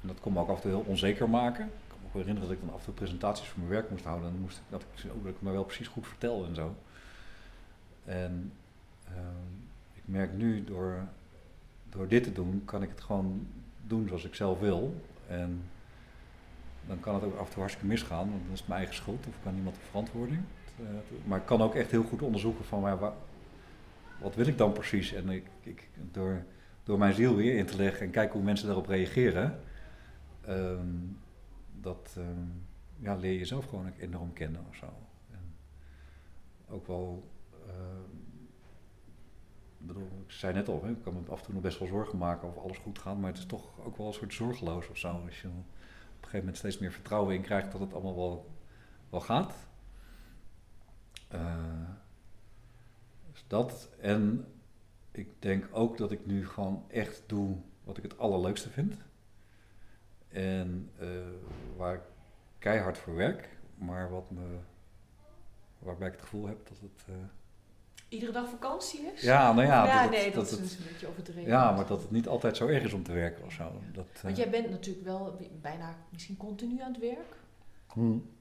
en 0.00 0.08
dat 0.08 0.20
kon 0.20 0.32
me 0.32 0.40
ook 0.40 0.48
af 0.48 0.56
en 0.56 0.62
toe 0.62 0.70
heel 0.70 0.84
onzeker 0.86 1.28
maken. 1.28 1.64
Ik 1.64 1.88
kan 1.88 1.98
me 2.00 2.06
ook 2.06 2.12
herinneren 2.12 2.48
dat 2.48 2.56
ik 2.56 2.64
dan 2.64 2.72
af 2.72 2.78
en 2.78 2.84
toe 2.84 2.94
presentaties 2.94 3.48
voor 3.48 3.58
mijn 3.58 3.72
werk 3.72 3.90
moest 3.90 4.04
houden. 4.04 4.26
En 4.26 4.32
dan 4.32 4.42
moest 4.42 4.58
ik, 4.58 4.64
dat 4.68 4.82
ik, 4.82 5.10
ook 5.12 5.24
dat 5.24 5.34
ik 5.34 5.42
me 5.42 5.50
wel 5.50 5.64
precies 5.64 5.88
goed 5.88 6.06
vertel 6.06 6.44
en 6.44 6.54
zo. 6.54 6.74
En 8.04 8.52
ehm, 9.04 9.52
ik 9.94 10.02
merk 10.04 10.32
nu 10.32 10.64
door 10.64 11.08
door 11.90 12.08
dit 12.08 12.22
te 12.22 12.32
doen, 12.32 12.62
kan 12.64 12.82
ik 12.82 12.88
het 12.88 13.00
gewoon 13.00 13.46
doen 13.86 14.06
zoals 14.06 14.24
ik 14.24 14.34
zelf 14.34 14.60
wil. 14.60 14.94
En 15.28 15.62
dan 16.86 17.00
kan 17.00 17.14
het 17.14 17.24
ook 17.24 17.34
af 17.36 17.44
en 17.46 17.50
toe 17.50 17.58
hartstikke 17.60 17.86
misgaan, 17.88 18.30
want 18.30 18.42
dan 18.42 18.52
is 18.52 18.58
het 18.58 18.68
mijn 18.68 18.80
eigen 18.80 18.96
schuld 18.96 19.26
of 19.26 19.34
kan 19.42 19.54
niemand 19.54 19.74
de 19.76 19.82
verantwoording. 19.82 20.40
Eh, 20.78 20.84
Maar 21.24 21.38
ik 21.38 21.46
kan 21.46 21.62
ook 21.62 21.74
echt 21.74 21.90
heel 21.90 22.02
goed 22.02 22.22
onderzoeken 22.22 22.64
van 22.64 22.80
ja, 22.80 22.96
wa- 22.98 23.14
wat 24.20 24.34
wil 24.34 24.46
ik 24.46 24.58
dan 24.58 24.72
precies? 24.72 25.12
En 25.12 25.28
ik, 25.28 25.46
ik, 25.62 25.88
door, 26.12 26.44
door 26.84 26.98
mijn 26.98 27.14
ziel 27.14 27.36
weer 27.36 27.56
in 27.56 27.66
te 27.66 27.76
leggen 27.76 28.06
en 28.06 28.10
kijken 28.12 28.34
hoe 28.34 28.42
mensen 28.44 28.66
daarop 28.66 28.86
reageren, 28.86 29.60
ehm, 30.40 30.86
dat, 31.80 32.14
ehm, 32.18 32.46
ja, 32.98 33.14
leer 33.14 33.32
je 33.32 33.38
jezelf 33.38 33.68
gewoon 33.68 33.86
ook 33.88 33.98
enorm 33.98 34.32
kennen 34.32 34.64
of 34.68 34.76
zo. 34.76 34.86
En 35.30 35.54
ook 36.68 36.86
wel, 36.86 37.28
uh, 39.80 39.86
bedoel, 39.86 40.22
ik 40.26 40.32
zei 40.32 40.54
net 40.54 40.68
al, 40.68 40.82
hè, 40.84 40.90
ik 40.90 41.02
kan 41.02 41.14
me 41.14 41.30
af 41.30 41.38
en 41.38 41.44
toe 41.44 41.54
nog 41.54 41.62
best 41.62 41.78
wel 41.78 41.88
zorgen 41.88 42.18
maken 42.18 42.48
of 42.48 42.56
alles 42.56 42.78
goed 42.78 42.98
gaat, 42.98 43.18
maar 43.18 43.30
het 43.30 43.38
is 43.38 43.46
toch 43.46 43.80
ook 43.84 43.96
wel 43.96 44.06
een 44.06 44.12
soort 44.12 44.34
zorgeloos 44.34 44.88
of 44.88 44.96
zo. 44.96 45.08
Als 45.08 45.40
je 45.40 45.48
op 45.48 45.54
een 45.54 45.64
gegeven 46.20 46.38
moment 46.38 46.56
steeds 46.56 46.78
meer 46.78 46.92
vertrouwen 46.92 47.34
in 47.34 47.42
krijgt 47.42 47.72
dat 47.72 47.80
het 47.80 47.92
allemaal 47.92 48.16
wel, 48.16 48.50
wel 49.10 49.20
gaat. 49.20 49.54
Uh, 51.34 51.88
dus 53.32 53.44
dat 53.46 53.90
en 54.00 54.44
ik 55.10 55.42
denk 55.42 55.68
ook 55.72 55.96
dat 55.96 56.12
ik 56.12 56.26
nu 56.26 56.46
gewoon 56.46 56.84
echt 56.88 57.22
doe 57.26 57.56
wat 57.84 57.96
ik 57.96 58.02
het 58.02 58.18
allerleukste 58.18 58.70
vind. 58.70 58.96
En 60.28 60.90
uh, 61.00 61.08
waar 61.76 61.94
ik 61.94 62.02
keihard 62.58 62.98
voor 62.98 63.14
werk, 63.14 63.58
maar 63.74 64.10
wat 64.10 64.30
me, 64.30 64.58
waarbij 65.78 66.06
ik 66.06 66.12
het 66.12 66.22
gevoel 66.22 66.46
heb 66.46 66.68
dat 66.68 66.78
het. 66.80 67.06
Uh, 67.08 67.16
Iedere 68.08 68.32
dag 68.32 68.48
vakantie 68.48 69.00
is? 69.14 69.22
Ja, 69.22 69.52
nou 69.52 69.66
ja. 69.66 69.86
ja 69.86 70.02
dat, 70.02 70.10
nee, 70.10 70.24
dat, 70.24 70.34
dat 70.34 70.60
is 70.60 70.70
het, 70.70 70.78
een 70.78 70.86
beetje 70.92 71.08
overdreven. 71.08 71.50
Ja, 71.50 71.72
maar 71.72 71.86
dat 71.86 72.02
het 72.02 72.10
niet 72.10 72.28
altijd 72.28 72.56
zo 72.56 72.66
erg 72.66 72.84
is 72.84 72.92
om 72.92 73.02
te 73.02 73.12
werken 73.12 73.44
of 73.44 73.52
zo. 73.52 73.72
Dat, 73.92 74.06
Want 74.22 74.36
jij 74.36 74.50
bent 74.50 74.70
natuurlijk 74.70 75.06
wel 75.06 75.38
bijna 75.60 75.94
misschien 76.10 76.36
continu 76.36 76.80
aan 76.80 76.92
het 76.92 77.00
werk. 77.00 77.36
Hmm. 77.92 78.36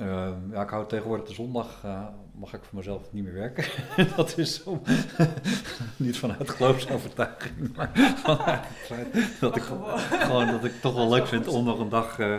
Uh, 0.00 0.32
ja, 0.52 0.62
ik 0.62 0.68
hou 0.68 0.86
tegenwoordig 0.86 1.26
de 1.26 1.34
zondag, 1.34 1.82
uh, 1.84 2.06
mag 2.32 2.54
ik 2.54 2.64
voor 2.64 2.78
mezelf 2.78 3.12
niet 3.12 3.24
meer 3.24 3.32
werken. 3.32 3.64
dat 4.16 4.38
is 4.38 4.62
zo, 4.62 4.82
niet 5.96 6.18
vanuit 6.18 6.50
geloofsovertuiging, 6.50 7.76
maar 7.76 7.90
vanuit 7.94 8.60
het 8.66 8.86
feit 8.86 9.40
dat 9.40 9.56
ik, 9.56 9.62
gewoon, 10.26 10.46
dat 10.46 10.64
ik 10.64 10.80
toch 10.80 10.94
wel 10.94 11.08
leuk 11.08 11.26
vind 11.26 11.46
om 11.46 11.64
nog 11.64 11.78
een 11.78 11.88
dag 11.88 12.18
uh, 12.18 12.36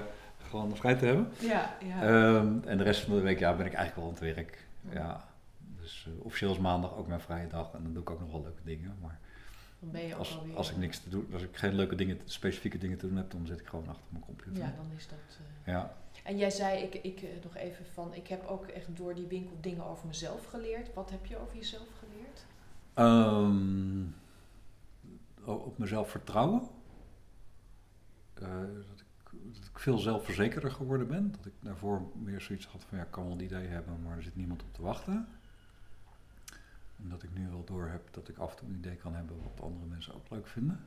gewoon 0.49 0.75
vrij 0.75 0.95
te 0.95 1.05
hebben. 1.05 1.31
Ja, 1.39 1.75
ja. 1.79 2.33
Um, 2.35 2.61
en 2.65 2.77
de 2.77 2.83
rest 2.83 3.01
van 3.01 3.15
de 3.15 3.21
week 3.21 3.39
ja, 3.39 3.55
ben 3.55 3.65
ik 3.65 3.73
eigenlijk 3.73 3.95
wel 3.95 4.05
aan 4.05 4.25
het 4.25 4.35
werk. 4.35 4.65
Ja. 4.93 5.29
Dus 5.91 6.13
officieel 6.19 6.51
is 6.51 6.57
maandag 6.57 6.95
ook 6.95 7.07
mijn 7.07 7.21
vrije 7.21 7.47
dag 7.47 7.73
en 7.73 7.83
dan 7.83 7.93
doe 7.93 8.01
ik 8.01 8.09
ook 8.09 8.19
nog 8.19 8.31
wel 8.31 8.41
leuke 8.41 8.63
dingen. 8.63 8.97
Maar 9.01 9.19
dan 9.79 9.91
ben 9.91 10.01
je 10.01 10.15
als, 10.15 10.37
alweer, 10.37 10.55
als 10.55 10.69
ik 10.71 10.77
niks 10.77 10.99
te 10.99 11.09
doen, 11.09 11.27
als 11.33 11.41
ik 11.41 11.57
geen 11.57 11.73
leuke 11.73 11.95
dingen, 11.95 12.19
specifieke 12.25 12.77
dingen 12.77 12.97
te 12.97 13.07
doen 13.07 13.17
heb, 13.17 13.31
dan 13.31 13.45
zit 13.45 13.59
ik 13.59 13.67
gewoon 13.67 13.87
achter 13.87 14.05
mijn 14.09 14.23
computer. 14.25 14.63
Ja, 14.63 14.73
dan 14.75 14.91
is 14.97 15.07
dat... 15.07 15.19
ja. 15.65 15.95
En 16.23 16.37
jij 16.37 16.49
zei, 16.49 16.83
ik, 16.83 16.93
ik 16.93 17.43
nog 17.43 17.55
even 17.55 17.85
van, 17.85 18.13
ik 18.13 18.27
heb 18.27 18.47
ook 18.47 18.65
echt 18.65 18.95
door 18.95 19.15
die 19.15 19.27
winkel 19.27 19.57
dingen 19.61 19.85
over 19.85 20.07
mezelf 20.07 20.45
geleerd. 20.45 20.93
Wat 20.93 21.09
heb 21.09 21.25
je 21.25 21.37
over 21.37 21.55
jezelf 21.55 21.87
geleerd? 21.99 22.45
Um, 22.95 24.15
op 25.43 25.77
mezelf 25.77 26.09
vertrouwen. 26.09 26.61
Uh, 28.41 28.49
dat, 28.87 28.99
ik, 28.99 29.31
dat, 29.53 29.65
ik, 29.65 29.79
veel 29.79 29.97
zelfverzekerder 29.97 30.71
geworden 30.71 31.07
ben. 31.07 31.31
Dat 31.31 31.45
ik 31.45 31.53
daarvoor 31.59 32.01
meer 32.13 32.41
zoiets 32.41 32.65
had 32.65 32.83
van, 32.83 32.97
ja, 32.97 33.03
ik 33.03 33.11
kan 33.11 33.23
wel 33.23 33.33
een 33.33 33.43
idee 33.43 33.67
hebben, 33.67 34.01
maar 34.01 34.17
er 34.17 34.23
zit 34.23 34.35
niemand 34.35 34.61
op 34.61 34.73
te 34.73 34.81
wachten. 34.81 35.27
Dat 37.03 37.23
ik 37.23 37.33
nu 37.33 37.49
wel 37.49 37.63
door 37.63 37.87
heb 37.87 38.13
dat 38.13 38.27
ik 38.27 38.37
af 38.37 38.51
en 38.51 38.57
toe 38.57 38.67
een 38.67 38.75
idee 38.75 38.95
kan 38.95 39.15
hebben 39.15 39.37
wat 39.43 39.61
andere 39.61 39.85
mensen 39.85 40.15
ook 40.15 40.29
leuk 40.29 40.47
vinden. 40.47 40.85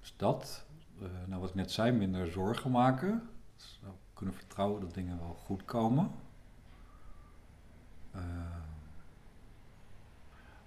Dus 0.00 0.14
dat, 0.16 0.64
uh, 1.02 1.08
nou 1.26 1.40
wat 1.40 1.48
ik 1.48 1.54
net 1.54 1.70
zei, 1.70 1.92
minder 1.92 2.26
zorgen 2.26 2.70
maken. 2.70 3.28
Dus 3.56 3.80
kunnen 4.14 4.34
vertrouwen 4.34 4.80
dat 4.80 4.94
dingen 4.94 5.18
wel 5.18 5.34
goed 5.44 5.64
komen. 5.64 6.10
Uh, 8.14 8.22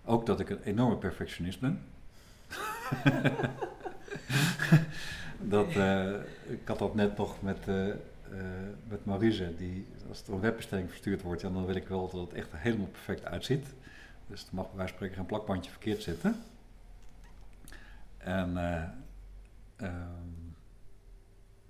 ook 0.05 0.25
dat 0.25 0.39
ik 0.39 0.49
een 0.49 0.61
enorme 0.61 0.97
perfectionist 0.97 1.59
ben. 1.59 1.81
dat, 5.55 5.75
uh, 5.75 6.13
ik 6.47 6.67
had 6.67 6.79
dat 6.79 6.95
net 6.95 7.17
nog 7.17 7.41
met, 7.41 7.67
uh, 7.67 7.93
met 8.87 9.05
Maurice, 9.05 9.55
die 9.57 9.87
als 10.09 10.23
er 10.27 10.33
een 10.33 10.39
webbestelling 10.39 10.89
verstuurd 10.89 11.21
wordt, 11.21 11.41
ja, 11.41 11.49
dan 11.49 11.65
wil 11.65 11.75
ik 11.75 11.87
wel 11.87 12.09
dat 12.09 12.21
het 12.21 12.33
echt 12.33 12.49
helemaal 12.51 12.87
perfect 12.87 13.25
uitziet. 13.25 13.67
Dus 14.29 14.47
er 14.47 14.55
mag 14.55 14.67
bij 14.67 14.77
wijze 14.77 14.93
spreken 14.93 15.19
een 15.19 15.25
plakbandje 15.25 15.71
verkeerd 15.71 16.03
zitten. 16.03 16.35
En 18.17 18.57
um, 19.77 20.55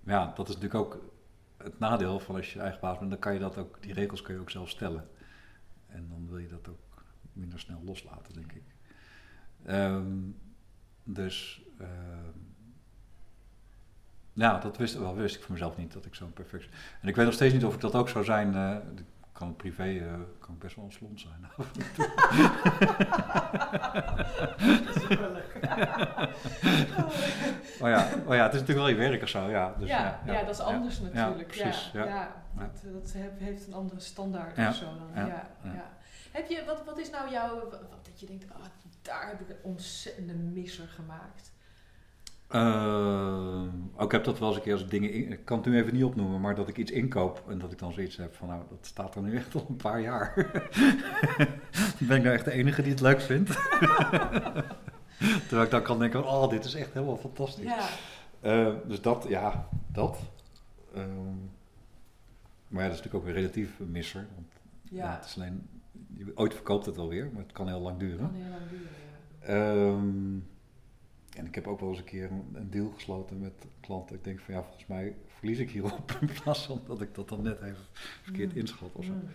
ja, 0.03 0.25
dat 0.35 0.49
is 0.49 0.55
natuurlijk 0.55 0.85
ook 0.85 1.11
het 1.57 1.79
nadeel 1.79 2.19
van 2.19 2.35
als 2.35 2.53
je 2.53 2.59
eigen 2.59 2.79
baas 2.79 2.97
bent, 2.97 3.09
dan 3.09 3.19
kan 3.19 3.33
je 3.33 3.39
dat 3.39 3.57
ook, 3.57 3.81
die 3.81 3.93
regels 3.93 4.21
kun 4.21 4.33
je 4.33 4.39
ook 4.39 4.49
zelf 4.49 4.69
stellen. 4.69 5.09
En 5.87 6.07
dan 6.09 6.27
wil 6.27 6.37
je 6.37 6.47
dat 6.47 6.67
ook 6.69 7.03
minder 7.33 7.59
snel 7.59 7.81
loslaten, 7.83 8.33
denk 8.33 8.51
ik. 8.51 8.63
Um, 9.67 10.39
dus, 11.03 11.61
um, 11.81 12.55
ja, 14.33 14.57
dat 14.57 14.77
wist, 14.77 14.97
wel, 14.97 15.15
wist 15.15 15.35
ik 15.35 15.41
voor 15.41 15.51
mezelf 15.51 15.77
niet, 15.77 15.93
dat 15.93 16.05
ik 16.05 16.15
zo'n 16.15 16.33
perfect... 16.33 16.75
En 17.01 17.07
ik 17.07 17.15
weet 17.15 17.25
nog 17.25 17.33
steeds 17.33 17.53
niet 17.53 17.65
of 17.65 17.73
ik 17.73 17.81
dat 17.81 17.95
ook 17.95 18.09
zou 18.09 18.25
zijn, 18.25 18.53
uh, 18.53 18.77
kan 19.39 19.55
privé 19.55 19.87
uh, 19.87 20.13
kan 20.39 20.53
ik 20.53 20.59
best 20.59 20.75
wel 20.75 20.85
een 20.85 20.91
slond 20.91 21.19
zijn. 21.19 21.45
oh, 27.81 27.89
ja, 27.89 28.09
oh 28.25 28.35
ja, 28.35 28.43
het 28.43 28.53
is 28.53 28.59
natuurlijk 28.59 28.77
wel 28.77 28.87
je 28.87 28.95
werk 28.95 29.21
of 29.21 29.29
zo. 29.29 29.49
Ja, 29.49 29.75
dus, 29.77 29.87
ja, 29.87 30.21
ja, 30.25 30.33
ja, 30.33 30.43
dat 30.43 30.55
is 30.55 30.59
anders 30.59 30.97
ja, 30.97 31.03
natuurlijk. 31.03 31.53
Ja, 31.53 31.61
precies. 31.61 31.91
Ja, 31.93 32.05
ja. 32.05 32.41
Dat, 32.57 32.83
dat 32.93 33.13
heeft 33.37 33.67
een 33.67 33.73
andere 33.73 33.99
standaard 33.99 34.57
of 34.57 34.75
zo 34.75 34.85
dan. 34.85 35.25
Ja, 35.25 35.49
ja. 35.63 35.97
Heb 36.31 36.47
je, 36.47 36.63
wat, 36.65 36.85
wat 36.85 36.97
is 36.97 37.09
nou 37.09 37.31
jouw, 37.31 37.69
wat, 37.69 38.05
dat 38.05 38.19
je 38.19 38.25
denkt, 38.25 38.43
oh, 38.43 38.65
daar 39.01 39.27
heb 39.27 39.41
ik 39.41 39.49
een 39.49 39.63
ontzettende 39.63 40.33
misser 40.33 40.87
gemaakt? 40.87 41.51
Uh, 42.51 43.63
ook 43.95 44.11
heb 44.11 44.23
dat 44.23 44.39
wel 44.39 44.47
eens 44.47 44.57
een 44.57 44.63
keer 44.63 44.73
als 44.73 44.87
dingen, 44.87 45.11
in, 45.11 45.31
ik 45.31 45.45
kan 45.45 45.57
het 45.57 45.65
nu 45.65 45.77
even 45.77 45.93
niet 45.93 46.03
opnoemen, 46.03 46.41
maar 46.41 46.55
dat 46.55 46.67
ik 46.67 46.77
iets 46.77 46.91
inkoop 46.91 47.43
en 47.49 47.59
dat 47.59 47.71
ik 47.71 47.79
dan 47.79 47.93
zoiets 47.93 48.17
heb 48.17 48.35
van 48.35 48.47
nou, 48.47 48.61
dat 48.69 48.77
staat 48.81 49.15
er 49.15 49.21
nu 49.21 49.35
echt 49.35 49.55
al 49.55 49.65
een 49.69 49.75
paar 49.75 50.01
jaar. 50.01 50.33
ben 52.07 52.17
ik 52.17 52.23
nou 52.23 52.29
echt 52.29 52.45
de 52.45 52.51
enige 52.51 52.81
die 52.81 52.91
het 52.91 53.01
leuk 53.01 53.21
vindt? 53.21 53.49
Terwijl 55.47 55.63
ik 55.63 55.69
dan 55.69 55.81
kan 55.81 55.99
denken, 55.99 56.25
oh 56.25 56.49
dit 56.49 56.65
is 56.65 56.73
echt 56.73 56.93
helemaal 56.93 57.17
fantastisch. 57.17 57.65
Ja. 57.65 57.87
Uh, 58.41 58.75
dus 58.87 59.01
dat, 59.01 59.25
ja, 59.27 59.67
dat. 59.91 60.19
Um, 60.95 61.51
maar 62.67 62.83
ja, 62.83 62.89
dat 62.89 62.97
is 62.97 63.03
natuurlijk 63.03 63.15
ook 63.15 63.23
weer 63.23 63.33
relatief 63.33 63.79
een 63.79 63.91
misser. 63.91 64.27
Want 64.35 64.47
ja. 64.83 65.03
ja. 65.03 65.15
het 65.15 65.25
is 65.25 65.35
alleen, 65.35 65.69
ooit 66.35 66.53
verkoopt 66.53 66.85
het 66.85 66.97
alweer, 66.97 67.29
maar 67.33 67.43
het 67.43 67.51
kan 67.51 67.67
heel 67.67 67.79
lang 67.79 67.97
duren. 67.97 68.23
Het 68.23 68.31
kan 68.31 68.41
heel 68.41 68.51
lang 68.51 68.69
duren, 68.69 68.87
ja. 69.41 69.91
Um, 69.91 70.47
en 71.39 71.45
ik 71.45 71.55
heb 71.55 71.67
ook 71.67 71.79
wel 71.79 71.89
eens 71.89 71.97
een 71.97 72.03
keer 72.03 72.31
een 72.53 72.69
deal 72.69 72.89
gesloten 72.89 73.39
met 73.39 73.65
klanten. 73.79 74.15
Ik 74.15 74.23
denk 74.23 74.39
van 74.39 74.53
ja, 74.53 74.63
volgens 74.63 74.85
mij 74.85 75.15
verlies 75.27 75.59
ik 75.59 75.71
hierop 75.71 76.11
in 76.21 76.29
plaats 76.43 76.65
van 76.65 76.81
dat 76.85 77.01
ik 77.01 77.15
dat 77.15 77.29
dan 77.29 77.41
net 77.41 77.61
even 77.61 77.85
verkeerd 78.21 78.51
mm. 78.51 78.59
inschat 78.59 78.89
of 78.93 79.05
zo. 79.05 79.11
Mm. 79.11 79.29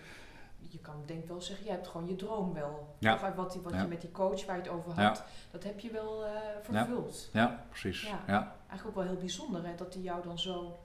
Je 0.68 0.78
kan 0.80 1.02
denk 1.07 1.28
wel 1.28 1.40
zeggen, 1.40 1.64
je 1.64 1.70
hebt 1.70 1.86
gewoon 1.86 2.09
je 2.09 2.16
droom 2.16 2.52
wel. 2.52 2.96
Ja. 2.98 3.14
Of 3.14 3.20
wat, 3.20 3.57
wat 3.62 3.72
ja. 3.72 3.82
je 3.82 3.88
met 3.88 4.00
die 4.00 4.11
coach 4.11 4.46
waar 4.46 4.57
je 4.57 4.62
het 4.62 4.70
over 4.70 4.92
had, 4.92 5.16
Ja. 5.16 5.24
dat 5.50 5.64
heb 5.64 5.80
je 5.80 5.90
wel 5.90 6.24
uh, 6.24 6.30
vervuld. 6.62 7.30
Ja, 7.32 7.66
precies. 7.68 8.02
Ja. 8.26 8.57
Eigenlijk 8.68 8.86
ook 8.86 8.94
wel 8.94 9.05
heel 9.05 9.20
bijzonder 9.20 9.66
hè, 9.66 9.74
dat 9.74 9.94
hij 9.94 10.02
jou 10.02 10.22
dan 10.22 10.38
zo 10.38 10.78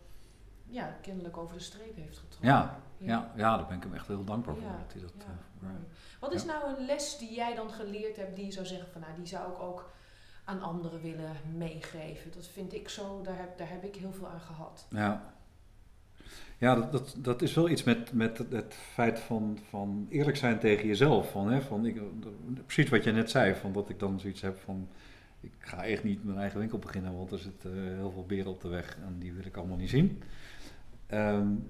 ja, 0.65 0.97
kennelijk 1.01 1.37
over 1.37 1.55
de 1.55 1.63
streep 1.63 1.95
heeft 1.95 2.17
getrokken. 2.17 2.49
Ja, 2.49 2.79
ja. 2.97 3.31
ja, 3.35 3.57
daar 3.57 3.67
ben 3.67 3.77
ik 3.77 3.83
hem 3.83 3.93
echt 3.93 4.07
heel 4.07 4.23
dankbaar 4.23 4.55
voor. 4.55 4.71
Dat 4.83 4.93
hij 4.93 5.01
dat, 5.01 5.13
eh. 5.17 5.69
Wat 6.19 6.33
is 6.33 6.45
nou 6.45 6.75
een 6.75 6.85
les 6.85 7.17
die 7.17 7.33
jij 7.33 7.55
dan 7.55 7.71
geleerd 7.71 8.15
hebt 8.15 8.35
die 8.35 8.45
je 8.45 8.51
zou 8.51 8.65
zeggen 8.65 8.91
van 8.91 9.01
nou 9.01 9.13
die 9.15 9.25
zou 9.25 9.51
ik 9.51 9.59
ook 9.59 9.91
aan 10.49 10.61
anderen 10.61 11.01
willen 11.01 11.31
meegeven? 11.57 12.31
Dat 12.31 12.47
vind 12.47 12.73
ik 12.73 12.89
zo, 12.89 13.21
daar 13.23 13.37
heb, 13.37 13.57
daar 13.57 13.69
heb 13.69 13.83
ik 13.83 13.95
heel 13.95 14.13
veel 14.13 14.27
aan 14.27 14.39
gehad. 14.39 14.87
Ja, 14.89 15.33
ja 16.57 16.75
dat, 16.75 16.91
dat, 16.91 17.15
dat 17.17 17.41
is 17.41 17.53
wel 17.53 17.69
iets 17.69 17.83
met, 17.83 18.13
met 18.13 18.37
het 18.37 18.73
feit 18.73 19.19
van, 19.19 19.59
van 19.69 20.07
eerlijk 20.09 20.37
zijn 20.37 20.59
tegen 20.59 20.87
jezelf. 20.87 21.31
Van, 21.31 21.51
hè, 21.51 21.61
van 21.61 21.85
ik, 21.85 22.01
precies 22.65 22.89
wat 22.89 23.03
je 23.03 23.11
net 23.11 23.29
zei, 23.29 23.55
van 23.55 23.73
dat 23.73 23.89
ik 23.89 23.99
dan 23.99 24.19
zoiets 24.19 24.41
heb 24.41 24.57
van... 24.57 24.87
Ik 25.41 25.53
ga 25.59 25.85
echt 25.85 26.03
niet 26.03 26.23
mijn 26.23 26.37
eigen 26.37 26.59
winkel 26.59 26.79
beginnen, 26.79 27.17
want 27.17 27.31
er 27.31 27.39
zitten 27.39 27.75
uh, 27.75 27.97
heel 27.97 28.11
veel 28.11 28.25
beren 28.25 28.51
op 28.51 28.61
de 28.61 28.67
weg 28.67 28.97
en 29.05 29.15
die 29.19 29.33
wil 29.33 29.45
ik 29.45 29.57
allemaal 29.57 29.77
niet 29.77 29.89
zien. 29.89 30.23
Um, 31.13 31.69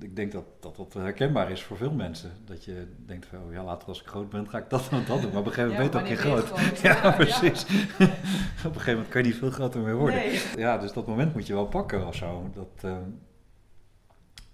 ik 0.00 0.16
denk 0.16 0.32
dat, 0.32 0.44
dat 0.60 0.76
dat 0.76 0.94
herkenbaar 0.94 1.50
is 1.50 1.62
voor 1.62 1.76
veel 1.76 1.92
mensen. 1.92 2.30
Dat 2.44 2.64
je 2.64 2.86
denkt 3.06 3.26
van, 3.26 3.38
oh 3.38 3.52
ja, 3.52 3.64
later 3.64 3.88
als 3.88 4.00
ik 4.00 4.06
groot 4.06 4.30
ben, 4.30 4.48
ga 4.48 4.58
ik 4.58 4.70
dat 4.70 4.88
en 4.90 5.04
dat 5.06 5.22
doen. 5.22 5.30
Maar 5.30 5.40
op 5.40 5.46
een 5.46 5.52
gegeven 5.52 5.76
moment 5.76 5.92
ja, 5.92 6.00
ben 6.00 6.08
je 6.08 6.16
ook 6.16 6.22
je 6.22 6.28
groot. 6.28 6.58
Ja, 6.82 7.02
Ja, 7.02 7.10
precies. 7.10 7.62
op 7.64 7.70
een 7.70 8.72
gegeven 8.72 8.92
moment 8.92 9.08
kan 9.08 9.22
je 9.22 9.28
niet 9.28 9.36
veel 9.36 9.50
groter 9.50 9.80
meer 9.80 9.96
worden. 9.96 10.18
Nee. 10.18 10.40
Ja, 10.56 10.78
dus 10.78 10.92
dat 10.92 11.06
moment 11.06 11.34
moet 11.34 11.46
je 11.46 11.54
wel 11.54 11.66
pakken 11.66 12.06
of 12.06 12.14
zo. 12.14 12.50
Dat, 12.54 12.82
ehm, 12.82 13.10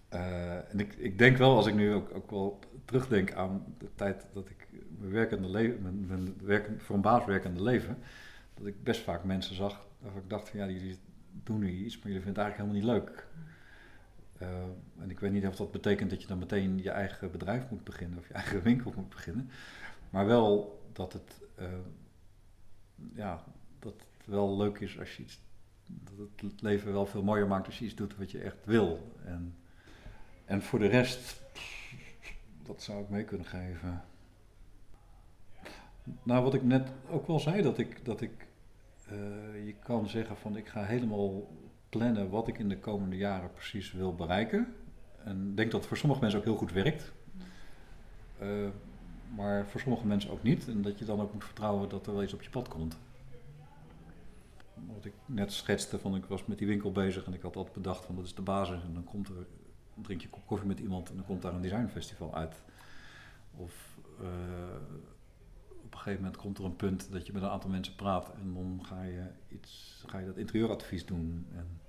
eh, 0.08 0.72
en 0.72 0.80
ik, 0.80 0.94
ik 0.94 1.18
denk 1.18 1.36
wel, 1.36 1.56
als 1.56 1.66
ik 1.66 1.74
nu 1.74 1.92
ook, 1.92 2.14
ook 2.14 2.30
wel 2.30 2.58
terugdenk 2.84 3.32
aan 3.34 3.64
de 3.78 3.88
tijd 3.94 4.26
dat 4.32 4.48
ik 4.48 4.68
mijn 4.98 5.12
werkende 5.12 5.48
leven, 5.48 5.82
mijn, 5.82 6.06
mijn 6.06 6.34
werk, 6.42 6.70
voor 6.80 6.94
een 6.96 7.02
baas 7.02 7.24
werkende 7.24 7.62
leven, 7.62 7.98
dat 8.54 8.66
ik 8.66 8.82
best 8.82 9.00
vaak 9.00 9.24
mensen 9.24 9.54
zag 9.54 9.86
waarvan 9.98 10.22
ik 10.22 10.30
dacht 10.30 10.48
van 10.48 10.58
ja, 10.58 10.66
jullie 10.66 10.98
doen 11.42 11.58
nu 11.58 11.70
iets, 11.70 11.98
maar 11.98 12.06
jullie 12.06 12.22
vinden 12.22 12.42
het 12.42 12.52
eigenlijk 12.52 12.56
helemaal 12.80 12.96
niet 12.98 13.06
leuk. 13.06 13.26
Uh, 14.42 14.48
en 14.98 15.10
ik 15.10 15.20
weet 15.20 15.32
niet 15.32 15.46
of 15.46 15.56
dat 15.56 15.70
betekent 15.70 16.10
dat 16.10 16.22
je 16.22 16.28
dan 16.28 16.38
meteen 16.38 16.82
je 16.82 16.90
eigen 16.90 17.30
bedrijf 17.30 17.70
moet 17.70 17.84
beginnen 17.84 18.18
of 18.18 18.28
je 18.28 18.34
eigen 18.34 18.62
winkel 18.70 18.92
moet 18.96 19.08
beginnen. 19.08 19.50
Maar 20.10 20.26
wel 20.26 20.82
dat 20.92 21.12
het, 21.12 21.40
uh, 21.58 21.66
ja, 23.14 23.44
dat 23.78 23.92
het 23.92 24.26
wel 24.26 24.56
leuk 24.56 24.78
is 24.78 24.98
als 24.98 25.16
je 25.16 25.22
iets 25.22 25.40
dat 25.86 26.28
het 26.36 26.62
leven 26.62 26.92
wel 26.92 27.06
veel 27.06 27.22
mooier 27.22 27.46
maakt 27.46 27.66
als 27.66 27.78
je 27.78 27.84
iets 27.84 27.94
doet 27.94 28.16
wat 28.16 28.30
je 28.30 28.38
echt 28.38 28.64
wil. 28.64 29.12
En, 29.24 29.56
en 30.44 30.62
voor 30.62 30.78
de 30.78 30.86
rest, 30.86 31.42
wat 32.66 32.82
zou 32.82 33.02
ik 33.02 33.08
mee 33.08 33.24
kunnen 33.24 33.46
geven? 33.46 34.04
Nou, 36.22 36.44
wat 36.44 36.54
ik 36.54 36.62
net 36.62 36.92
ook 37.10 37.26
wel 37.26 37.40
zei, 37.40 37.62
dat 37.62 37.78
ik, 37.78 38.04
dat 38.04 38.20
ik 38.20 38.46
eh, 39.08 39.66
je 39.66 39.74
kan 39.82 40.08
zeggen 40.08 40.36
van 40.36 40.56
ik 40.56 40.68
ga 40.68 40.84
helemaal 40.84 41.48
plannen 41.98 42.30
wat 42.30 42.48
ik 42.48 42.58
in 42.58 42.68
de 42.68 42.78
komende 42.78 43.16
jaren 43.16 43.52
precies 43.52 43.92
wil 43.92 44.14
bereiken. 44.14 44.74
En 45.24 45.48
ik 45.50 45.56
denk 45.56 45.70
dat 45.70 45.80
het 45.80 45.88
voor 45.88 45.96
sommige 45.96 46.20
mensen 46.20 46.38
ook 46.38 46.44
heel 46.44 46.56
goed 46.56 46.72
werkt. 46.72 47.12
Eh, 48.38 48.48
maar 49.34 49.66
voor 49.66 49.80
sommige 49.80 50.06
mensen 50.06 50.30
ook 50.30 50.42
niet. 50.42 50.68
En 50.68 50.82
dat 50.82 50.98
je 50.98 51.04
dan 51.04 51.20
ook 51.20 51.32
moet 51.32 51.44
vertrouwen 51.44 51.88
dat 51.88 52.06
er 52.06 52.12
wel 52.12 52.22
iets 52.22 52.34
op 52.34 52.42
je 52.42 52.50
pad 52.50 52.68
komt. 52.68 52.96
Wat 54.94 55.04
ik 55.04 55.12
net 55.26 55.52
schetste, 55.52 55.98
van 55.98 56.14
ik 56.16 56.24
was 56.24 56.46
met 56.46 56.58
die 56.58 56.66
winkel 56.66 56.92
bezig 56.92 57.24
en 57.24 57.34
ik 57.34 57.42
had 57.42 57.56
altijd 57.56 57.74
bedacht 57.74 58.04
van 58.04 58.14
dat 58.14 58.24
is 58.24 58.34
de 58.34 58.42
basis. 58.42 58.82
En 58.82 58.94
dan 58.94 59.04
komt 59.04 59.28
er, 59.28 59.46
drink 59.94 60.20
je 60.20 60.28
kop 60.28 60.46
koffie 60.46 60.68
met 60.68 60.80
iemand 60.80 61.10
en 61.10 61.16
dan 61.16 61.24
komt 61.24 61.42
daar 61.42 61.54
een 61.54 61.62
designfestival 61.62 62.34
uit. 62.34 62.62
Of 63.56 63.98
uh, 64.20 64.26
op 65.84 65.92
een 65.92 65.98
gegeven 65.98 66.22
moment 66.22 66.36
komt 66.36 66.58
er 66.58 66.64
een 66.64 66.76
punt 66.76 67.12
dat 67.12 67.26
je 67.26 67.32
met 67.32 67.42
een 67.42 67.48
aantal 67.48 67.70
mensen 67.70 67.94
praat 67.94 68.32
en 68.34 68.54
dan 68.54 68.80
ga 68.82 69.02
je, 69.02 69.26
iets, 69.48 70.02
ga 70.06 70.18
je 70.18 70.26
dat 70.26 70.36
interieuradvies 70.36 71.06
doen. 71.06 71.46
En, 71.52 71.80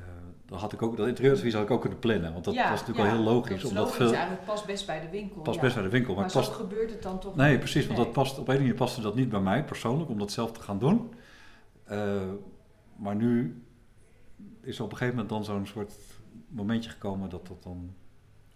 uh, 0.00 0.04
dat, 0.46 0.60
had 0.60 0.72
ik 0.72 0.82
ook, 0.82 0.96
dat 0.96 1.06
interieuradvies 1.06 1.54
had 1.54 1.62
ik 1.62 1.70
ook 1.70 1.80
kunnen 1.80 1.98
plannen, 1.98 2.32
want 2.32 2.44
dat 2.44 2.54
Ja, 2.54 2.70
was 2.70 2.80
natuurlijk 2.80 3.08
ja, 3.08 3.14
wel 3.14 3.22
heel 3.24 3.32
logisch. 3.34 3.60
Dat 3.62 3.70
omdat 3.70 3.84
logisch, 3.84 3.96
veel, 3.96 4.12
eigenlijk 4.12 4.44
past 4.44 4.66
best 4.66 4.86
bij 4.86 5.00
de 5.00 5.08
winkel. 5.08 5.40
past 5.42 5.56
ja. 5.56 5.62
best 5.62 5.74
bij 5.74 5.84
de 5.84 5.90
winkel, 5.90 6.14
maar, 6.14 6.24
Maar, 6.24 6.34
het 6.34 6.44
zo 6.44 6.50
past, 6.50 6.60
gebeurt 6.62 6.90
het 6.90 7.02
dan 7.02 7.18
toch 7.20 7.36
Nee, 7.36 7.50
niet. 7.50 7.58
precies, 7.58 7.84
want 7.86 7.96
Nee. 7.96 8.04
dat 8.06 8.14
past, 8.14 8.38
op 8.38 8.48
een 8.48 8.56
manier 8.56 8.74
paste 8.74 9.00
dat 9.00 9.14
niet 9.14 9.28
bij 9.28 9.40
mij 9.40 9.64
persoonlijk, 9.64 10.10
om 10.10 10.18
dat 10.18 10.32
zelf 10.32 10.52
te 10.52 10.60
gaan 10.60 10.78
doen. 10.78 11.12
Eh, 11.84 12.20
maar 12.96 13.14
nu 13.16 13.62
is 14.60 14.78
er 14.78 14.84
op 14.84 14.90
een 14.90 14.96
gegeven 14.96 15.20
moment 15.20 15.28
dan 15.34 15.44
zo'n 15.54 15.66
soort 15.66 15.92
momentje 16.48 16.90
gekomen 16.90 17.28
dat 17.30 17.46
dat 17.46 17.62
dan 17.62 17.94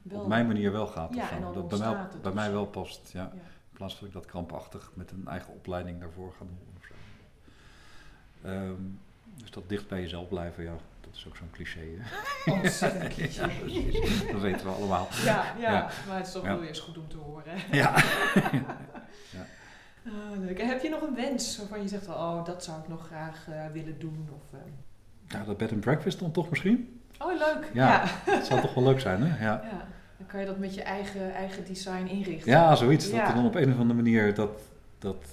Wel- 0.02 0.20
op 0.20 0.26
mijn 0.28 0.46
manier 0.46 0.72
wel 0.72 0.86
gaat. 0.86 1.14
Ja, 1.14 1.30
en 1.30 1.40
dan 1.40 1.54
dat 1.54 1.68
bij 1.68 1.78
mij, 1.78 1.88
het 1.88 2.22
bij 2.22 2.32
mij 2.32 2.52
wel 2.52 2.66
past, 2.66 3.10
ja. 3.12 3.32
In 3.32 3.78
plaats 3.78 3.94
van 3.94 4.06
dat 4.06 4.14
ik 4.14 4.22
dat 4.22 4.30
krampachtig 4.30 4.90
met 4.94 5.10
een 5.10 5.26
eigen 5.28 5.52
opleiding 5.54 6.00
daarvoor 6.00 6.32
ga 6.38 6.44
doen. 6.44 6.58
Of 6.78 6.84
zo. 6.86 6.94
Ehm, 8.48 8.74
dus 9.36 9.50
dat 9.50 9.68
dicht 9.68 9.88
bij 9.88 10.00
jezelf 10.00 10.28
blijven, 10.28 10.64
ja, 10.64 10.74
dat 11.12 11.20
is 11.20 11.26
ook 11.26 11.36
zo'n 11.36 11.50
cliché. 11.50 11.80
Hè? 11.98 12.52
Ontzettend 12.52 13.08
cliché. 13.14 13.50
Ja, 14.26 14.32
dat 14.32 14.40
weten 14.40 14.66
we 14.66 14.72
allemaal. 14.72 15.08
Ja, 15.24 15.44
ja, 15.60 15.72
Ja. 15.72 15.88
maar 16.08 16.16
het 16.16 16.26
is 16.26 16.32
toch 16.32 16.42
wel 16.42 16.62
eens 16.62 16.78
goed 16.80 16.98
om 16.98 17.08
te 17.08 17.16
horen. 17.16 17.52
Ja. 17.80 17.94
Ah, 20.06 20.38
leuk. 20.40 20.58
En 20.58 20.68
heb 20.68 20.82
je 20.82 20.88
nog 20.88 21.00
een 21.02 21.14
wens 21.14 21.58
waarvan 21.58 21.82
je 21.82 21.88
zegt, 21.88 22.08
oh, 22.08 22.44
dat 22.44 22.64
zou 22.64 22.80
ik 22.80 22.88
nog 22.88 23.06
graag 23.06 23.46
eh, 23.48 23.66
willen 23.72 23.98
doen? 23.98 24.28
Of, 24.32 24.52
eh, 24.52 24.58
ja, 25.28 25.44
dat 25.44 25.56
bed 25.56 25.72
and 25.72 25.80
breakfast 25.80 26.18
dan 26.18 26.30
toch 26.32 26.50
misschien? 26.50 27.00
Oh, 27.18 27.38
leuk. 27.38 27.70
Ja. 27.72 28.04
Dat 28.26 28.46
zou 28.46 28.60
toch 28.60 28.74
wel 28.74 28.84
leuk 28.84 29.00
zijn, 29.00 29.22
hè? 29.22 29.44
Ja. 29.44 29.60
Ja. 29.70 29.86
Dan 30.18 30.26
kan 30.26 30.40
je 30.40 30.46
dat 30.46 30.58
met 30.58 30.74
je 30.74 30.82
eigen, 30.82 31.34
eigen 31.34 31.64
design 31.64 32.06
inrichten. 32.06 32.50
Ja, 32.50 32.74
zoiets. 32.74 33.04
Dat 33.10 33.14
Ja. 33.14 33.32
dan 33.32 33.44
op 33.46 33.54
een 33.54 33.72
of 33.72 33.78
andere 33.78 34.02
manier, 34.02 34.34
dat, 34.34 34.50
dat, 34.98 35.24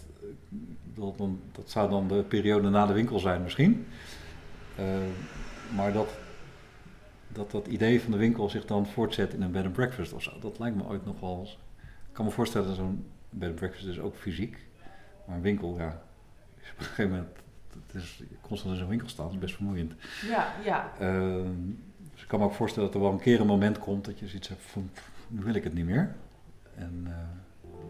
dat, 0.93 1.17
dat 1.51 1.69
zou 1.69 1.89
dan 1.89 2.07
de 2.07 2.23
periode 2.23 2.69
na 2.69 2.85
de 2.85 2.93
winkel 2.93 3.19
zijn 3.19 3.41
misschien. 3.43 3.87
Eh, 4.75 4.85
maar 5.75 5.93
dat, 5.93 6.09
dat 7.27 7.51
dat 7.51 7.67
idee 7.67 8.01
van 8.01 8.11
de 8.11 8.17
winkel 8.17 8.49
zich 8.49 8.65
dan 8.65 8.85
voortzet 8.87 9.33
in 9.33 9.41
een 9.41 9.51
bed 9.51 9.63
and 9.65 9.73
breakfast 9.73 10.13
of 10.13 10.21
zo, 10.23 10.39
dat 10.39 10.59
lijkt 10.59 10.75
me 10.75 10.83
ooit 10.83 11.05
nog 11.05 11.19
wel... 11.19 11.39
eens- 11.39 11.59
Ik 12.07 12.13
kan 12.15 12.25
me 12.25 12.31
voorstellen 12.31 12.67
dat 12.67 12.75
zo'n 12.75 13.05
bed 13.29 13.47
and 13.49 13.57
breakfast 13.57 13.85
is 13.85 13.99
ook 13.99 14.15
fysiek. 14.15 14.67
Maar 15.27 15.35
een 15.35 15.41
winkel, 15.41 15.77
ja, 15.77 16.01
is 16.61 16.71
op 16.73 16.79
een 16.79 16.85
gegeven 16.85 17.11
moment... 17.11 17.29
Het 17.87 18.01
is 18.01 18.23
constant 18.41 18.73
in 18.73 18.79
zo'n 18.79 18.89
winkel 18.89 19.07
staan, 19.09 19.25
dat 19.25 19.33
is 19.33 19.39
best 19.39 19.55
vermoeiend. 19.55 19.93
Ja, 20.27 20.53
ja. 20.63 20.91
Ehm, 20.99 21.51
dus 22.13 22.21
ik 22.21 22.27
kan 22.27 22.39
me 22.39 22.45
ook 22.45 22.53
voorstellen 22.53 22.87
dat 22.91 22.97
er 22.97 23.03
wel 23.03 23.11
een 23.13 23.19
keer 23.23 23.39
een 23.41 23.47
moment 23.47 23.79
komt 23.79 24.05
dat 24.05 24.19
je 24.19 24.27
zoiets 24.27 24.47
hebt 24.47 24.61
van, 24.61 24.89
"Pff, 24.93 25.11
nu 25.27 25.43
wil 25.43 25.53
ik 25.53 25.63
het 25.63 25.73
niet 25.73 25.85
meer. 25.85 26.15
En 26.75 27.01
eh, 27.05 27.13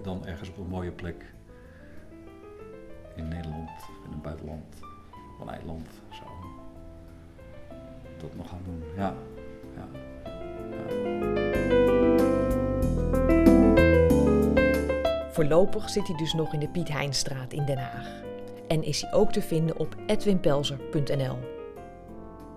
dan 0.04 0.26
ergens 0.26 0.50
op 0.50 0.58
een 0.58 0.68
mooie 0.68 0.92
plek 0.92 1.34
in 3.16 3.28
Nederland, 3.28 3.70
in 4.06 4.12
het 4.12 4.22
buitenland, 4.22 4.76
op 5.40 5.48
een 5.48 5.54
eiland, 5.54 5.88
zo. 6.12 6.29
Dat 8.22 8.36
nog 8.36 8.50
gaan 8.50 8.62
doen, 8.66 8.84
ja. 8.96 9.14
ja. 9.76 9.88
Voorlopig 15.32 15.90
zit 15.90 16.08
hij 16.08 16.18
dus 16.18 16.34
nog 16.34 16.54
in 16.54 16.60
de 16.60 16.70
Piet 16.70 16.90
Heinstraat 16.90 17.54
in 17.54 17.66
Den 17.66 17.78
Haag. 17.78 18.22
En 18.68 18.84
is 18.84 19.02
hij 19.02 19.14
ook 19.14 19.32
te 19.32 19.42
vinden 19.42 19.78
op 19.78 19.96
edwinpelzer.nl. 20.06 21.38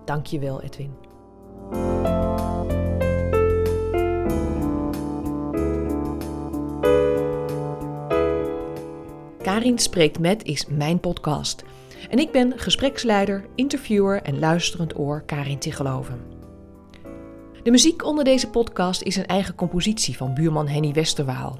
Dankjewel 0.04 0.62
Edwin. 0.62 0.94
Karin 9.42 9.78
Spreekt 9.78 10.18
Met 10.18 10.42
is 10.44 10.66
mijn 10.66 11.00
podcast. 11.00 11.64
En 12.12 12.18
ik 12.18 12.30
ben 12.30 12.58
gespreksleider, 12.58 13.44
interviewer 13.54 14.22
en 14.22 14.38
luisterend 14.38 14.98
oor 14.98 15.22
Karin 15.22 15.58
Tigeloven. 15.58 16.20
De 17.62 17.70
muziek 17.70 18.04
onder 18.04 18.24
deze 18.24 18.50
podcast 18.50 19.02
is 19.02 19.16
een 19.16 19.26
eigen 19.26 19.54
compositie 19.54 20.16
van 20.16 20.34
buurman 20.34 20.68
Henny 20.68 20.92
Westerwaal. 20.92 21.58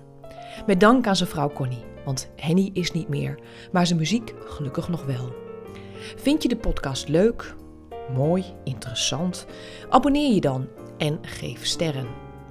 Met 0.66 0.80
dank 0.80 1.06
aan 1.06 1.16
zijn 1.16 1.28
vrouw 1.28 1.52
Connie, 1.52 1.84
want 2.04 2.30
Henny 2.36 2.70
is 2.72 2.92
niet 2.92 3.08
meer, 3.08 3.38
maar 3.72 3.86
zijn 3.86 3.98
muziek 3.98 4.34
gelukkig 4.44 4.88
nog 4.88 5.04
wel. 5.04 5.32
Vind 6.16 6.42
je 6.42 6.48
de 6.48 6.56
podcast 6.56 7.08
leuk, 7.08 7.54
mooi, 8.14 8.44
interessant? 8.64 9.46
Abonneer 9.88 10.34
je 10.34 10.40
dan 10.40 10.68
en 10.98 11.18
geef 11.22 11.66
sterren. 11.66 12.06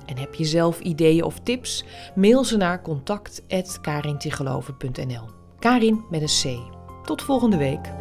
En 0.06 0.18
heb 0.18 0.34
je 0.34 0.46
zelf 0.46 0.80
ideeën 0.80 1.24
of 1.24 1.40
tips? 1.40 1.86
Mail 2.16 2.44
ze 2.44 2.58
naar 2.58 2.82
contact.karintigeloven.nl 2.82 5.30
Karin 5.60 6.06
met 6.10 6.22
een 6.22 6.28
C. 6.28 6.71
Tot 7.06 7.22
volgende 7.22 7.58
week. 7.58 7.92